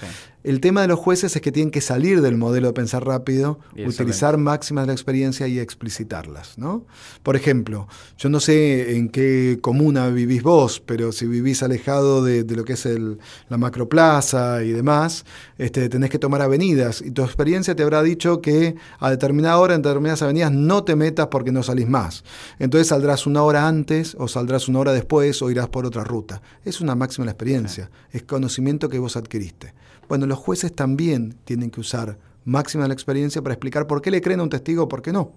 El 0.43 0.59
tema 0.59 0.81
de 0.81 0.87
los 0.87 0.97
jueces 0.97 1.35
es 1.35 1.41
que 1.41 1.51
tienen 1.51 1.69
que 1.69 1.81
salir 1.81 2.19
del 2.21 2.35
modelo 2.35 2.67
de 2.67 2.73
pensar 2.73 3.05
rápido, 3.05 3.59
utilizar 3.85 4.37
máximas 4.37 4.83
de 4.83 4.87
la 4.87 4.93
experiencia 4.93 5.47
y 5.47 5.59
explicitarlas, 5.59 6.57
¿no? 6.57 6.83
Por 7.21 7.35
ejemplo, 7.35 7.87
yo 8.17 8.29
no 8.29 8.39
sé 8.39 8.95
en 8.95 9.09
qué 9.09 9.59
comuna 9.61 10.07
vivís 10.09 10.41
vos, 10.41 10.81
pero 10.83 11.11
si 11.11 11.27
vivís 11.27 11.61
alejado 11.61 12.23
de, 12.23 12.43
lo 12.43 12.65
que 12.65 12.73
es 12.73 12.87
el, 12.87 13.19
la 13.49 13.57
macroplaza 13.57 14.63
y 14.63 14.71
demás, 14.71 15.25
este, 15.59 15.89
tenés 15.89 16.09
que 16.09 16.17
tomar 16.17 16.41
avenidas 16.41 17.03
y 17.03 17.11
tu 17.11 17.23
experiencia 17.23 17.75
te 17.75 17.83
habrá 17.83 18.01
dicho 18.01 18.41
que 18.41 18.75
a 18.99 19.11
determinada 19.11 19.59
hora 19.59 19.75
en 19.75 19.83
determinadas 19.83 20.23
avenidas 20.23 20.51
no 20.51 20.83
te 20.83 20.95
metas 20.95 21.27
porque 21.41 21.51
no 21.51 21.63
salís 21.63 21.89
más. 21.89 22.23
Entonces 22.59 22.89
saldrás 22.89 23.25
una 23.25 23.41
hora 23.41 23.67
antes 23.67 24.15
o 24.19 24.27
saldrás 24.27 24.67
una 24.67 24.77
hora 24.77 24.93
después 24.93 25.41
o 25.41 25.49
irás 25.49 25.69
por 25.69 25.87
otra 25.87 26.03
ruta. 26.03 26.39
Es 26.63 26.81
una 26.81 26.93
máxima 26.93 27.25
la 27.25 27.31
experiencia, 27.31 27.89
es 28.11 28.21
conocimiento 28.21 28.89
que 28.89 28.99
vos 28.99 29.17
adquiriste. 29.17 29.73
Bueno, 30.07 30.27
los 30.27 30.37
jueces 30.37 30.75
también 30.75 31.35
tienen 31.43 31.71
que 31.71 31.79
usar 31.79 32.19
máxima 32.45 32.87
la 32.87 32.93
experiencia 32.93 33.41
para 33.41 33.55
explicar 33.55 33.87
por 33.87 34.03
qué 34.03 34.11
le 34.11 34.21
creen 34.21 34.39
a 34.41 34.43
un 34.43 34.49
testigo 34.49 34.83
o 34.83 34.87
por 34.87 35.01
qué 35.01 35.11
no. 35.11 35.31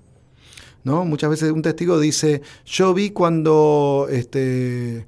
¿No? 0.82 1.06
Muchas 1.06 1.30
veces 1.30 1.50
un 1.50 1.62
testigo 1.62 1.98
dice, 1.98 2.42
yo 2.66 2.92
vi 2.92 3.08
cuando 3.08 4.06
este, 4.10 5.06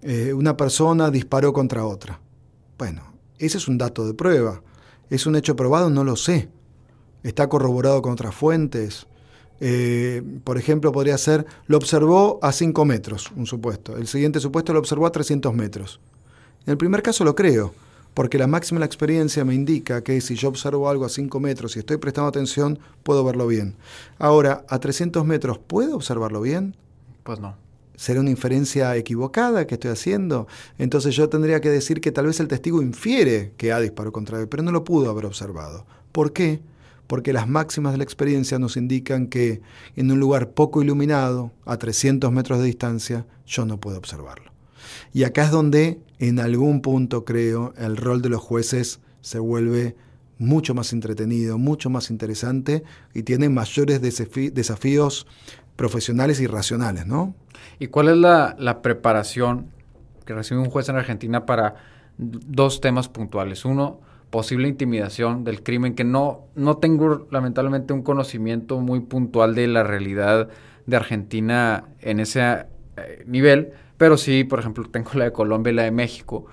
eh, 0.00 0.32
una 0.32 0.56
persona 0.56 1.10
disparó 1.10 1.52
contra 1.52 1.84
otra. 1.84 2.18
Bueno, 2.78 3.02
ese 3.38 3.58
es 3.58 3.68
un 3.68 3.76
dato 3.76 4.06
de 4.06 4.14
prueba. 4.14 4.62
¿Es 5.10 5.26
un 5.26 5.36
hecho 5.36 5.56
probado? 5.56 5.90
No 5.90 6.04
lo 6.04 6.16
sé. 6.16 6.48
¿Está 7.22 7.50
corroborado 7.50 8.00
con 8.00 8.12
otras 8.12 8.34
fuentes? 8.34 9.06
Eh, 9.64 10.24
por 10.42 10.58
ejemplo, 10.58 10.90
podría 10.90 11.16
ser, 11.16 11.46
lo 11.68 11.76
observó 11.76 12.40
a 12.42 12.50
5 12.50 12.84
metros, 12.84 13.30
un 13.36 13.46
supuesto. 13.46 13.96
El 13.96 14.08
siguiente 14.08 14.40
supuesto 14.40 14.72
lo 14.72 14.80
observó 14.80 15.06
a 15.06 15.12
300 15.12 15.54
metros. 15.54 16.00
En 16.66 16.72
el 16.72 16.76
primer 16.76 17.00
caso 17.00 17.22
lo 17.22 17.36
creo, 17.36 17.72
porque 18.12 18.38
la 18.38 18.48
máxima 18.48 18.80
la 18.80 18.86
experiencia 18.86 19.44
me 19.44 19.54
indica 19.54 20.02
que 20.02 20.20
si 20.20 20.34
yo 20.34 20.48
observo 20.48 20.88
algo 20.88 21.04
a 21.04 21.08
5 21.08 21.38
metros 21.38 21.76
y 21.76 21.78
estoy 21.78 21.98
prestando 21.98 22.28
atención, 22.28 22.80
puedo 23.04 23.22
verlo 23.22 23.46
bien. 23.46 23.76
Ahora, 24.18 24.64
a 24.68 24.80
300 24.80 25.24
metros, 25.24 25.58
¿puedo 25.58 25.94
observarlo 25.94 26.40
bien? 26.40 26.74
Pues 27.22 27.38
no. 27.38 27.54
¿Será 27.94 28.18
una 28.18 28.30
inferencia 28.30 28.96
equivocada 28.96 29.68
que 29.68 29.74
estoy 29.74 29.92
haciendo? 29.92 30.48
Entonces 30.76 31.14
yo 31.14 31.28
tendría 31.28 31.60
que 31.60 31.70
decir 31.70 32.00
que 32.00 32.10
tal 32.10 32.26
vez 32.26 32.40
el 32.40 32.48
testigo 32.48 32.82
infiere 32.82 33.52
que 33.56 33.72
A 33.72 33.78
disparó 33.78 34.10
contra 34.10 34.38
B, 34.38 34.48
pero 34.48 34.64
no 34.64 34.72
lo 34.72 34.82
pudo 34.82 35.08
haber 35.08 35.24
observado. 35.24 35.86
¿Por 36.10 36.32
qué? 36.32 36.60
Porque 37.12 37.34
las 37.34 37.46
máximas 37.46 37.92
de 37.92 37.98
la 37.98 38.04
experiencia 38.04 38.58
nos 38.58 38.78
indican 38.78 39.26
que 39.26 39.60
en 39.96 40.10
un 40.10 40.18
lugar 40.18 40.52
poco 40.52 40.82
iluminado, 40.82 41.52
a 41.66 41.76
300 41.76 42.32
metros 42.32 42.58
de 42.58 42.64
distancia, 42.64 43.26
yo 43.44 43.66
no 43.66 43.78
puedo 43.78 43.98
observarlo. 43.98 44.50
Y 45.12 45.24
acá 45.24 45.44
es 45.44 45.50
donde, 45.50 46.00
en 46.18 46.40
algún 46.40 46.80
punto 46.80 47.26
creo, 47.26 47.74
el 47.76 47.98
rol 47.98 48.22
de 48.22 48.30
los 48.30 48.40
jueces 48.40 49.00
se 49.20 49.38
vuelve 49.38 49.94
mucho 50.38 50.72
más 50.72 50.94
entretenido, 50.94 51.58
mucho 51.58 51.90
más 51.90 52.08
interesante 52.08 52.82
y 53.12 53.24
tiene 53.24 53.50
mayores 53.50 54.00
desafíos 54.00 55.26
profesionales 55.76 56.40
y 56.40 56.46
racionales, 56.46 57.06
¿no? 57.06 57.34
¿Y 57.78 57.88
cuál 57.88 58.08
es 58.08 58.16
la, 58.16 58.80
preparación 58.80 59.66
que 60.24 60.32
recibe 60.32 60.62
un 60.62 60.70
juez 60.70 60.88
en 60.88 60.96
Argentina 60.96 61.44
para 61.44 61.74
dos 62.16 62.80
temas 62.80 63.10
puntuales? 63.10 63.66
Uno, 63.66 64.00
posible 64.32 64.66
intimidación 64.66 65.44
del 65.44 65.62
crimen, 65.62 65.94
que 65.94 66.04
no, 66.04 66.46
no 66.54 66.78
tengo 66.78 67.28
lamentablemente 67.30 67.92
un 67.92 68.02
conocimiento 68.02 68.80
muy 68.80 69.00
puntual 69.00 69.54
de 69.54 69.68
la 69.68 69.84
realidad 69.84 70.48
de 70.86 70.96
Argentina 70.96 71.84
en 72.00 72.18
ese 72.18 72.40
eh, 72.96 73.24
nivel, 73.26 73.72
pero 73.98 74.16
sí, 74.16 74.42
por 74.44 74.58
ejemplo, 74.58 74.88
tengo 74.90 75.10
la 75.14 75.26
de 75.26 75.32
Colombia 75.32 75.70
y 75.70 75.74
la 75.74 75.82
de 75.82 75.90
México. 75.90 76.46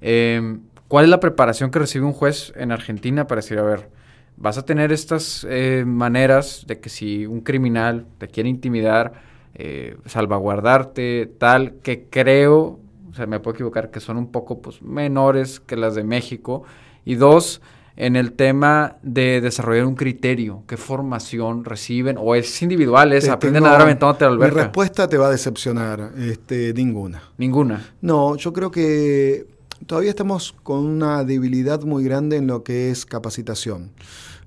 Em, 0.00 0.62
¿Cuál 0.88 1.04
es 1.04 1.10
la 1.10 1.20
preparación 1.20 1.70
que 1.70 1.78
recibe 1.78 2.04
un 2.04 2.12
juez 2.12 2.52
en 2.56 2.72
Argentina 2.72 3.28
para 3.28 3.40
decir, 3.40 3.60
a 3.60 3.62
ver, 3.62 3.90
vas 4.36 4.58
a 4.58 4.64
tener 4.64 4.90
estas 4.90 5.46
eh, 5.48 5.84
maneras 5.86 6.64
de 6.66 6.80
que 6.80 6.88
si 6.88 7.26
un 7.26 7.42
criminal 7.42 8.06
te 8.18 8.26
quiere 8.26 8.48
intimidar, 8.48 9.12
eh, 9.54 9.96
salvaguardarte, 10.04 11.32
tal, 11.38 11.74
que 11.76 12.08
creo, 12.10 12.80
o 13.08 13.14
sea, 13.14 13.28
me 13.28 13.38
puedo 13.38 13.54
equivocar, 13.54 13.92
que 13.92 14.00
son 14.00 14.16
un 14.16 14.32
poco 14.32 14.60
pues, 14.60 14.82
menores 14.82 15.60
que 15.60 15.76
las 15.76 15.94
de 15.94 16.02
México. 16.02 16.64
Y 17.04 17.14
dos, 17.14 17.60
en 17.96 18.16
el 18.16 18.32
tema 18.32 18.96
de 19.02 19.40
desarrollar 19.40 19.86
un 19.86 19.94
criterio, 19.94 20.62
qué 20.66 20.76
formación 20.76 21.64
reciben, 21.64 22.16
o 22.18 22.34
es 22.34 22.62
individual, 22.62 23.12
es 23.12 23.28
aprenden 23.28 23.66
a 23.66 23.70
dar 23.70 23.82
aventándote 23.82 24.24
al 24.24 24.32
alberca. 24.32 24.54
Mi 24.54 24.62
respuesta 24.62 25.08
te 25.08 25.18
va 25.18 25.26
a 25.26 25.30
decepcionar, 25.30 26.12
este, 26.18 26.72
ninguna. 26.74 27.22
Ninguna. 27.36 27.92
No, 28.00 28.36
yo 28.36 28.52
creo 28.52 28.70
que 28.70 29.46
todavía 29.86 30.10
estamos 30.10 30.54
con 30.62 30.86
una 30.86 31.24
debilidad 31.24 31.82
muy 31.82 32.04
grande 32.04 32.36
en 32.36 32.46
lo 32.46 32.62
que 32.62 32.90
es 32.90 33.04
capacitación. 33.04 33.90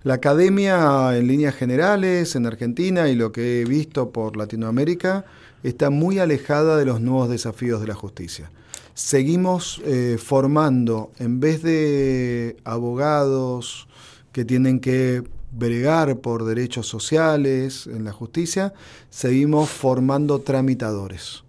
La 0.04 0.16
academia 0.16 1.18
en 1.18 1.28
líneas 1.28 1.56
generales 1.56 2.36
en 2.36 2.46
Argentina 2.46 3.08
y 3.08 3.16
lo 3.16 3.32
que 3.32 3.62
he 3.62 3.66
visto 3.66 4.10
por 4.12 4.36
Latinoamérica 4.36 5.26
está 5.64 5.90
muy 5.90 6.20
alejada 6.20 6.76
de 6.76 6.86
los 6.86 7.00
nuevos 7.00 7.30
desafíos 7.30 7.80
de 7.80 7.88
la 7.88 7.94
justicia. 7.94 8.52
Seguimos 8.94 9.82
eh, 9.86 10.18
formando, 10.24 11.12
en 11.18 11.40
vez 11.40 11.64
de 11.64 12.58
abogados 12.64 13.88
que 14.32 14.46
tienen 14.46 14.80
que 14.80 15.24
bregar 15.52 16.18
por 16.18 16.46
derechos 16.46 16.88
sociales 16.88 17.88
en 17.88 18.04
la 18.04 18.12
justicia, 18.12 18.74
seguimos 19.10 19.70
formando 19.70 20.40
tramitadores. 20.40 21.44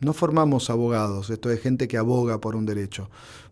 No 0.00 0.14
formamos 0.14 0.70
abogados, 0.70 1.30
esto 1.30 1.50
es 1.50 1.60
gente 1.60 1.86
que 1.86 1.96
aboga 1.96 2.40
por 2.40 2.56
un 2.56 2.66
derecho. 2.66 3.08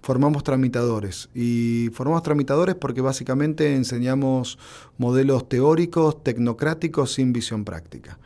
Formamos 0.08 0.42
tramitadores. 0.42 1.28
Y 1.34 1.90
formamos 1.92 2.22
tramitadores 2.22 2.74
porque 2.76 3.02
básicamente 3.02 3.76
enseñamos 3.76 4.58
modelos 4.96 5.50
teóricos, 5.50 6.24
tecnocráticos, 6.24 7.12
sin 7.12 7.34
visión 7.34 7.62
práctica. 7.66 8.18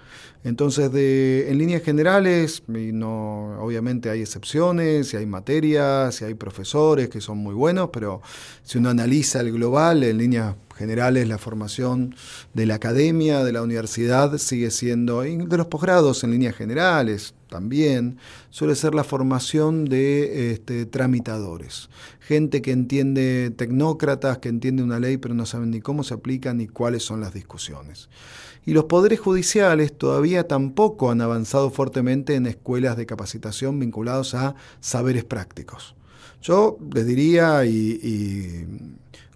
Entonces, 0.44 0.92
de, 0.92 1.50
en 1.50 1.58
líneas 1.58 1.82
generales, 1.82 2.62
no, 2.68 3.60
obviamente 3.60 4.10
hay 4.10 4.20
excepciones, 4.20 5.12
y 5.12 5.16
hay 5.16 5.26
materias, 5.26 6.20
y 6.20 6.24
hay 6.24 6.34
profesores 6.34 7.08
que 7.08 7.20
son 7.20 7.38
muy 7.38 7.52
buenos, 7.52 7.90
pero 7.92 8.22
si 8.62 8.78
uno 8.78 8.90
analiza 8.90 9.40
el 9.40 9.50
global, 9.50 10.04
en 10.04 10.18
líneas 10.18 10.54
generales, 10.76 11.26
la 11.26 11.38
formación 11.38 12.14
de 12.54 12.64
la 12.64 12.76
academia, 12.76 13.42
de 13.42 13.50
la 13.50 13.60
universidad, 13.60 14.38
sigue 14.38 14.70
siendo, 14.70 15.22
de 15.22 15.56
los 15.56 15.66
posgrados 15.66 16.22
en 16.22 16.30
líneas 16.30 16.54
generales 16.54 17.34
también, 17.52 18.16
suele 18.48 18.74
ser 18.74 18.94
la 18.94 19.04
formación 19.04 19.84
de 19.84 20.52
este, 20.52 20.86
tramitadores. 20.86 21.90
Gente 22.20 22.62
que 22.62 22.72
entiende, 22.72 23.52
tecnócratas, 23.54 24.38
que 24.38 24.48
entiende 24.48 24.82
una 24.82 24.98
ley, 24.98 25.18
pero 25.18 25.34
no 25.34 25.44
saben 25.44 25.70
ni 25.70 25.82
cómo 25.82 26.02
se 26.02 26.14
aplica 26.14 26.54
ni 26.54 26.66
cuáles 26.66 27.02
son 27.02 27.20
las 27.20 27.34
discusiones. 27.34 28.08
Y 28.64 28.72
los 28.72 28.84
poderes 28.84 29.20
judiciales 29.20 29.96
todavía 29.96 30.48
tampoco 30.48 31.10
han 31.10 31.20
avanzado 31.20 31.70
fuertemente 31.70 32.36
en 32.36 32.46
escuelas 32.46 32.96
de 32.96 33.04
capacitación 33.04 33.78
vinculados 33.78 34.34
a 34.34 34.54
saberes 34.80 35.24
prácticos. 35.24 35.94
Yo 36.40 36.78
les 36.94 37.06
diría, 37.06 37.64
y, 37.66 38.66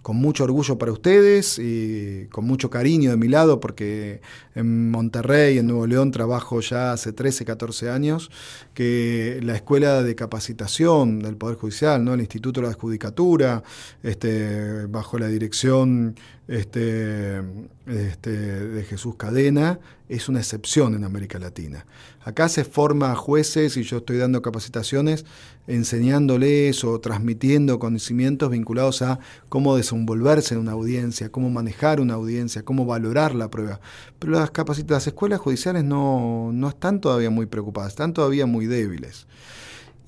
con 0.07 0.19
mucho 0.19 0.45
orgullo 0.45 0.79
para 0.79 0.93
ustedes 0.93 1.59
y 1.59 2.29
con 2.31 2.45
mucho 2.45 2.71
cariño 2.71 3.11
de 3.11 3.17
mi 3.17 3.27
lado, 3.27 3.59
porque 3.59 4.21
en 4.55 4.89
Monterrey, 4.89 5.59
en 5.59 5.67
Nuevo 5.67 5.85
León, 5.89 6.13
trabajo 6.13 6.61
ya 6.61 6.93
hace 6.93 7.13
13, 7.13 7.45
14 7.45 7.91
años, 7.91 8.31
que 8.73 9.41
la 9.43 9.57
Escuela 9.57 10.05
de 10.05 10.15
Capacitación 10.15 11.19
del 11.19 11.37
Poder 11.37 11.57
Judicial, 11.57 12.05
¿no? 12.05 12.15
el 12.15 12.21
Instituto 12.21 12.61
de 12.61 12.69
la 12.69 12.75
Judicatura, 12.75 13.65
este, 14.05 14.87
bajo 14.87 15.19
la 15.19 15.27
dirección 15.27 16.15
este, 16.49 17.43
este, 17.87 18.31
de 18.31 18.85
Jesús 18.85 19.17
Cadena, 19.17 19.81
es 20.09 20.29
una 20.29 20.39
excepción 20.39 20.95
en 20.95 21.03
América 21.03 21.39
Latina. 21.39 21.87
Acá 22.23 22.49
se 22.49 22.65
forma 22.65 23.15
jueces 23.17 23.77
y 23.77 23.83
yo 23.83 23.99
estoy 23.99 24.19
dando 24.19 24.43
capacitaciones 24.43 25.25
enseñándoles 25.67 26.85
o 26.85 27.01
transmitiendo 27.01 27.81
conocimientos 27.81 28.51
vinculados 28.51 29.03
a 29.03 29.19
cómo 29.49 29.77
desenvolverse 29.77 30.55
en 30.55 30.61
una 30.61 30.73
audiencia, 30.73 31.31
cómo 31.31 31.51
manejar 31.51 32.01
una 32.01 32.15
audiencia, 32.15 32.65
cómo 32.65 32.87
valorar 32.87 33.35
la 33.35 33.51
prueba. 33.51 33.81
Pero 34.21 34.33
las, 34.35 34.53
las 34.89 35.07
escuelas 35.09 35.41
judiciales 35.41 35.83
no, 35.83 36.51
no 36.53 36.69
están 36.69 37.01
todavía 37.01 37.31
muy 37.31 37.47
preocupadas, 37.47 37.93
están 37.93 38.13
todavía 38.13 38.47
muy 38.47 38.67
débiles. 38.67 39.27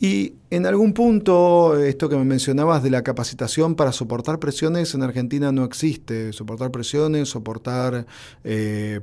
Y 0.01 0.35
en 0.51 0.67
algún 0.67 0.93
punto, 0.93 1.77
esto 1.77 2.09
que 2.09 2.17
me 2.17 2.25
mencionabas 2.25 2.83
de 2.83 2.91
la 2.91 3.03
capacitación 3.03 3.75
para 3.75 3.93
soportar 3.93 4.39
presiones 4.39 4.95
en 4.95 5.03
Argentina 5.03 5.51
no 5.51 5.65
existe. 5.65 6.33
Soportar 6.33 6.71
presiones, 6.71 7.31
soportar 7.31 8.07
eh, 8.45 9.01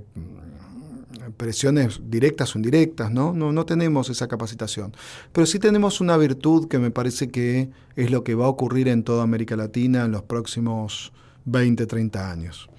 presiones 1.35 1.99
directas 2.05 2.55
o 2.55 2.59
indirectas, 2.59 3.11
¿no? 3.11 3.33
¿no? 3.33 3.51
No 3.51 3.65
tenemos 3.65 4.09
esa 4.09 4.27
capacitación. 4.27 4.93
Pero 5.33 5.45
sí 5.45 5.59
tenemos 5.59 5.99
una 5.99 6.15
virtud 6.15 6.67
que 6.69 6.79
me 6.79 6.91
parece 6.91 7.29
que 7.29 7.69
es 7.95 8.09
lo 8.09 8.23
que 8.23 8.35
va 8.35 8.45
a 8.45 8.49
ocurrir 8.49 8.87
en 8.87 9.03
toda 9.03 9.23
América 9.23 9.57
Latina 9.57 10.05
en 10.05 10.11
los 10.11 10.23
próximos 10.23 11.11
20, 11.45 11.85
30 11.85 12.31
años. 12.31 12.69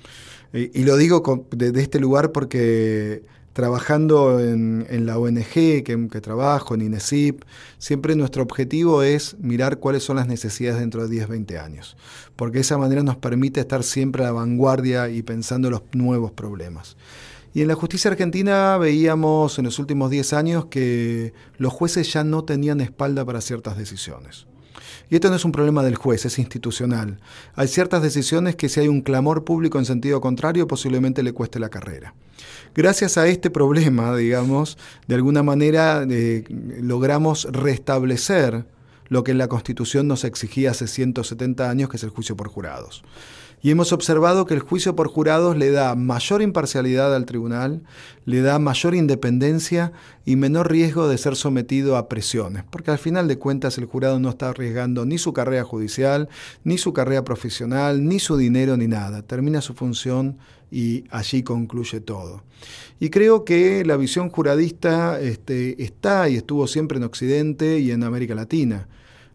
Y, 0.52 0.84
lo 0.84 0.96
digo 0.96 1.46
desde 1.50 1.82
este 1.82 2.00
lugar 2.00 2.32
porque 2.32 3.22
trabajando 3.57 4.38
en, 4.38 5.07
la 5.07 5.18
ONG 5.18 5.82
que, 5.82 6.09
que, 6.12 6.20
trabajo, 6.20 6.74
en 6.74 6.82
INESIP, 6.82 7.42
siempre 7.78 8.14
nuestro 8.14 8.42
objetivo 8.42 9.02
es 9.02 9.34
mirar 9.40 9.78
cuáles 9.78 10.02
son 10.02 10.16
las 10.16 10.28
necesidades 10.28 10.78
dentro 10.78 11.02
de 11.02 11.09
10, 11.09 11.28
20 11.28 11.59
años, 11.59 11.96
porque 12.36 12.57
de 12.57 12.61
esa 12.61 12.76
manera 12.76 13.02
nos 13.02 13.16
permite 13.16 13.61
estar 13.61 13.82
siempre 13.82 14.24
a 14.24 14.26
la 14.26 14.32
vanguardia 14.32 15.09
y 15.09 15.22
pensando 15.22 15.70
los 15.70 15.80
nuevos 15.94 16.32
problemas. 16.32 16.98
Y 17.54 17.62
en 17.62 17.68
la 17.68 17.76
justicia 17.76 18.11
argentina 18.11 18.76
veíamos 18.76 19.59
en 19.59 19.64
los 19.64 19.78
últimos 19.78 20.11
10 20.11 20.34
años 20.34 20.66
que 20.66 21.32
los 21.57 21.72
jueces 21.72 22.12
ya 22.12 22.24
no 22.24 22.44
tenían 22.44 22.82
espalda 22.82 23.24
para 23.24 23.40
ciertas 23.40 23.78
decisiones. 23.78 24.46
Y 25.09 25.14
esto 25.14 25.30
no 25.30 25.36
es 25.36 25.46
un 25.46 25.52
problema 25.52 25.82
del 25.82 25.96
juez, 25.96 26.26
es 26.26 26.38
institucional. 26.38 27.20
Hay 27.54 27.68
ciertas 27.68 28.02
decisiones 28.02 28.54
que 28.54 28.68
si 28.68 28.80
hay 28.80 28.88
un 28.88 29.00
clamor 29.00 29.44
público 29.44 29.78
en 29.78 29.86
sentido 29.86 30.20
contrario 30.20 30.66
posiblemente 30.66 31.22
le 31.22 31.32
cueste 31.32 31.59
la 31.59 31.70
carrera. 31.70 32.12
Gracias 32.77 33.16
a 33.16 33.27
este 33.27 33.49
problema, 33.49 34.14
digamos, 34.14 34.77
de 35.07 35.14
alguna 35.14 35.43
manera 35.43 36.07
eh, 36.11 36.45
logramos 36.83 37.49
restablecer 37.51 38.66
lo 39.09 39.24
que 39.24 39.33
en 39.33 39.39
la 39.39 39.49
Constitución 39.49 40.07
nos 40.07 40.24
exigía 40.24 40.72
hace 40.72 40.87
170 40.87 41.70
años, 41.70 41.89
que 41.89 41.97
es 41.97 42.03
el 42.03 42.11
juicio 42.11 42.37
por 42.37 42.49
jurados. 42.49 43.03
Y 43.62 43.70
hemos 43.70 43.92
observado 43.92 44.46
que 44.46 44.54
el 44.54 44.61
juicio 44.61 44.94
por 44.94 45.09
jurados 45.09 45.57
le 45.57 45.70
da 45.70 45.94
mayor 45.94 46.42
imparcialidad 46.42 47.14
al 47.14 47.26
tribunal, 47.26 47.82
le 48.24 48.40
da 48.40 48.59
mayor 48.59 48.94
independencia 48.94 49.92
y 50.24 50.36
menor 50.36 50.70
riesgo 50.70 51.09
de 51.09 51.18
ser 51.18 51.36
sometido 51.36 51.96
a 51.96 52.09
presiones, 52.09 52.64
porque 52.70 52.90
al 52.90 52.98
final 52.98 53.28
de 53.28 53.38
cuentas 53.38 53.78
el 53.78 53.86
jurado 53.86 54.20
no 54.20 54.28
está 54.28 54.50
arriesgando 54.50 55.04
ni 55.07 55.18
su 55.18 55.32
carrera 55.32 55.64
judicial, 55.64 56.28
ni 56.64 56.78
su 56.78 56.92
carrera 56.92 57.24
profesional, 57.24 58.07
ni 58.07 58.18
su 58.20 58.36
dinero, 58.36 58.76
ni 58.76 58.88
nada. 58.88 59.22
Termina 59.22 59.61
su 59.61 59.74
función 59.74 60.38
y 60.70 61.04
allí 61.11 61.42
concluye 61.42 62.00
todo. 62.00 62.42
Y 63.00 63.11
creo 63.11 63.44
que 63.44 63.84
la 63.84 63.96
visión 63.96 64.30
juradista 64.30 65.20
este, 65.20 65.82
está 65.82 66.28
y 66.28 66.36
estuvo 66.36 66.66
siempre 66.66 66.98
en 66.98 67.04
Occidente 67.04 67.78
y 67.78 67.90
en 67.90 68.04
América 68.04 68.34
Latina. 68.34 68.88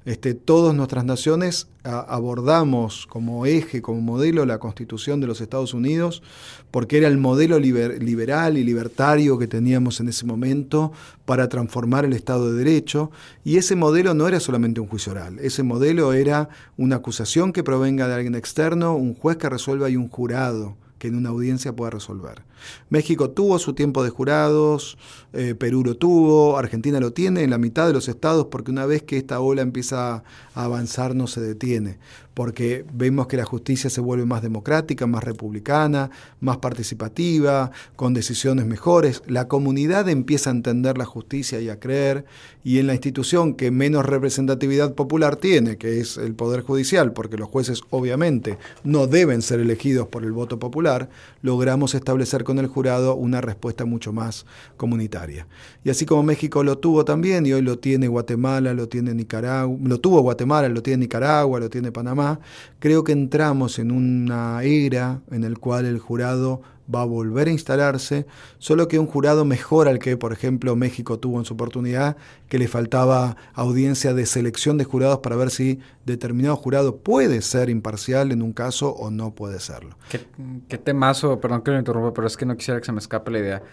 Este, 0.04 0.34
todas 0.34 0.74
nuestras 0.74 1.06
naciones 1.06 1.68
abordamos 1.84 3.06
como 3.08 3.46
eje, 3.46 3.82
como 3.84 4.02
modelo 4.02 4.46
la 4.46 4.58
constitución 4.58 5.22
de 5.22 5.28
los 5.28 5.42
Estados 5.42 5.76
Unidos, 5.76 6.24
porque 6.72 6.98
era 6.98 7.08
el 7.08 7.18
modelo 7.18 7.60
liberal 7.60 8.58
y 8.58 8.64
libertario 8.64 9.38
que 9.38 9.48
teníamos 9.48 10.00
en 10.00 10.10
ese 10.10 10.26
momento 10.26 10.92
para 11.26 11.50
transformar 11.50 12.06
el 12.06 12.14
Estado 12.14 12.52
de 12.52 12.58
Derecho, 12.64 13.12
y 13.44 13.58
ese 13.58 13.76
modelo 13.76 14.14
no 14.16 14.28
era 14.28 14.40
solamente 14.40 14.80
un 14.80 14.88
juicio 14.88 15.12
oral, 15.12 15.38
ese 15.40 15.62
modelo 15.62 16.14
era 16.14 16.50
una 16.78 16.98
acusación 16.98 17.54
que 17.54 17.64
provenga 17.64 18.08
de 18.08 18.16
alguien 18.16 18.36
externo, 18.36 18.96
un 18.96 19.14
juez 19.14 19.38
que 19.38 19.50
resuelva 19.50 19.90
y 19.90 19.98
un 19.98 20.10
jurado 20.10 20.81
que 21.02 21.08
en 21.08 21.16
una 21.16 21.30
audiencia 21.30 21.76
pueda 21.76 21.90
resolver. 21.90 22.44
México 22.92 23.32
tuvo 23.32 23.58
su 23.58 23.74
tiempo 23.74 24.04
de 24.04 24.12
jurados, 24.12 25.00
eh, 25.34 25.56
Perú 25.56 25.82
lo 25.84 25.98
tuvo, 25.98 26.60
Argentina 26.60 27.00
lo 27.00 27.12
tiene 27.12 27.42
en 27.42 27.50
la 27.50 27.58
mitad 27.58 27.88
de 27.88 27.94
los 27.94 28.08
estados 28.08 28.46
porque 28.52 28.70
una 28.70 28.86
vez 28.86 29.02
que 29.02 29.18
esta 29.18 29.40
ola 29.40 29.64
empieza 29.64 30.24
a 30.54 30.64
avanzar 30.64 31.16
no 31.16 31.26
se 31.26 31.42
detiene 31.42 31.98
porque 32.34 32.86
vemos 32.94 33.28
que 33.28 33.38
la 33.38 33.46
justicia 33.46 33.90
se 33.90 34.02
vuelve 34.02 34.26
más 34.26 34.42
democrática, 34.42 35.08
más 35.08 35.24
republicana, 35.24 36.10
más 36.40 36.58
participativa, 36.58 37.72
con 37.96 38.14
decisiones 38.14 38.66
mejores. 38.66 39.22
La 39.28 39.48
comunidad 39.48 40.08
empieza 40.10 40.50
a 40.50 40.54
entender 40.54 40.98
la 40.98 41.06
justicia 41.06 41.60
y 41.60 41.70
a 41.70 41.80
creer, 41.80 42.26
y 42.64 42.80
en 42.80 42.88
la 42.88 42.94
institución 42.94 43.56
que 43.56 43.72
menos 43.72 44.06
representatividad 44.06 44.94
popular 44.94 45.36
tiene, 45.36 45.78
que 45.78 46.00
es 46.00 46.18
el 46.18 46.36
Poder 46.36 46.62
Judicial, 46.62 47.12
porque 47.12 47.38
los 47.38 47.50
jueces 47.50 47.82
obviamente 47.90 48.58
no 48.84 49.08
deben 49.08 49.42
ser 49.42 49.60
elegidos 49.60 50.08
por 50.08 50.24
el 50.24 50.32
voto 50.32 50.60
popular, 50.60 51.10
logramos 51.42 51.96
establecer 51.96 52.44
con 52.44 52.60
el 52.60 52.68
jurado 52.68 53.16
una 53.16 53.42
respuesta 53.42 53.86
mucho 53.86 54.14
más 54.14 54.46
comunitaria. 54.78 55.48
Y 55.84 55.90
así 55.90 56.06
como 56.06 56.24
México 56.24 56.64
lo 56.64 56.78
tuvo 56.78 57.04
también, 57.04 57.46
y 57.46 57.54
hoy 57.54 57.62
lo 57.62 57.80
tiene 57.80 58.08
Guatemala, 58.08 58.74
lo 58.74 58.88
tiene 58.88 59.14
Nicaragua, 59.14 59.78
lo 59.84 60.00
tuvo 60.00 60.22
Guatemala, 60.22 60.70
lo 60.70 60.82
tiene 60.82 61.02
Nicaragua, 61.02 61.60
lo 61.60 61.70
tiene 61.70 61.92
Panamá, 61.92 62.31
creo 62.80 63.04
que 63.04 63.12
entramos 63.12 63.80
en 63.80 63.92
una 63.92 64.64
era 64.64 65.22
en 65.32 65.44
el 65.44 65.60
cual 65.60 65.86
el 65.86 66.00
jurado 66.00 66.62
va 66.94 67.02
a 67.02 67.06
volver 67.06 67.48
a 67.48 67.52
instalarse, 67.52 68.26
solo 68.58 68.88
que 68.88 69.00
un 69.00 69.08
jurado 69.08 69.46
mejor 69.46 69.88
al 69.88 70.00
que, 70.00 70.18
por 70.18 70.34
ejemplo, 70.34 70.76
México 70.76 71.20
tuvo 71.20 71.40
en 71.40 71.46
su 71.46 71.54
oportunidad, 71.54 72.18
que 72.48 72.60
le 72.60 72.68
faltaba 72.68 73.38
audiencia 73.54 74.14
de 74.14 74.26
selección 74.26 74.78
de 74.78 74.84
jurados 74.84 75.20
para 75.20 75.36
ver 75.36 75.52
si 75.52 75.80
determinado 76.06 76.56
jurado 76.56 76.98
puede 76.98 77.42
ser 77.42 77.70
imparcial 77.70 78.32
en 78.32 78.42
un 78.42 78.54
caso 78.54 78.90
o 78.92 79.10
no 79.10 79.34
puede 79.34 79.60
serlo. 79.60 79.96
Qué, 80.10 80.78
temazo, 80.78 81.40
perdón 81.40 81.62
que 81.62 81.72
lo 81.72 81.80
interrumpa, 81.80 82.14
pero 82.14 82.28
es 82.28 82.36
que 82.36 82.46
no 82.46 82.56
quisiera 82.58 82.80
que 82.80 82.86
se 82.86 82.92
me 82.92 83.00
escape 83.00 83.32
la 83.32 83.40
idea. 83.40 83.64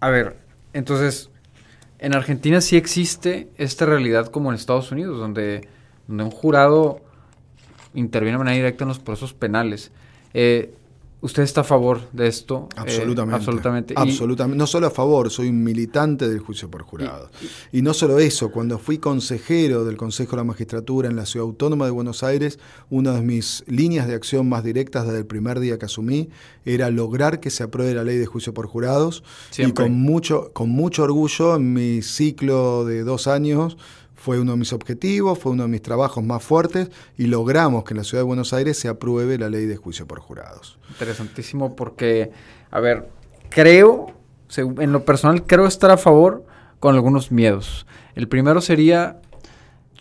A 0.00 0.10
ver, 0.10 0.36
entonces, 0.72 1.30
en 1.98 2.14
Argentina 2.14 2.60
sí 2.60 2.76
existe 2.76 3.48
esta 3.56 3.86
realidad 3.86 4.28
como 4.28 4.50
en 4.50 4.56
Estados 4.56 4.90
Unidos, 4.90 5.18
donde, 5.18 5.68
donde 6.06 6.24
un 6.24 6.30
jurado 6.30 7.00
interviene 7.94 8.34
de 8.34 8.38
manera 8.38 8.56
directa 8.56 8.84
en 8.84 8.88
los 8.88 8.98
procesos 8.98 9.34
penales. 9.34 9.90
Eh, 10.32 10.74
¿Usted 11.24 11.42
está 11.42 11.62
a 11.62 11.64
favor 11.64 12.02
de 12.12 12.26
esto? 12.26 12.68
Eh, 12.72 12.80
absolutamente. 12.80 13.34
absolutamente. 13.34 13.94
absolutamente. 13.96 14.58
No 14.58 14.66
solo 14.66 14.88
a 14.88 14.90
favor, 14.90 15.30
soy 15.30 15.48
un 15.48 15.64
militante 15.64 16.28
del 16.28 16.40
juicio 16.40 16.70
por 16.70 16.82
jurado. 16.82 17.30
Y, 17.72 17.80
no 17.80 17.94
solo 17.94 18.18
eso, 18.18 18.50
cuando 18.50 18.78
fui 18.78 18.98
consejero 18.98 19.86
del 19.86 19.96
Consejo 19.96 20.32
de 20.32 20.36
la 20.36 20.44
Magistratura 20.44 21.08
en 21.08 21.16
la 21.16 21.24
Ciudad 21.24 21.46
Autónoma 21.46 21.86
de 21.86 21.92
Buenos 21.92 22.22
Aires, 22.22 22.58
una 22.90 23.12
de 23.12 23.22
mis 23.22 23.64
líneas 23.66 24.06
de 24.06 24.12
acción 24.12 24.50
más 24.50 24.64
directas 24.64 25.06
desde 25.06 25.20
el 25.20 25.24
primer 25.24 25.60
día 25.60 25.78
que 25.78 25.86
asumí 25.86 26.28
era 26.66 26.90
lograr 26.90 27.40
que 27.40 27.48
se 27.48 27.62
apruebe 27.62 27.94
la 27.94 28.04
ley 28.04 28.18
de 28.18 28.26
juicio 28.26 28.52
por 28.52 28.66
jurados. 28.66 29.24
Y 29.56 29.72
con 29.72 29.92
mucho, 29.92 30.50
con 30.52 30.68
mucho 30.68 31.04
orgullo 31.04 31.56
en 31.56 31.72
mi 31.72 32.02
ciclo 32.02 32.84
de 32.84 33.02
dos 33.02 33.28
años 33.28 33.78
fue 34.24 34.40
uno 34.40 34.52
de 34.52 34.58
mis 34.58 34.72
objetivos, 34.72 35.38
fue 35.38 35.52
uno 35.52 35.64
de 35.64 35.68
mis 35.68 35.82
trabajos 35.82 36.24
más 36.24 36.42
fuertes 36.42 36.88
y 37.18 37.26
logramos 37.26 37.84
que 37.84 37.92
en 37.92 37.98
la 37.98 38.04
ciudad 38.04 38.22
de 38.22 38.26
Buenos 38.26 38.54
Aires 38.54 38.78
se 38.78 38.88
apruebe 38.88 39.36
la 39.36 39.50
ley 39.50 39.66
de 39.66 39.76
juicio 39.76 40.06
por 40.06 40.18
jurados. 40.18 40.78
Interesantísimo 40.88 41.76
porque, 41.76 42.30
a 42.70 42.80
ver, 42.80 43.10
creo, 43.50 44.14
en 44.56 44.92
lo 44.92 45.04
personal 45.04 45.44
creo 45.44 45.66
estar 45.66 45.90
a 45.90 45.98
favor 45.98 46.46
con 46.80 46.94
algunos 46.94 47.32
miedos. 47.32 47.86
El 48.14 48.26
primero 48.26 48.62
sería 48.62 49.20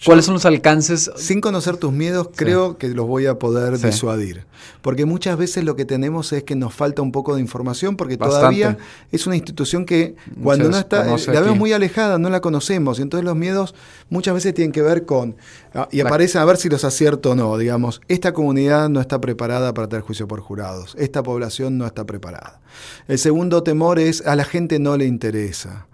¿Cuáles 0.06 0.26
son 0.26 0.34
los 0.34 0.46
alcances? 0.46 1.12
Sin 1.16 1.42
conocer 1.42 1.78
tus 1.78 1.92
miedos, 1.92 2.30
creo 2.36 2.78
que 2.78 2.90
los 2.90 3.08
voy 3.08 3.26
a 3.26 3.40
poder 3.40 3.78
disuadir. 3.80 4.46
Porque 4.82 5.06
muchas 5.06 5.38
veces 5.38 5.64
lo 5.64 5.76
que 5.76 5.86
tenemos 5.86 6.34
es 6.34 6.44
que 6.44 6.56
nos 6.56 6.74
falta 6.74 7.02
un 7.02 7.12
poco 7.12 7.36
de 7.36 7.42
información, 7.42 7.96
porque 7.96 8.18
todavía 8.18 8.78
es 9.12 9.28
una 9.28 9.36
institución 9.36 9.86
que 9.86 10.16
cuando 10.42 10.70
no 10.70 10.78
está, 10.78 11.06
la 11.06 11.42
vemos 11.42 11.58
muy 11.58 11.74
alejada, 11.74 12.18
no 12.18 12.30
la 12.30 12.42
conocemos. 12.42 13.00
Y 13.00 13.02
entonces 13.02 13.26
los 13.26 13.36
miedos 13.36 13.76
muchas 14.10 14.34
veces 14.34 14.54
tienen 14.54 14.72
que 14.72 14.82
ver 14.82 15.06
con. 15.06 15.36
Ah, 15.74 15.88
y 15.92 16.02
aparecen 16.02 16.42
a 16.42 16.46
ver 16.46 16.58
si 16.58 16.70
los 16.70 16.84
acierto 16.84 17.32
o 17.32 17.36
no. 17.36 17.58
Digamos, 17.58 18.02
esta 18.08 18.34
comunidad 18.34 18.90
no 18.90 19.00
está 19.00 19.22
preparada 19.22 19.74
para 19.74 19.88
tener 19.88 20.04
juicio 20.04 20.28
por 20.28 20.42
jurados. 20.42 20.96
Esta 20.98 21.24
población 21.24 21.78
no 21.78 21.86
está 21.86 22.06
preparada. 22.06 22.62
El 23.08 23.20
segundo 23.20 23.64
temor 23.64 24.00
es 24.00 24.26
a 24.26 24.36
la 24.36 24.44
gente 24.44 24.80
no 24.80 24.98
le 24.98 25.06
interesa. 25.06 25.88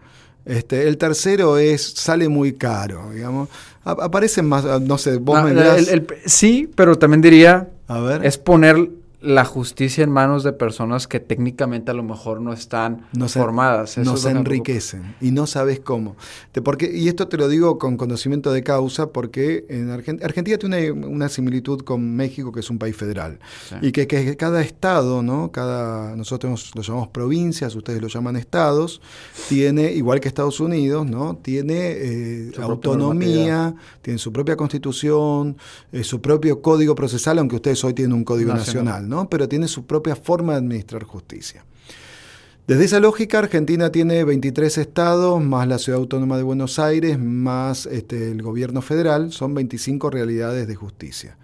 Este, 0.49 0.87
el 0.87 0.97
tercero 0.97 1.59
es, 1.59 1.93
sale 1.93 2.27
muy 2.27 2.53
caro, 2.53 3.11
digamos. 3.13 3.49
aparecen 3.83 4.47
más, 4.47 4.65
no 4.81 4.97
sé, 4.97 5.17
vos 5.17 5.43
me 5.43 5.53
Sí, 6.25 6.67
pero 6.75 6.97
también 6.97 7.21
diría, 7.21 7.69
a 7.87 7.99
ver. 7.99 8.25
es 8.25 8.39
poner 8.39 8.89
la 9.21 9.43
justicia 9.43 10.03
en 10.03 10.11
manos 10.11 10.43
de 10.43 10.53
personas 10.53 11.07
que 11.07 11.19
técnicamente 11.19 11.91
a 11.91 11.93
lo 11.93 12.03
mejor 12.03 12.39
no 12.39 12.53
están 12.53 13.05
formadas. 13.27 13.97
no 13.97 14.15
se 14.15 14.29
enriquecen 14.29 15.15
y 15.19 15.31
no 15.31 15.45
sabes 15.45 15.81
cómo. 15.81 16.15
porque, 16.63 16.89
y 16.93 17.09
esto 17.09 17.27
te 17.27 17.37
lo 17.37 17.49
digo 17.49 17.79
con 17.79 17.97
conocimiento 17.97 18.53
de 18.53 18.63
causa 18.63 19.07
porque 19.07 19.65
en 19.69 19.91
Argentina 19.91 20.57
tiene 20.57 20.91
una, 20.91 21.27
similitud 21.29 21.81
con 21.81 22.15
México, 22.15 22.51
que 22.51 22.61
es 22.61 22.69
un 22.69 22.79
país 22.79 22.95
federal. 22.95 23.39
Y 23.81 23.91
que, 23.91 24.07
cada 24.37 24.61
estado, 24.61 25.21
¿no? 25.21 25.51
Cada, 25.51 26.15
nosotros 26.15 26.71
lo 26.73 26.81
llamamos 26.81 27.09
provincias, 27.09 27.75
ustedes 27.75 28.01
lo 28.01 28.07
llaman 28.07 28.35
estados, 28.37 29.01
tiene, 29.49 29.91
igual 29.91 30.19
que 30.19 30.27
Estados 30.27 30.59
Unidos, 30.59 31.05
¿no? 31.05 31.37
tiene 31.41 31.91
eh, 31.91 32.51
autonomía, 32.61 33.75
tiene 34.01 34.17
su 34.17 34.31
propia 34.31 34.55
constitución, 34.55 35.57
eh, 35.91 36.03
su 36.03 36.21
propio 36.21 36.61
código 36.61 36.95
procesal, 36.95 37.39
aunque 37.39 37.57
ustedes 37.57 37.83
hoy 37.83 37.93
tienen 37.93 38.13
un 38.13 38.23
código 38.23 38.53
nacional 38.53 39.08
pero 39.29 39.47
tiene 39.47 39.67
su 39.67 39.85
propia 39.85 40.15
forma 40.15 40.53
de 40.53 40.59
administrar 40.59 41.03
justicia. 41.03 41.65
Desde 42.67 42.85
esa 42.85 42.99
lógica, 42.99 43.39
Argentina 43.39 43.91
tiene 43.91 44.23
23 44.23 44.77
estados, 44.77 45.43
más 45.43 45.67
la 45.67 45.79
Ciudad 45.79 45.99
Autónoma 45.99 46.37
de 46.37 46.43
Buenos 46.43 46.77
Aires, 46.77 47.17
más 47.17 47.87
este, 47.87 48.29
el 48.29 48.43
gobierno 48.43 48.83
federal, 48.83 49.31
son 49.31 49.55
25 49.55 50.11
realidades 50.11 50.67
de 50.67 50.75
justicia. 50.75 51.37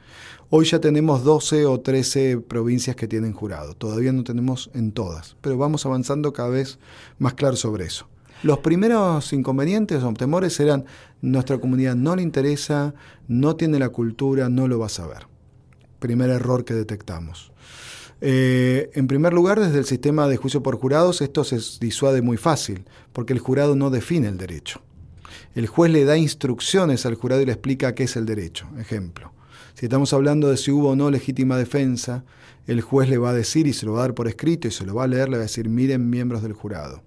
Hoy 0.51 0.65
ya 0.65 0.79
tenemos 0.79 1.23
12 1.23 1.65
o 1.65 1.79
13 1.79 2.37
provincias 2.37 2.95
que 2.95 3.07
tienen 3.07 3.33
jurado, 3.33 3.73
todavía 3.73 4.11
no 4.11 4.23
tenemos 4.23 4.69
en 4.75 4.91
todas, 4.91 5.35
pero 5.41 5.57
vamos 5.57 5.83
avanzando 5.87 6.31
cada 6.31 6.49
vez 6.49 6.77
más 7.17 7.33
claro 7.33 7.55
sobre 7.55 7.85
eso. 7.85 8.07
Los 8.43 8.59
primeros 8.59 9.33
inconvenientes 9.33 10.03
o 10.03 10.13
temores 10.13 10.59
eran 10.59 10.85
nuestra 11.21 11.57
comunidad 11.57 11.95
no 11.95 12.15
le 12.15 12.21
interesa, 12.21 12.93
no 13.27 13.55
tiene 13.55 13.79
la 13.79 13.89
cultura, 13.89 14.49
no 14.49 14.67
lo 14.67 14.77
va 14.77 14.85
a 14.85 14.89
saber. 14.89 15.25
Primer 15.99 16.29
error 16.29 16.65
que 16.65 16.73
detectamos. 16.73 17.51
Eh, 18.21 18.89
en 18.93 19.07
primer 19.07 19.33
lugar, 19.33 19.59
desde 19.59 19.77
el 19.77 19.85
sistema 19.85 20.27
de 20.27 20.37
juicio 20.37 20.63
por 20.63 20.77
jurados, 20.77 21.21
esto 21.21 21.43
se 21.43 21.59
disuade 21.79 22.21
muy 22.21 22.37
fácil, 22.37 22.85
porque 23.13 23.33
el 23.33 23.39
jurado 23.39 23.75
no 23.75 23.89
define 23.89 24.27
el 24.27 24.37
derecho. 24.37 24.81
El 25.53 25.67
juez 25.67 25.91
le 25.91 26.05
da 26.05 26.17
instrucciones 26.17 27.05
al 27.05 27.15
jurado 27.15 27.41
y 27.41 27.45
le 27.45 27.51
explica 27.51 27.95
qué 27.95 28.03
es 28.03 28.15
el 28.15 28.25
derecho. 28.25 28.67
Ejemplo, 28.77 29.31
si 29.73 29.85
estamos 29.85 30.13
hablando 30.13 30.49
de 30.49 30.57
si 30.57 30.71
hubo 30.71 30.89
o 30.89 30.95
no 30.95 31.09
legítima 31.11 31.57
defensa, 31.57 32.23
el 32.67 32.81
juez 32.81 33.09
le 33.09 33.17
va 33.17 33.29
a 33.29 33.33
decir 33.33 33.67
y 33.67 33.73
se 33.73 33.85
lo 33.85 33.93
va 33.93 33.99
a 33.99 34.01
dar 34.03 34.15
por 34.15 34.27
escrito 34.27 34.67
y 34.67 34.71
se 34.71 34.85
lo 34.85 34.95
va 34.95 35.03
a 35.03 35.07
leer, 35.07 35.29
le 35.29 35.37
va 35.37 35.43
a 35.43 35.47
decir, 35.47 35.69
miren 35.69 36.09
miembros 36.09 36.41
del 36.41 36.53
jurado. 36.53 37.03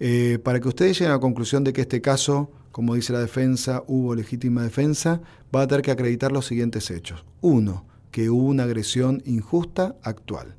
Eh, 0.00 0.38
para 0.42 0.60
que 0.60 0.68
ustedes 0.68 0.98
lleguen 0.98 1.12
a 1.12 1.14
la 1.14 1.20
conclusión 1.20 1.64
de 1.64 1.72
que 1.72 1.82
este 1.82 2.00
caso, 2.00 2.50
como 2.72 2.94
dice 2.94 3.12
la 3.12 3.20
defensa, 3.20 3.84
hubo 3.86 4.14
legítima 4.14 4.62
defensa, 4.62 5.20
va 5.54 5.62
a 5.62 5.66
tener 5.66 5.82
que 5.82 5.92
acreditar 5.92 6.32
los 6.32 6.46
siguientes 6.46 6.90
hechos. 6.90 7.24
Uno, 7.40 7.86
que 8.12 8.30
hubo 8.30 8.46
una 8.46 8.62
agresión 8.62 9.22
injusta 9.26 9.96
actual. 10.02 10.54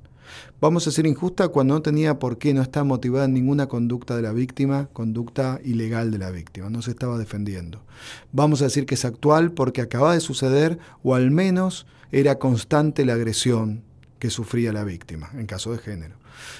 Vamos 0.59 0.87
a 0.87 0.89
decir 0.89 1.05
injusta 1.05 1.49
cuando 1.49 1.75
no 1.75 1.81
tenía 1.81 2.19
por 2.19 2.37
qué, 2.37 2.53
no 2.53 2.61
está 2.61 2.83
motivada 2.83 3.25
en 3.25 3.33
ninguna 3.33 3.67
conducta 3.67 4.15
de 4.15 4.23
la 4.23 4.33
víctima, 4.33 4.89
conducta 4.91 5.59
ilegal 5.63 6.11
de 6.11 6.17
la 6.17 6.31
víctima, 6.31 6.69
no 6.69 6.81
se 6.81 6.91
estaba 6.91 7.17
defendiendo. 7.17 7.83
Vamos 8.31 8.61
a 8.61 8.65
decir 8.65 8.85
que 8.85 8.95
es 8.95 9.05
actual 9.05 9.51
porque 9.51 9.81
acaba 9.81 10.13
de 10.13 10.19
suceder 10.19 10.79
o 11.03 11.15
al 11.15 11.31
menos 11.31 11.85
era 12.11 12.39
constante 12.39 13.05
la 13.05 13.13
agresión 13.13 13.83
que 14.19 14.29
sufría 14.29 14.73
la 14.73 14.83
víctima, 14.83 15.29
en 15.33 15.45
caso 15.45 15.71
de 15.71 15.77
género. 15.77 16.15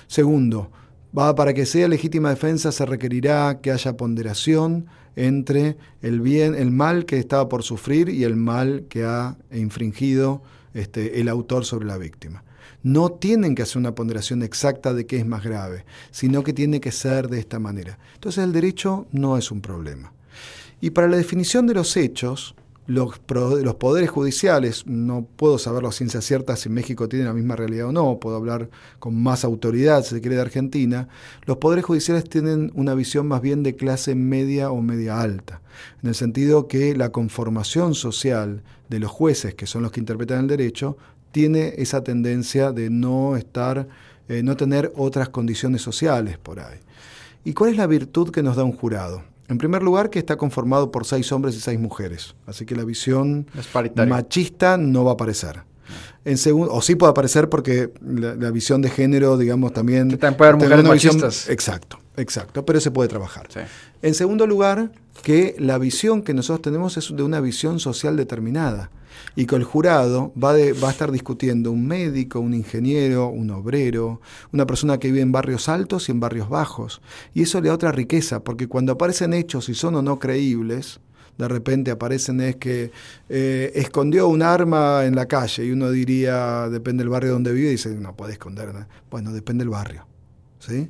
Segundo, 0.08 0.72
para 1.14 1.54
que 1.54 1.66
sea 1.66 1.88
legítima 1.88 2.30
defensa 2.30 2.72
se 2.72 2.86
requerirá 2.86 3.62
que 3.62 3.72
haya 3.72 3.98
ponderación 3.98 4.88
entre 5.16 5.78
el 6.02 6.22
bien, 6.22 6.56
el 6.56 6.72
mal 6.72 7.06
que 7.06 7.20
estaba 7.20 7.50
por 7.50 7.64
sufrir 7.64 8.10
y 8.10 8.24
el 8.24 8.36
mal 8.36 8.86
que 8.90 9.06
ha 9.06 9.38
infringido 9.52 10.42
este, 10.74 11.20
el 11.20 11.30
autor 11.30 11.66
sobre 11.66 11.86
la 11.86 11.98
víctima. 11.98 12.44
No 12.82 13.12
tienen 13.12 13.56
que 13.56 13.64
hacer 13.64 13.78
una 13.78 13.96
ponderación 13.96 14.44
exacta 14.44 14.94
de 14.94 15.06
qué 15.06 15.18
es 15.18 15.26
más 15.26 15.44
grave, 15.44 15.86
sino 16.12 16.44
que 16.44 16.54
tiene 16.54 16.82
que 16.82 16.92
ser 16.92 17.30
de 17.30 17.40
esta 17.40 17.60
manera. 17.60 17.98
Entonces 18.16 18.44
el 18.44 18.52
derecho 18.52 19.08
no 19.12 19.38
es 19.38 19.52
un 19.52 19.62
problema. 19.62 20.12
Y 20.82 20.90
para 20.90 21.08
la 21.08 21.16
definición 21.16 21.66
de 21.66 21.76
los 21.76 21.96
hechos, 21.96 22.56
los, 22.88 23.22
los, 23.64 23.76
poderes 23.76 24.10
judiciales, 24.10 24.86
no 24.86 25.26
puedo 25.38 25.58
saber 25.58 25.84
la 25.84 25.92
ciencia 25.92 26.22
cierta 26.22 26.58
si 26.58 26.68
México 26.70 27.08
tiene 27.08 27.26
la 27.26 27.34
misma 27.34 27.56
realidad 27.56 27.88
o 27.88 27.92
no, 27.94 28.20
puedo 28.20 28.36
hablar 28.36 28.70
con 29.00 29.16
más 29.22 29.46
autoridad, 29.46 30.04
si 30.04 30.16
se 30.16 30.22
quiere, 30.22 30.36
de 30.36 30.42
Argentina, 30.42 31.08
los 31.46 31.58
poderes 31.58 31.86
judiciales 31.86 32.28
tienen 32.28 32.72
una 32.76 32.94
visión 32.94 33.28
más 33.28 33.42
bien 33.42 33.64
de 33.64 33.76
clase 33.76 34.16
media 34.16 34.72
o 34.72 34.82
media 34.82 35.22
alta, 35.22 35.62
en 36.02 36.10
el 36.10 36.16
sentido 36.16 36.68
que 36.68 36.96
la 36.96 37.14
conformación 37.14 37.96
social 37.96 38.64
de 38.94 39.00
los 39.00 39.10
jueces, 39.10 39.56
que 39.56 39.66
son 39.66 39.82
los 39.82 39.92
que 39.92 40.00
interpretan 40.00 40.42
el 40.42 40.48
derecho, 40.48 40.98
tiene 41.32 41.74
esa 41.78 42.04
tendencia 42.04 42.72
de 42.72 42.92
no 42.92 43.36
estar, 43.36 43.88
eh, 44.30 44.44
no 44.44 44.56
tener 44.56 44.94
otras 44.96 45.30
condiciones 45.30 45.82
sociales 45.82 46.38
por 46.38 46.60
ahí. 46.60 46.78
¿Y 47.44 47.54
cuál 47.54 47.72
es 47.72 47.78
la 47.78 47.88
virtud 47.88 48.30
que 48.30 48.44
nos 48.44 48.56
da 48.56 48.64
un 48.64 48.72
jurado? 48.72 49.24
En 49.50 49.58
primer 49.58 49.82
lugar, 49.82 50.12
que 50.12 50.20
está 50.20 50.38
conformado 50.38 50.92
por 50.92 51.06
seis 51.06 51.32
hombres 51.32 51.56
y 51.56 51.60
seis 51.60 51.80
mujeres. 51.80 52.36
Así 52.46 52.68
que 52.68 52.76
la 52.76 52.84
visión 52.84 53.48
machista 54.08 54.78
no 54.78 55.04
va 55.04 55.12
a 55.12 55.14
aparecer. 55.16 55.62
En 56.24 56.38
segundo, 56.38 56.72
o 56.72 56.82
sí 56.84 56.94
puede 56.94 57.10
aparecer 57.10 57.50
porque 57.50 57.90
la, 58.00 58.52
visión 58.52 58.84
de 58.84 58.92
género, 58.92 59.38
digamos, 59.38 59.74
también. 59.74 60.18
también 60.20 60.38
puede 60.38 60.52
haber 60.52 60.64
mujeres 60.64 60.86
machistas. 60.86 61.50
exacto, 61.50 61.98
exacto, 62.18 62.66
pero 62.66 62.80
se 62.80 62.92
puede 62.92 63.10
trabajar. 63.10 63.48
En 64.02 64.14
segundo 64.14 64.48
lugar, 64.48 64.92
que 65.22 65.56
la 65.60 65.78
visión 65.78 66.22
que 66.22 66.34
nosotros 66.34 66.62
tenemos 66.62 66.98
es 66.98 67.16
de 67.16 67.24
una 67.24 67.40
visión 67.40 67.80
social 67.80 68.18
determinada 68.18 68.90
y 69.36 69.46
que 69.46 69.56
el 69.56 69.64
jurado 69.64 70.34
va, 70.42 70.54
va, 70.54 70.90
a 70.90 70.92
estar 70.92 71.12
discutiendo 71.12 71.72
un 71.72 71.88
médico, 71.88 72.40
un 72.40 72.54
ingeniero, 72.54 73.28
un 73.30 73.52
obrero, 73.52 74.22
una 74.52 74.66
persona 74.66 74.98
que 74.98 75.08
vive 75.10 75.22
en 75.22 75.32
barrios 75.32 75.70
altos 75.70 76.10
y 76.10 76.12
en 76.12 76.20
barrios 76.20 76.50
bajos. 76.50 77.02
Y 77.34 77.44
eso 77.44 77.62
le 77.62 77.70
da 77.70 77.76
otra 77.76 77.92
riqueza, 77.92 78.44
porque 78.44 78.68
cuando 78.68 78.94
aparecen 78.94 79.34
hechos 79.34 79.70
y 79.70 79.76
son 79.76 79.96
o 79.96 80.02
no 80.02 80.20
creíbles, 80.20 81.00
de 81.38 81.48
repente 81.48 81.90
aparecen 81.90 82.42
es 82.42 82.58
que 82.58 82.92
eh, 83.30 83.72
escondió 83.76 84.28
un 84.28 84.42
arma 84.44 85.06
en 85.06 85.16
la 85.16 85.28
calle 85.28 85.66
y 85.66 85.72
uno 85.72 85.90
diría, 85.90 86.70
depende 86.70 87.04
del 87.04 87.10
barrio 87.10 87.34
donde 87.34 87.54
vive, 87.54 87.70
y 87.70 87.72
dice, 87.72 87.90
no 87.96 88.16
puede 88.16 88.34
esconder. 88.34 88.70
Bueno, 89.10 89.32
depende 89.32 89.64
del 89.64 89.70
barrio. 89.70 90.06
¿sí? 90.60 90.90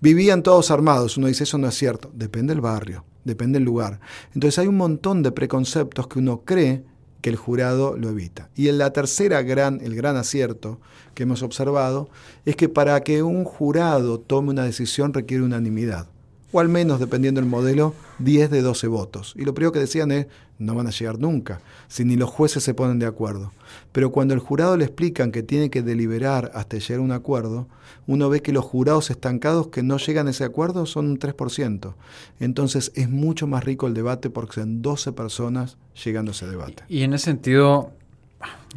Vivían 0.00 0.42
todos 0.42 0.70
armados, 0.70 1.16
uno 1.16 1.26
dice, 1.26 1.44
eso 1.44 1.58
no 1.58 1.68
es 1.68 1.74
cierto, 1.74 2.10
depende 2.14 2.52
del 2.52 2.60
barrio, 2.60 3.04
depende 3.24 3.58
del 3.58 3.64
lugar. 3.64 4.00
Entonces 4.34 4.58
hay 4.58 4.66
un 4.66 4.76
montón 4.76 5.22
de 5.22 5.32
preconceptos 5.32 6.06
que 6.08 6.18
uno 6.18 6.42
cree 6.44 6.84
que 7.20 7.30
el 7.30 7.36
jurado 7.36 7.96
lo 7.96 8.10
evita. 8.10 8.50
Y 8.54 8.68
en 8.68 8.78
la 8.78 8.92
tercera 8.92 9.42
gran, 9.42 9.80
el 9.80 9.94
gran 9.94 10.16
acierto 10.16 10.80
que 11.14 11.22
hemos 11.22 11.42
observado 11.42 12.10
es 12.44 12.56
que 12.56 12.68
para 12.68 13.00
que 13.00 13.22
un 13.22 13.44
jurado 13.44 14.20
tome 14.20 14.50
una 14.50 14.64
decisión 14.64 15.14
requiere 15.14 15.42
unanimidad 15.42 16.08
o 16.54 16.60
al 16.60 16.68
menos, 16.68 17.00
dependiendo 17.00 17.40
del 17.40 17.50
modelo, 17.50 17.94
10 18.20 18.48
de 18.48 18.62
12 18.62 18.86
votos. 18.86 19.34
Y 19.36 19.44
lo 19.44 19.54
primero 19.54 19.72
que 19.72 19.80
decían 19.80 20.12
es, 20.12 20.28
no 20.60 20.76
van 20.76 20.86
a 20.86 20.90
llegar 20.90 21.18
nunca, 21.18 21.60
si 21.88 22.04
ni 22.04 22.14
los 22.14 22.30
jueces 22.30 22.62
se 22.62 22.74
ponen 22.74 23.00
de 23.00 23.06
acuerdo. 23.06 23.50
Pero 23.90 24.12
cuando 24.12 24.34
el 24.34 24.40
jurado 24.40 24.76
le 24.76 24.84
explican 24.84 25.32
que 25.32 25.42
tiene 25.42 25.68
que 25.68 25.82
deliberar 25.82 26.52
hasta 26.54 26.78
llegar 26.78 27.00
a 27.00 27.02
un 27.02 27.10
acuerdo, 27.10 27.66
uno 28.06 28.28
ve 28.28 28.40
que 28.40 28.52
los 28.52 28.64
jurados 28.64 29.10
estancados 29.10 29.66
que 29.66 29.82
no 29.82 29.96
llegan 29.98 30.28
a 30.28 30.30
ese 30.30 30.44
acuerdo 30.44 30.86
son 30.86 31.08
un 31.08 31.18
3%. 31.18 31.94
Entonces 32.38 32.92
es 32.94 33.10
mucho 33.10 33.48
más 33.48 33.64
rico 33.64 33.88
el 33.88 33.94
debate 33.94 34.30
porque 34.30 34.60
son 34.60 34.80
12 34.80 35.10
personas 35.10 35.76
llegando 36.04 36.30
a 36.30 36.34
ese 36.34 36.46
debate. 36.46 36.84
Y 36.88 37.02
en 37.02 37.14
ese 37.14 37.24
sentido... 37.24 37.90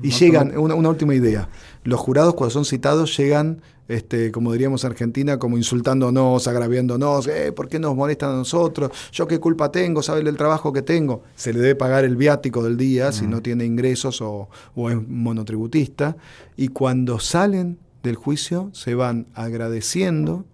Y 0.02 0.12
llegan, 0.12 0.58
una, 0.58 0.76
una 0.76 0.90
última 0.90 1.16
idea, 1.16 1.50
los 1.84 2.00
jurados 2.00 2.36
cuando 2.36 2.52
son 2.52 2.66
citados 2.66 3.18
llegan 3.18 3.62
este, 3.88 4.32
como 4.32 4.52
diríamos 4.52 4.84
en 4.84 4.92
Argentina, 4.92 5.40
como 5.40 5.58
insultándonos, 5.58 6.48
agraviándonos, 6.48 7.28
eh, 7.28 7.52
¿por 7.54 7.70
qué 7.70 7.80
nos 7.80 7.96
molestan 7.96 8.32
a 8.32 8.36
nosotros? 8.36 8.92
¿Yo 9.12 9.28
qué 9.28 9.40
culpa 9.40 9.72
tengo? 9.72 10.02
¿Sabe 10.02 10.22
el 10.22 10.38
trabajo 10.38 10.74
que 10.74 10.82
tengo? 10.82 11.24
Se 11.36 11.54
le 11.54 11.60
debe 11.60 11.76
pagar 11.76 12.04
el 12.04 12.16
viático 12.16 12.64
del 12.64 12.76
día 12.76 13.12
si 13.12 13.28
no 13.28 13.42
tiene 13.42 13.66
ingresos 13.66 14.22
o, 14.22 14.50
o 14.76 14.90
es 14.90 14.98
monotributista. 15.08 16.18
Y 16.58 16.70
cuando 16.70 17.20
salen 17.20 17.78
del 18.04 18.16
juicio 18.16 18.70
se 18.74 18.94
van 18.94 19.28
agradeciendo, 19.34 20.46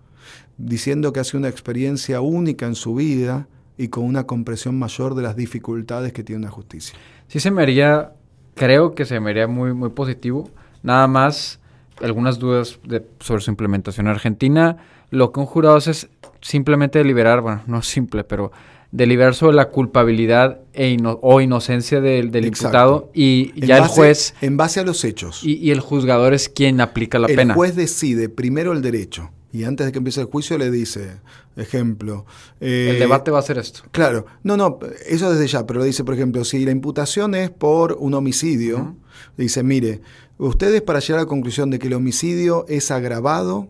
diciendo 0.58 1.12
que 1.12 1.20
hace 1.20 1.36
una 1.36 1.50
experiencia 1.50 2.22
única 2.22 2.68
en 2.68 2.76
su 2.76 2.94
vida 2.94 3.48
y 3.78 3.88
con 3.88 4.04
una 4.04 4.28
comprensión 4.28 4.78
mayor 4.78 5.16
de 5.16 5.24
las 5.24 5.36
dificultades 5.36 6.14
que 6.14 6.24
tiene 6.24 6.42
una 6.42 6.52
justicia. 6.52 6.96
Sí 7.28 7.40
se 7.40 7.50
me 7.50 7.64
haría, 7.64 8.12
creo 8.56 8.96
que 8.96 9.06
se 9.06 9.20
me 9.20 9.32
haría 9.32 9.48
muy, 9.48 9.74
muy 9.74 9.90
positivo. 9.90 10.50
Nada 10.82 11.08
más 11.08 11.60
algunas 12.02 12.40
dudas 12.40 12.80
sobre 13.20 13.42
su 13.42 13.52
implementación 13.52 14.08
en 14.08 14.12
Argentina. 14.12 14.78
Lo 15.10 15.32
que 15.32 15.40
un 15.40 15.46
jurado 15.46 15.76
hace 15.76 15.92
es 15.92 16.10
simplemente 16.42 17.00
deliberar, 17.00 17.42
bueno, 17.42 17.62
no 17.68 17.82
simple, 17.82 18.24
pero 18.24 18.52
deliberar 18.92 19.34
sobre 19.34 19.56
la 19.56 19.70
culpabilidad 19.70 20.60
e 20.74 20.98
o 21.22 21.42
inocencia 21.42 22.00
del, 22.00 22.32
del 22.32 22.46
imputado 22.46 23.10
y 23.14 23.60
ya 23.66 23.78
el 23.78 23.86
juez... 23.86 24.36
En 24.42 24.56
base 24.56 24.80
a 24.80 24.84
los 24.84 25.04
hechos. 25.04 25.44
Y, 25.44 25.72
el 25.72 25.80
juzgador 25.80 26.34
es 26.34 26.48
quien 26.48 26.80
aplica 26.80 27.18
la 27.18 27.28
pena. 27.28 27.54
El 27.54 27.54
juez 27.54 27.76
decide 27.76 28.30
primero 28.30 28.72
el 28.72 28.82
derecho 28.82 29.32
y 29.54 29.64
antes 29.64 29.86
de 29.86 29.94
que 29.94 30.00
empiece 30.00 30.20
el 30.20 30.28
juicio 30.28 30.58
le 30.58 30.70
dice, 30.70 31.22
ejemplo... 31.56 32.26
Eh, 32.60 32.90
el 32.92 33.00
debate 33.00 33.32
va 33.32 33.40
a 33.40 33.44
ser 33.44 33.58
esto. 33.60 33.84
Claro, 33.92 34.26
no, 34.44 34.58
no, 34.58 34.80
eso 35.08 35.32
desde 35.32 35.48
ya, 35.48 35.66
pero 35.66 35.80
le 35.80 35.86
dice, 35.86 36.04
por 36.04 36.16
ejemplo, 36.16 36.44
si 36.44 36.66
la 36.66 36.72
imputación 36.72 37.36
es 37.36 37.50
por 37.50 37.94
un 37.94 38.14
homicidio, 38.16 38.98
dice, 39.38 39.64
mire, 39.64 40.02
Ustedes 40.38 40.82
para 40.82 41.00
llegar 41.00 41.20
a 41.20 41.24
la 41.24 41.30
conclusión 41.30 41.70
de 41.70 41.80
que 41.80 41.88
el 41.88 41.94
homicidio 41.94 42.66
es 42.68 42.90
agravado, 42.90 43.70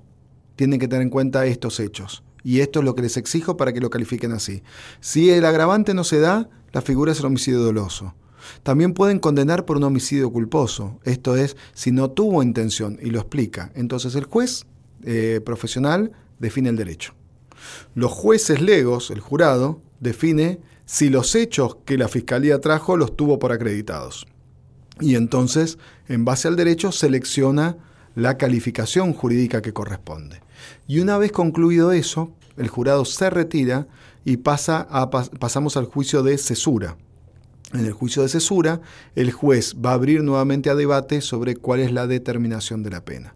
tienen 0.55 0.79
que 0.79 0.87
tener 0.87 1.03
en 1.03 1.09
cuenta 1.09 1.45
estos 1.45 1.79
hechos. 1.79 2.23
Y 2.43 2.61
esto 2.61 2.79
es 2.79 2.85
lo 2.85 2.95
que 2.95 3.01
les 3.01 3.17
exijo 3.17 3.57
para 3.57 3.73
que 3.73 3.81
lo 3.81 3.89
califiquen 3.89 4.31
así. 4.31 4.63
Si 5.01 5.29
el 5.29 5.45
agravante 5.45 5.93
no 5.93 6.03
se 6.03 6.19
da, 6.19 6.49
la 6.71 6.81
figura 6.81 7.11
es 7.11 7.19
el 7.19 7.25
homicidio 7.25 7.59
doloso. 7.59 8.15
También 8.63 8.93
pueden 8.93 9.19
condenar 9.19 9.65
por 9.65 9.77
un 9.77 9.83
homicidio 9.83 10.31
culposo, 10.31 10.99
esto 11.03 11.35
es, 11.35 11.55
si 11.73 11.91
no 11.91 12.11
tuvo 12.11 12.43
intención 12.43 12.97
y 13.01 13.11
lo 13.11 13.19
explica. 13.19 13.71
Entonces 13.75 14.15
el 14.15 14.25
juez 14.25 14.65
eh, 15.03 15.41
profesional 15.43 16.11
define 16.39 16.69
el 16.69 16.75
derecho. 16.75 17.13
Los 17.95 18.11
jueces 18.11 18.61
legos, 18.61 19.11
el 19.11 19.19
jurado, 19.19 19.81
define 19.99 20.59
si 20.85 21.09
los 21.09 21.35
hechos 21.35 21.77
que 21.85 21.97
la 21.97 22.07
fiscalía 22.07 22.59
trajo 22.59 22.97
los 22.97 23.15
tuvo 23.15 23.39
por 23.39 23.51
acreditados. 23.51 24.27
Y 24.99 25.15
entonces, 25.15 25.77
en 26.07 26.25
base 26.25 26.47
al 26.47 26.55
derecho, 26.55 26.91
selecciona 26.91 27.77
la 28.15 28.37
calificación 28.37 29.13
jurídica 29.13 29.61
que 29.61 29.73
corresponde. 29.73 30.41
Y 30.87 30.99
una 30.99 31.17
vez 31.17 31.31
concluido 31.31 31.91
eso, 31.91 32.31
el 32.57 32.67
jurado 32.67 33.05
se 33.05 33.29
retira 33.29 33.87
y 34.25 34.37
pasa 34.37 34.87
pasamos 35.39 35.77
al 35.77 35.85
juicio 35.85 36.23
de 36.23 36.37
cesura. 36.37 36.97
En 37.73 37.85
el 37.85 37.93
juicio 37.93 38.21
de 38.21 38.29
cesura, 38.29 38.81
el 39.15 39.31
juez 39.31 39.75
va 39.83 39.91
a 39.91 39.93
abrir 39.95 40.21
nuevamente 40.21 40.69
a 40.69 40.75
debate 40.75 41.21
sobre 41.21 41.55
cuál 41.55 41.79
es 41.79 41.91
la 41.91 42.05
determinación 42.05 42.83
de 42.83 42.91
la 42.91 43.03
pena. 43.03 43.33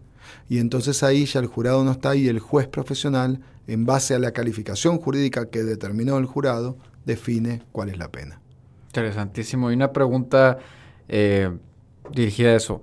Y 0.50 0.60
entonces 0.60 1.04
ahí 1.04 1.26
ya 1.26 1.40
el 1.40 1.48
jurado 1.48 1.84
no 1.84 1.92
está 1.92 2.16
y 2.16 2.28
el 2.28 2.40
juez 2.40 2.68
profesional, 2.68 3.42
en 3.68 3.86
base 3.86 4.16
a 4.16 4.20
la 4.20 4.32
calificación 4.32 4.98
jurídica 4.98 5.50
que 5.50 5.64
determinó 5.64 6.18
el 6.18 6.26
jurado, 6.26 6.78
define 7.06 7.64
cuál 7.72 7.90
es 7.90 7.98
la 7.98 8.10
pena. 8.10 8.40
Interesantísimo. 8.88 9.72
Y 9.72 9.76
una 9.76 9.92
pregunta 9.92 10.58
eh, 11.10 11.52
dirigida 12.12 12.50
a 12.50 12.56
eso. 12.56 12.82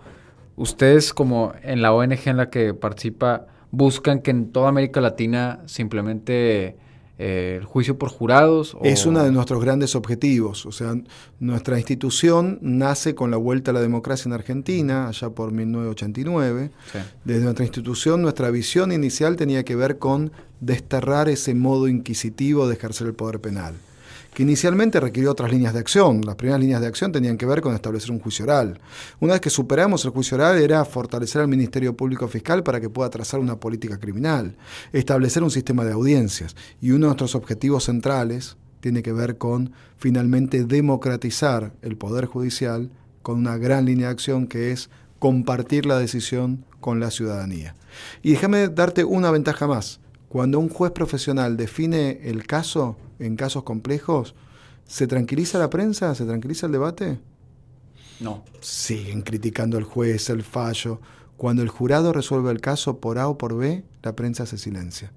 Ustedes 0.56 1.12
como 1.12 1.52
en 1.62 1.82
la 1.82 1.92
ONG 1.92 2.26
en 2.26 2.36
la 2.36 2.50
que 2.50 2.74
participa 2.74 3.46
buscan 3.70 4.20
que 4.20 4.30
en 4.30 4.52
toda 4.52 4.68
América 4.68 5.00
Latina 5.00 5.60
simplemente 5.66 6.76
eh, 7.18 7.58
el 7.60 7.64
juicio 7.64 7.98
por 7.98 8.08
jurados? 8.08 8.76
Es 8.82 9.06
uno 9.06 9.22
de 9.22 9.30
nuestros 9.30 9.62
grandes 9.62 9.94
objetivos. 9.94 10.66
O 10.66 10.72
sea, 10.72 10.94
nuestra 11.40 11.78
institución 11.78 12.58
nace 12.60 13.14
con 13.14 13.30
la 13.30 13.36
vuelta 13.36 13.70
a 13.70 13.74
la 13.74 13.80
democracia 13.80 14.28
en 14.28 14.32
Argentina, 14.32 15.08
allá 15.08 15.30
por 15.30 15.52
1989. 15.52 16.70
Desde 17.24 17.44
nuestra 17.44 17.64
institución, 17.64 18.22
nuestra 18.22 18.50
visión 18.50 18.92
inicial 18.92 19.36
tenía 19.36 19.64
que 19.64 19.76
ver 19.76 19.98
con 19.98 20.32
desterrar 20.60 21.28
ese 21.28 21.54
modo 21.54 21.88
inquisitivo 21.88 22.66
de 22.66 22.74
ejercer 22.74 23.06
el 23.06 23.14
poder 23.14 23.40
penal 23.40 23.74
que 24.34 24.42
inicialmente 24.42 25.00
requirió 25.00 25.30
otras 25.30 25.50
líneas 25.50 25.72
de 25.72 25.80
acción. 25.80 26.20
Las 26.22 26.34
primeras 26.34 26.60
líneas 26.60 26.80
de 26.80 26.88
acción 26.88 27.12
tenían 27.12 27.38
que 27.38 27.46
ver 27.46 27.60
con 27.60 27.74
establecer 27.74 28.10
un 28.10 28.18
juicio 28.18 28.44
oral. 28.44 28.80
Una 29.20 29.34
vez 29.34 29.40
que 29.40 29.50
superamos 29.50 30.04
el 30.04 30.10
juicio 30.10 30.36
oral 30.36 30.58
era 30.58 30.84
fortalecer 30.84 31.40
al 31.40 31.48
Ministerio 31.48 31.96
Público 31.96 32.26
Fiscal 32.26 32.62
para 32.62 32.80
que 32.80 32.90
pueda 32.90 33.10
trazar 33.10 33.40
una 33.40 33.60
política 33.60 33.98
criminal, 33.98 34.56
establecer 34.92 35.42
un 35.42 35.50
sistema 35.50 35.84
de 35.84 35.92
audiencias. 35.92 36.56
Y 36.80 36.90
uno 36.90 37.06
de 37.06 37.06
nuestros 37.06 37.34
objetivos 37.36 37.84
centrales 37.84 38.56
tiene 38.80 39.02
que 39.02 39.12
ver 39.12 39.38
con 39.38 39.72
finalmente 39.96 40.64
democratizar 40.64 41.72
el 41.80 41.96
Poder 41.96 42.26
Judicial 42.26 42.90
con 43.22 43.38
una 43.38 43.56
gran 43.56 43.86
línea 43.86 44.08
de 44.08 44.12
acción 44.12 44.46
que 44.46 44.72
es 44.72 44.90
compartir 45.18 45.86
la 45.86 45.98
decisión 45.98 46.64
con 46.80 47.00
la 47.00 47.10
ciudadanía. 47.10 47.74
Y 48.22 48.32
déjame 48.32 48.68
darte 48.68 49.04
una 49.04 49.30
ventaja 49.30 49.66
más. 49.66 50.00
Cuando 50.28 50.58
un 50.58 50.68
juez 50.68 50.90
profesional 50.90 51.56
define 51.56 52.20
el 52.24 52.46
caso, 52.46 52.98
en 53.18 53.36
casos 53.36 53.62
complejos, 53.62 54.34
¿se 54.86 55.06
tranquiliza 55.06 55.58
la 55.58 55.70
prensa? 55.70 56.14
¿Se 56.14 56.24
tranquiliza 56.24 56.66
el 56.66 56.72
debate? 56.72 57.18
No. 58.20 58.44
Siguen 58.60 59.22
criticando 59.22 59.76
al 59.76 59.84
juez, 59.84 60.30
el 60.30 60.42
fallo. 60.42 61.00
Cuando 61.36 61.62
el 61.62 61.68
jurado 61.68 62.12
resuelve 62.12 62.50
el 62.50 62.60
caso 62.60 63.00
por 63.00 63.18
A 63.18 63.28
o 63.28 63.38
por 63.38 63.56
B, 63.56 63.84
la 64.02 64.14
prensa 64.14 64.46
se 64.46 64.58
silencia. 64.58 65.12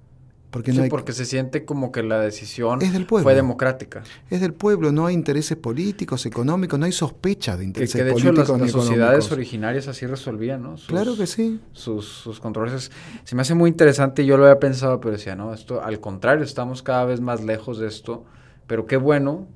Porque, 0.50 0.72
sí, 0.72 0.80
porque 0.88 1.12
se 1.12 1.26
siente 1.26 1.66
como 1.66 1.92
que 1.92 2.02
la 2.02 2.20
decisión 2.20 2.80
es 2.80 2.94
del 2.94 3.04
pueblo. 3.04 3.24
fue 3.24 3.34
democrática. 3.34 4.02
Es 4.30 4.40
del 4.40 4.54
pueblo, 4.54 4.92
no 4.92 5.04
hay 5.04 5.14
intereses 5.14 5.58
políticos, 5.58 6.24
económicos, 6.24 6.78
no 6.78 6.86
hay 6.86 6.92
sospecha 6.92 7.56
de 7.58 7.64
intereses 7.64 7.92
que, 7.92 7.98
que 7.98 8.04
de 8.04 8.12
políticos. 8.12 8.44
Hecho, 8.44 8.52
las, 8.56 8.60
las 8.60 8.70
sociedades 8.70 9.30
originarias 9.30 9.88
así 9.88 10.06
resolvían, 10.06 10.62
¿no? 10.62 10.76
claro 10.86 11.16
que 11.16 11.26
sí. 11.26 11.60
Sus, 11.72 12.06
sus 12.06 12.40
controversias. 12.40 12.90
Se 13.24 13.36
me 13.36 13.42
hace 13.42 13.54
muy 13.54 13.68
interesante, 13.68 14.24
yo 14.24 14.38
lo 14.38 14.44
había 14.44 14.58
pensado, 14.58 15.00
pero 15.00 15.12
decía, 15.12 15.36
no, 15.36 15.52
esto 15.52 15.82
al 15.82 16.00
contrario, 16.00 16.44
estamos 16.44 16.82
cada 16.82 17.04
vez 17.04 17.20
más 17.20 17.44
lejos 17.44 17.78
de 17.78 17.88
esto, 17.88 18.24
pero 18.66 18.86
qué 18.86 18.96
bueno. 18.96 19.46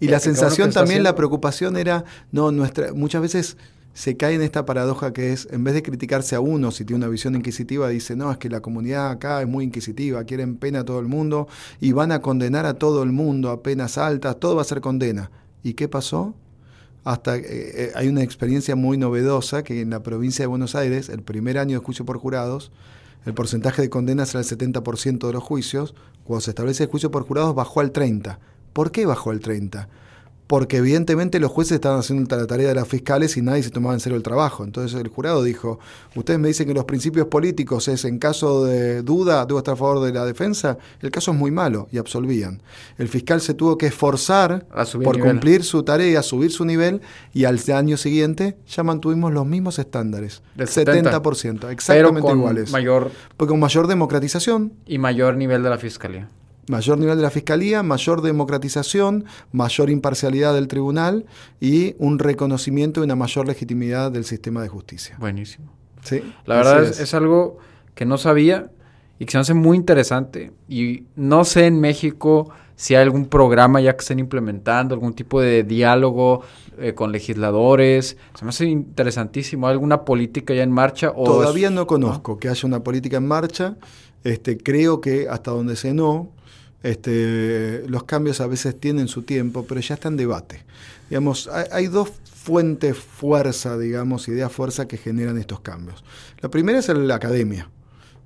Y 0.00 0.08
la 0.08 0.18
sensación 0.18 0.72
también, 0.72 1.04
la 1.04 1.14
preocupación 1.14 1.76
era, 1.76 2.04
no, 2.32 2.50
nuestra, 2.50 2.92
muchas 2.92 3.22
veces 3.22 3.56
se 4.00 4.16
cae 4.16 4.34
en 4.34 4.40
esta 4.40 4.64
paradoja 4.64 5.12
que 5.12 5.34
es, 5.34 5.46
en 5.50 5.62
vez 5.62 5.74
de 5.74 5.82
criticarse 5.82 6.34
a 6.34 6.40
uno 6.40 6.70
si 6.70 6.86
tiene 6.86 7.04
una 7.04 7.08
visión 7.08 7.34
inquisitiva, 7.34 7.86
dice, 7.90 8.16
no, 8.16 8.32
es 8.32 8.38
que 8.38 8.48
la 8.48 8.60
comunidad 8.62 9.10
acá 9.10 9.42
es 9.42 9.46
muy 9.46 9.62
inquisitiva, 9.62 10.24
quieren 10.24 10.56
pena 10.56 10.80
a 10.80 10.84
todo 10.86 11.00
el 11.00 11.06
mundo 11.06 11.48
y 11.82 11.92
van 11.92 12.10
a 12.10 12.22
condenar 12.22 12.64
a 12.64 12.72
todo 12.72 13.02
el 13.02 13.12
mundo 13.12 13.50
a 13.50 13.62
penas 13.62 13.98
altas, 13.98 14.40
todo 14.40 14.56
va 14.56 14.62
a 14.62 14.64
ser 14.64 14.80
condena. 14.80 15.30
¿Y 15.62 15.74
qué 15.74 15.86
pasó? 15.86 16.34
Hasta 17.04 17.36
eh, 17.36 17.42
eh, 17.44 17.92
hay 17.94 18.08
una 18.08 18.22
experiencia 18.22 18.74
muy 18.74 18.96
novedosa 18.96 19.62
que 19.64 19.82
en 19.82 19.90
la 19.90 20.02
provincia 20.02 20.44
de 20.44 20.46
Buenos 20.46 20.74
Aires, 20.74 21.10
el 21.10 21.20
primer 21.20 21.58
año 21.58 21.78
de 21.78 21.84
juicio 21.84 22.06
por 22.06 22.16
jurados, 22.16 22.72
el 23.26 23.34
porcentaje 23.34 23.82
de 23.82 23.90
condenas 23.90 24.30
era 24.30 24.40
el 24.40 24.46
70% 24.46 25.26
de 25.26 25.32
los 25.34 25.42
juicios, 25.42 25.94
cuando 26.24 26.40
se 26.40 26.52
establece 26.52 26.84
el 26.84 26.88
juicio 26.88 27.10
por 27.10 27.26
jurados 27.26 27.54
bajó 27.54 27.80
al 27.80 27.92
30%. 27.92 28.38
¿Por 28.72 28.92
qué 28.92 29.04
bajó 29.04 29.30
al 29.30 29.40
30%? 29.40 29.88
Porque 30.50 30.78
evidentemente 30.78 31.38
los 31.38 31.48
jueces 31.48 31.76
estaban 31.76 32.00
haciendo 32.00 32.36
la 32.36 32.44
tarea 32.44 32.70
de 32.70 32.74
las 32.74 32.88
fiscales 32.88 33.36
y 33.36 33.40
nadie 33.40 33.62
se 33.62 33.70
tomaba 33.70 33.94
en 33.94 34.00
serio 34.00 34.16
el 34.16 34.24
trabajo. 34.24 34.64
Entonces 34.64 35.00
el 35.00 35.06
jurado 35.06 35.44
dijo, 35.44 35.78
ustedes 36.16 36.40
me 36.40 36.48
dicen 36.48 36.66
que 36.66 36.74
los 36.74 36.86
principios 36.86 37.28
políticos 37.28 37.86
es 37.86 38.04
en 38.04 38.18
caso 38.18 38.64
de 38.64 39.02
duda, 39.02 39.46
debo 39.46 39.60
estar 39.60 39.74
a 39.74 39.76
favor 39.76 40.00
de 40.00 40.12
la 40.12 40.24
defensa, 40.24 40.76
el 41.02 41.12
caso 41.12 41.30
es 41.30 41.36
muy 41.36 41.52
malo 41.52 41.86
y 41.92 41.98
absolvían. 41.98 42.62
El 42.98 43.06
fiscal 43.06 43.40
se 43.40 43.54
tuvo 43.54 43.78
que 43.78 43.86
esforzar 43.86 44.66
por 45.04 45.20
cumplir 45.20 45.62
su 45.62 45.84
tarea, 45.84 46.20
subir 46.20 46.50
su 46.50 46.64
nivel 46.64 47.00
y 47.32 47.44
al 47.44 47.60
año 47.72 47.96
siguiente 47.96 48.56
ya 48.66 48.82
mantuvimos 48.82 49.32
los 49.32 49.46
mismos 49.46 49.78
estándares. 49.78 50.42
Del 50.56 50.66
70%, 50.66 51.70
exactamente 51.70 52.32
iguales. 52.32 52.72
Mayor, 52.72 53.12
porque 53.36 53.50
con 53.50 53.60
mayor 53.60 53.86
democratización. 53.86 54.72
Y 54.84 54.98
mayor 54.98 55.36
nivel 55.36 55.62
de 55.62 55.70
la 55.70 55.78
fiscalía 55.78 56.28
mayor 56.70 56.98
nivel 56.98 57.16
de 57.16 57.22
la 57.22 57.30
fiscalía, 57.30 57.82
mayor 57.82 58.22
democratización, 58.22 59.24
mayor 59.52 59.90
imparcialidad 59.90 60.54
del 60.54 60.68
tribunal 60.68 61.26
y 61.60 61.96
un 61.98 62.18
reconocimiento 62.18 63.00
y 63.00 63.04
una 63.04 63.16
mayor 63.16 63.46
legitimidad 63.46 64.10
del 64.12 64.24
sistema 64.24 64.62
de 64.62 64.68
justicia. 64.68 65.16
Buenísimo. 65.18 65.72
Sí. 66.02 66.22
La 66.46 66.56
verdad 66.56 66.84
es. 66.84 67.12
algo 67.12 67.58
que 67.94 68.06
no 68.06 68.16
sabía 68.16 68.70
y 69.18 69.26
que 69.26 69.32
se 69.32 69.38
me 69.38 69.42
hace 69.42 69.54
muy 69.54 69.76
interesante. 69.76 70.52
Y 70.68 71.04
no 71.16 71.44
sé 71.44 71.66
en 71.66 71.80
México 71.80 72.50
si 72.76 72.94
hay 72.94 73.02
algún 73.02 73.26
programa 73.26 73.80
ya 73.80 73.92
que 73.92 74.00
estén 74.00 74.20
implementando, 74.20 74.94
algún 74.94 75.12
tipo 75.12 75.40
de 75.40 75.64
diálogo 75.64 76.42
eh, 76.78 76.94
con 76.94 77.12
legisladores. 77.12 78.16
Se 78.34 78.44
me 78.44 78.50
hace 78.50 78.64
interesantísimo. 78.66 79.66
¿Hay 79.66 79.72
alguna 79.72 80.04
política 80.04 80.54
ya 80.54 80.62
en 80.62 80.72
marcha? 80.72 81.12
O 81.14 81.24
Todavía 81.24 81.68
no 81.68 81.86
conozco 81.86 82.38
que 82.38 82.48
haya 82.48 82.66
una 82.66 82.82
política 82.82 83.18
en 83.18 83.26
marcha. 83.26 83.76
Este, 84.24 84.56
creo 84.56 85.00
que 85.00 85.28
hasta 85.28 85.50
donde 85.50 85.76
se 85.76 85.92
no, 85.94 86.30
este, 86.82 87.84
los 87.88 88.04
cambios 88.04 88.40
a 88.40 88.46
veces 88.46 88.78
tienen 88.78 89.08
su 89.08 89.22
tiempo, 89.22 89.64
pero 89.68 89.80
ya 89.80 89.94
está 89.94 90.08
en 90.08 90.16
debate. 90.16 90.64
Hay, 91.72 91.88
dos 91.88 92.12
fuentes 92.24 92.96
fuerza, 92.96 93.76
digamos, 93.76 94.28
ideas 94.28 94.52
fuerza 94.52 94.86
que 94.86 94.96
generan 94.96 95.38
estos 95.38 95.60
cambios. 95.60 96.04
La 96.40 96.48
primera 96.48 96.78
es 96.78 96.88
la 96.88 97.16
academia. 97.16 97.68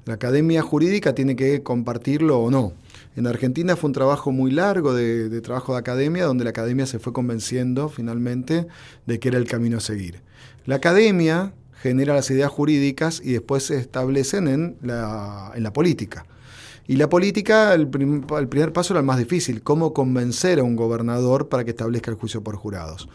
La 0.05 0.15
academia 0.15 0.63
jurídica 0.63 1.15
tiene 1.15 1.35
que 1.35 1.63
compartirlo 1.63 2.39
o 2.39 2.51
no. 2.51 2.75
En 3.17 3.27
Argentina 3.27 3.75
fue 3.75 3.89
un 3.89 3.95
trabajo 3.95 4.33
muy 4.33 4.51
largo 4.51 4.93
de, 4.93 5.41
trabajo 5.41 5.73
de 5.73 5.79
academia, 5.79 6.27
donde 6.27 6.45
la 6.45 6.51
academia 6.51 6.87
se 6.87 6.99
fue 6.99 7.13
convenciendo 7.13 7.89
finalmente 7.89 8.67
de 9.07 9.19
que 9.19 9.29
era 9.29 9.39
el 9.39 9.47
camino 9.47 9.79
a 9.79 9.81
seguir. 9.81 10.21
La 10.67 10.77
academia 10.77 11.55
genera 11.81 12.15
las 12.15 12.31
ideas 12.31 12.51
jurídicas 12.51 13.21
y 13.25 13.33
después 13.33 13.65
se 13.65 13.79
establecen 13.79 14.47
en 14.49 14.77
la 14.83 15.73
política. 15.73 16.27
Y 16.87 16.97
la 16.97 17.09
política, 17.09 17.73
el, 17.73 17.89
primer 17.89 18.73
paso 18.73 18.93
era 18.93 19.01
el 19.01 19.07
más 19.07 19.19
difícil, 19.19 19.63
cómo 19.63 19.95
convencer 19.95 20.59
a 20.59 20.65
un 20.65 20.77
gobernador 20.77 21.49
para 21.49 21.65
que 21.65 21.71
establezca 21.71 22.11
el 22.11 22.19
juicio 22.19 22.43
por 22.43 22.57
jurados. 22.57 23.09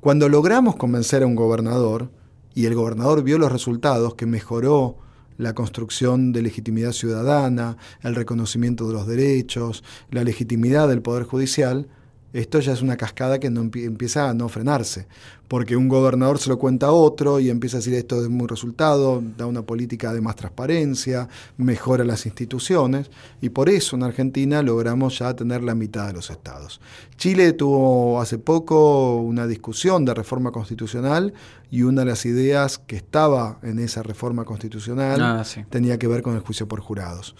Cuando 0.00 0.28
logramos 0.28 0.76
convencer 0.76 1.24
a 1.24 1.26
un 1.26 1.34
gobernador, 1.34 2.10
y 2.54 2.66
el 2.66 2.76
gobernador 2.76 3.24
vio 3.24 3.38
los 3.38 3.50
resultados, 3.50 4.14
que 4.14 4.26
mejoró 4.26 4.98
la 5.38 5.54
construcción 5.54 6.32
de 6.32 6.42
legitimidad 6.42 6.92
ciudadana, 6.92 7.76
el 8.02 8.14
reconocimiento 8.14 8.86
de 8.86 8.94
los 8.94 9.08
derechos, 9.08 9.82
la 10.10 10.22
legitimidad 10.22 10.88
del 10.88 11.02
Poder 11.02 11.24
Judicial, 11.24 11.88
esto 12.32 12.60
ya 12.60 12.72
es 12.72 12.82
una 12.82 12.96
cascada 12.96 13.40
que 13.40 13.50
no 13.50 13.62
empieza 13.62 14.28
a 14.28 14.34
no 14.34 14.48
frenarse 14.48 15.08
porque 15.48 15.76
un 15.76 15.88
gobernador 15.88 16.38
se 16.38 16.48
lo 16.48 16.58
cuenta 16.58 16.86
a 16.86 16.92
otro 16.92 17.40
y 17.40 17.50
empieza 17.50 17.76
a 17.76 17.80
decir 17.80 17.94
esto 17.94 18.22
es 18.22 18.28
muy 18.28 18.46
resultado, 18.46 19.22
da 19.36 19.46
una 19.46 19.62
política 19.62 20.12
de 20.12 20.20
más 20.20 20.36
transparencia, 20.36 21.28
mejora 21.56 22.04
las 22.04 22.26
instituciones, 22.26 23.10
y 23.40 23.50
por 23.50 23.68
eso 23.68 23.96
en 23.96 24.02
Argentina 24.02 24.62
logramos 24.62 25.18
ya 25.18 25.34
tener 25.34 25.62
la 25.62 25.74
mitad 25.74 26.06
de 26.06 26.12
los 26.14 26.30
estados. 26.30 26.80
Chile 27.16 27.52
tuvo 27.52 28.20
hace 28.20 28.38
poco 28.38 29.16
una 29.16 29.46
discusión 29.46 30.04
de 30.04 30.14
reforma 30.14 30.50
constitucional 30.50 31.32
y 31.70 31.82
una 31.82 32.02
de 32.02 32.06
las 32.06 32.26
ideas 32.26 32.78
que 32.78 32.96
estaba 32.96 33.58
en 33.62 33.78
esa 33.78 34.02
reforma 34.02 34.44
constitucional 34.44 35.20
ah, 35.20 35.44
tenía 35.68 35.98
que 35.98 36.06
ver 36.06 36.22
con 36.22 36.34
el 36.34 36.40
juicio 36.40 36.68
por 36.68 36.80
jurados. 36.80 37.34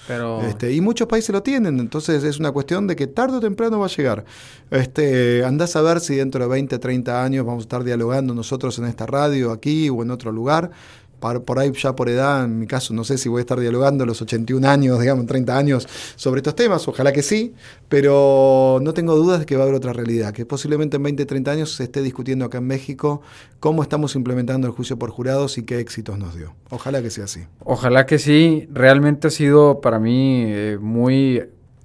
Este, 0.49 0.73
y 0.73 0.81
muchos 0.81 1.07
países 1.07 1.31
lo 1.31 1.43
tienen, 1.43 1.79
entonces 1.79 2.25
es 2.25 2.39
una 2.39 2.51
cuestión 2.51 2.87
de 2.87 2.97
que 2.97 3.07
tarde 3.07 3.37
o 3.37 3.41
temprano 3.41 3.79
va 3.79 3.87
a 3.87 3.89
llegar. 3.89 4.25
Este, 4.71 5.45
andás 5.45 5.77
a 5.77 5.83
ver 5.83 6.01
si 6.01 6.17
dentro 6.17 6.43
de 6.43 6.49
20, 6.49 6.79
30 6.79 7.23
años 7.23 7.47
vamos 7.47 7.63
a 7.63 7.67
estar 7.67 7.85
dialogando 7.97 8.35
nosotros 8.35 8.79
en 8.79 8.85
esta 8.85 9.07
radio, 9.07 9.53
aquí 9.53 9.89
o 9.89 10.03
en 10.03 10.11
otro 10.11 10.33
lugar. 10.33 10.71
Por 11.19 11.59
ahí 11.59 11.73
ya 11.73 11.97
por 11.97 12.09
edad, 12.09 12.45
en 12.45 12.59
mi 12.59 12.67
caso, 12.67 12.93
no 12.93 13.03
sé 13.03 13.19
si 13.19 13.29
voy 13.29 13.39
a 13.39 13.41
estar 13.41 13.59
dialogando 13.59 14.05
los 14.05 14.21
81 14.23 14.69
años, 14.69 15.01
digamos, 15.01 15.27
30 15.27 15.57
años 15.57 15.89
sobre 16.15 16.41
estos 16.41 16.55
temas, 16.55 16.87
ojalá 16.87 17.11
que 17.13 17.23
sí, 17.23 17.55
pero 17.89 18.79
no 18.83 18.93
tengo 18.93 19.17
dudas 19.17 19.41
de 19.41 19.47
que 19.47 19.57
va 19.57 19.63
a 19.63 19.65
haber 19.65 19.75
otra 19.75 19.93
realidad, 19.93 20.33
que 20.33 20.45
posiblemente 20.45 20.99
en 20.99 21.03
20, 21.03 21.25
30 21.25 21.51
años 21.51 21.75
se 21.75 21.85
esté 21.85 22.03
discutiendo 22.03 22.45
acá 22.45 22.59
en 22.59 22.67
México 22.67 23.23
cómo 23.61 23.83
estamos 23.83 24.15
implementando 24.15 24.69
el 24.69 24.75
juicio 24.75 24.99
por 24.99 25.11
jurados 25.11 25.57
y 25.59 25.65
qué 25.65 25.81
éxitos 25.81 26.19
nos 26.19 26.37
dio. 26.37 26.55
Ojalá 26.71 27.03
que 27.03 27.11
sea 27.11 27.25
así. 27.25 27.45
Ojalá 27.65 28.07
que 28.07 28.19
sí, 28.19 28.69
realmente 28.71 29.29
ha 29.29 29.31
sido 29.31 29.81
para 29.81 29.99
mí 29.99 30.45
eh, 30.47 30.79
muy 30.81 31.43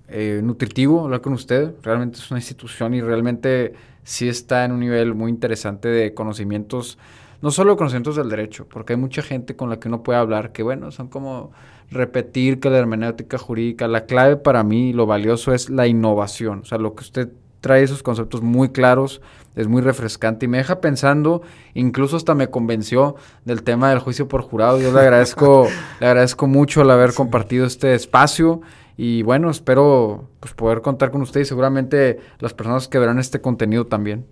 eh, 0.09 0.41
nutritivo 0.43 1.05
hablar 1.05 1.22
con 1.22 1.34
usted, 1.34 1.72
realmente 1.82 2.20
es 2.20 2.30
una 2.30 2.39
institución 2.39 2.93
y 2.93 3.01
realmente 3.01 3.74
sí 4.04 4.28
está 4.28 4.66
en 4.66 4.72
un 4.72 4.80
nivel 4.80 5.14
muy 5.16 5.32
interesante 5.32 5.88
de 5.89 6.14
conocimientos, 6.14 6.97
no 7.41 7.52
solo 7.52 7.78
conocimientos 7.78 8.16
del 8.16 8.30
derecho, 8.30 8.68
porque 8.68 8.93
hay 8.93 8.99
mucha 8.99 9.22
gente 9.22 9.56
con 9.56 9.70
la 9.70 9.80
que 9.80 9.88
uno 9.88 10.04
puede 10.04 10.20
hablar 10.20 10.52
que, 10.52 10.64
bueno, 10.64 10.91
son 10.91 11.08
como 11.08 11.52
repetir 11.89 12.60
que 12.60 12.70
la 12.70 12.78
hermenéutica 12.78 13.38
jurídica, 13.38 13.88
la 13.88 14.06
clave 14.06 14.38
para 14.38 14.64
mí, 14.64 14.93
lo 14.93 15.06
valioso 15.06 15.54
es 15.54 15.70
la 15.70 15.88
innovación, 15.88 16.60
o 16.60 16.66
sea, 16.66 16.78
lo 16.78 16.95
que 16.95 17.04
usted 17.04 17.30
trae 17.62 17.84
esos 17.84 18.02
conceptos 18.02 18.41
muy 18.41 18.70
claros, 18.70 19.22
es 19.56 19.68
muy 19.68 19.82
refrescante 19.82 20.45
y 20.45 20.49
me 20.49 20.58
deja 20.58 20.82
pensando, 20.82 21.41
incluso 21.74 22.18
hasta 22.18 22.34
me 22.36 22.49
convenció 22.49 23.16
del 23.45 23.64
tema 23.64 23.89
del 23.89 23.99
juicio 23.99 24.28
por 24.28 24.41
jurado. 24.41 24.80
Yo 24.80 24.91
le 24.91 24.99
agradezco, 24.99 25.68
le 25.99 26.08
agradezco 26.08 26.47
mucho 26.47 26.82
el 26.82 26.89
haber 26.89 27.14
compartido 27.14 27.66
este 27.66 27.93
espacio 27.93 28.62
y 28.97 29.23
bueno, 29.23 29.49
espero 29.49 30.29
pues, 30.39 30.53
poder 30.53 30.81
contar 30.81 31.11
con 31.11 31.21
ustedes 31.21 31.47
seguramente 31.47 32.19
las 32.39 32.53
personas 32.53 32.87
que 32.87 32.99
verán 32.99 33.19
este 33.19 33.41
contenido 33.41 33.87
también. 33.87 34.25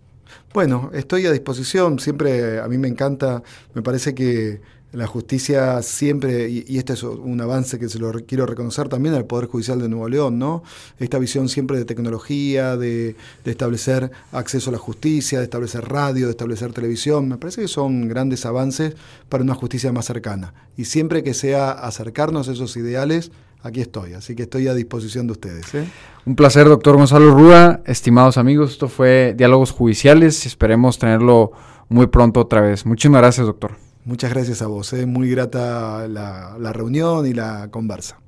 Bueno, 0.54 0.92
estoy 0.94 1.26
a 1.26 1.32
disposición, 1.32 2.00
siempre 2.00 2.60
a 2.60 2.68
mí 2.68 2.78
me 2.78 2.88
encanta, 2.88 3.44
me 3.74 3.82
parece 3.82 4.14
que 4.14 4.62
la 4.92 5.06
justicia 5.06 5.82
siempre, 5.84 6.50
y, 6.50 6.78
este 6.78 6.94
es 6.94 7.04
un 7.04 7.40
avance 7.42 7.78
que 7.78 7.90
se 7.90 8.00
lo 8.00 8.12
quiero 8.26 8.48
reconocer 8.48 8.90
también 8.90 9.14
al 9.14 9.26
Poder 9.26 9.48
Judicial 9.48 9.80
de 9.80 9.88
Nuevo 9.88 10.10
León, 10.10 10.40
¿no? 10.40 10.64
Esta 10.98 11.20
visión 11.20 11.48
siempre 11.48 11.78
de 11.78 11.86
tecnología, 11.86 12.76
de, 12.76 13.16
de, 13.46 13.52
establecer 13.52 14.12
acceso 14.32 14.72
a 14.72 14.74
la 14.74 14.80
justicia, 14.80 15.38
de 15.38 15.44
establecer 15.44 15.88
radio, 15.88 16.26
de 16.26 16.32
establecer 16.32 16.74
televisión, 16.74 17.28
me 17.28 17.38
parece 17.38 17.62
que 17.62 17.68
son 17.68 18.08
grandes 18.08 18.46
avances 18.48 18.96
para 19.30 19.44
una 19.44 19.54
justicia 19.54 19.92
más 19.92 20.06
cercana. 20.06 20.54
Y 20.76 20.86
siempre 20.86 21.24
que 21.24 21.36
sea 21.36 21.72
acercarnos 21.72 22.50
a 22.50 22.54
esos 22.54 22.76
ideales, 22.76 23.32
aquí 23.62 23.82
estoy. 23.82 24.14
Así 24.14 24.36
que 24.36 24.44
estoy 24.44 24.68
a 24.68 24.74
disposición 24.74 25.28
de 25.28 25.34
ustedes. 25.34 25.74
¿eh? 25.76 25.88
Un 26.26 26.36
placer, 26.36 26.68
doctor 26.68 26.98
Gonzalo 26.98 27.32
Rúa. 27.32 27.82
Estimados 27.86 28.38
amigos, 28.38 28.72
esto 28.72 28.88
fue 28.88 29.34
Diálogos 29.38 29.72
Judiciales. 29.72 30.46
Esperemos 30.46 31.00
tenerlo 31.00 31.52
muy 31.88 32.08
pronto 32.08 32.40
otra 32.40 32.62
vez. 32.62 32.86
Muchísimas 32.86 33.22
gracias, 33.22 33.48
doctor. 33.48 33.72
Muchas 34.06 34.32
gracias 34.34 34.62
a 34.62 34.68
vos. 34.68 34.94
Es 34.94 35.02
¿eh? 35.02 35.06
muy 35.06 35.30
grata 35.30 36.08
la, 36.08 36.58
la 36.60 36.74
reunión 36.74 37.26
y 37.26 37.34
la 37.34 37.70
conversa. 37.70 38.20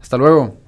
Hasta 0.00 0.16
luego. 0.16 0.67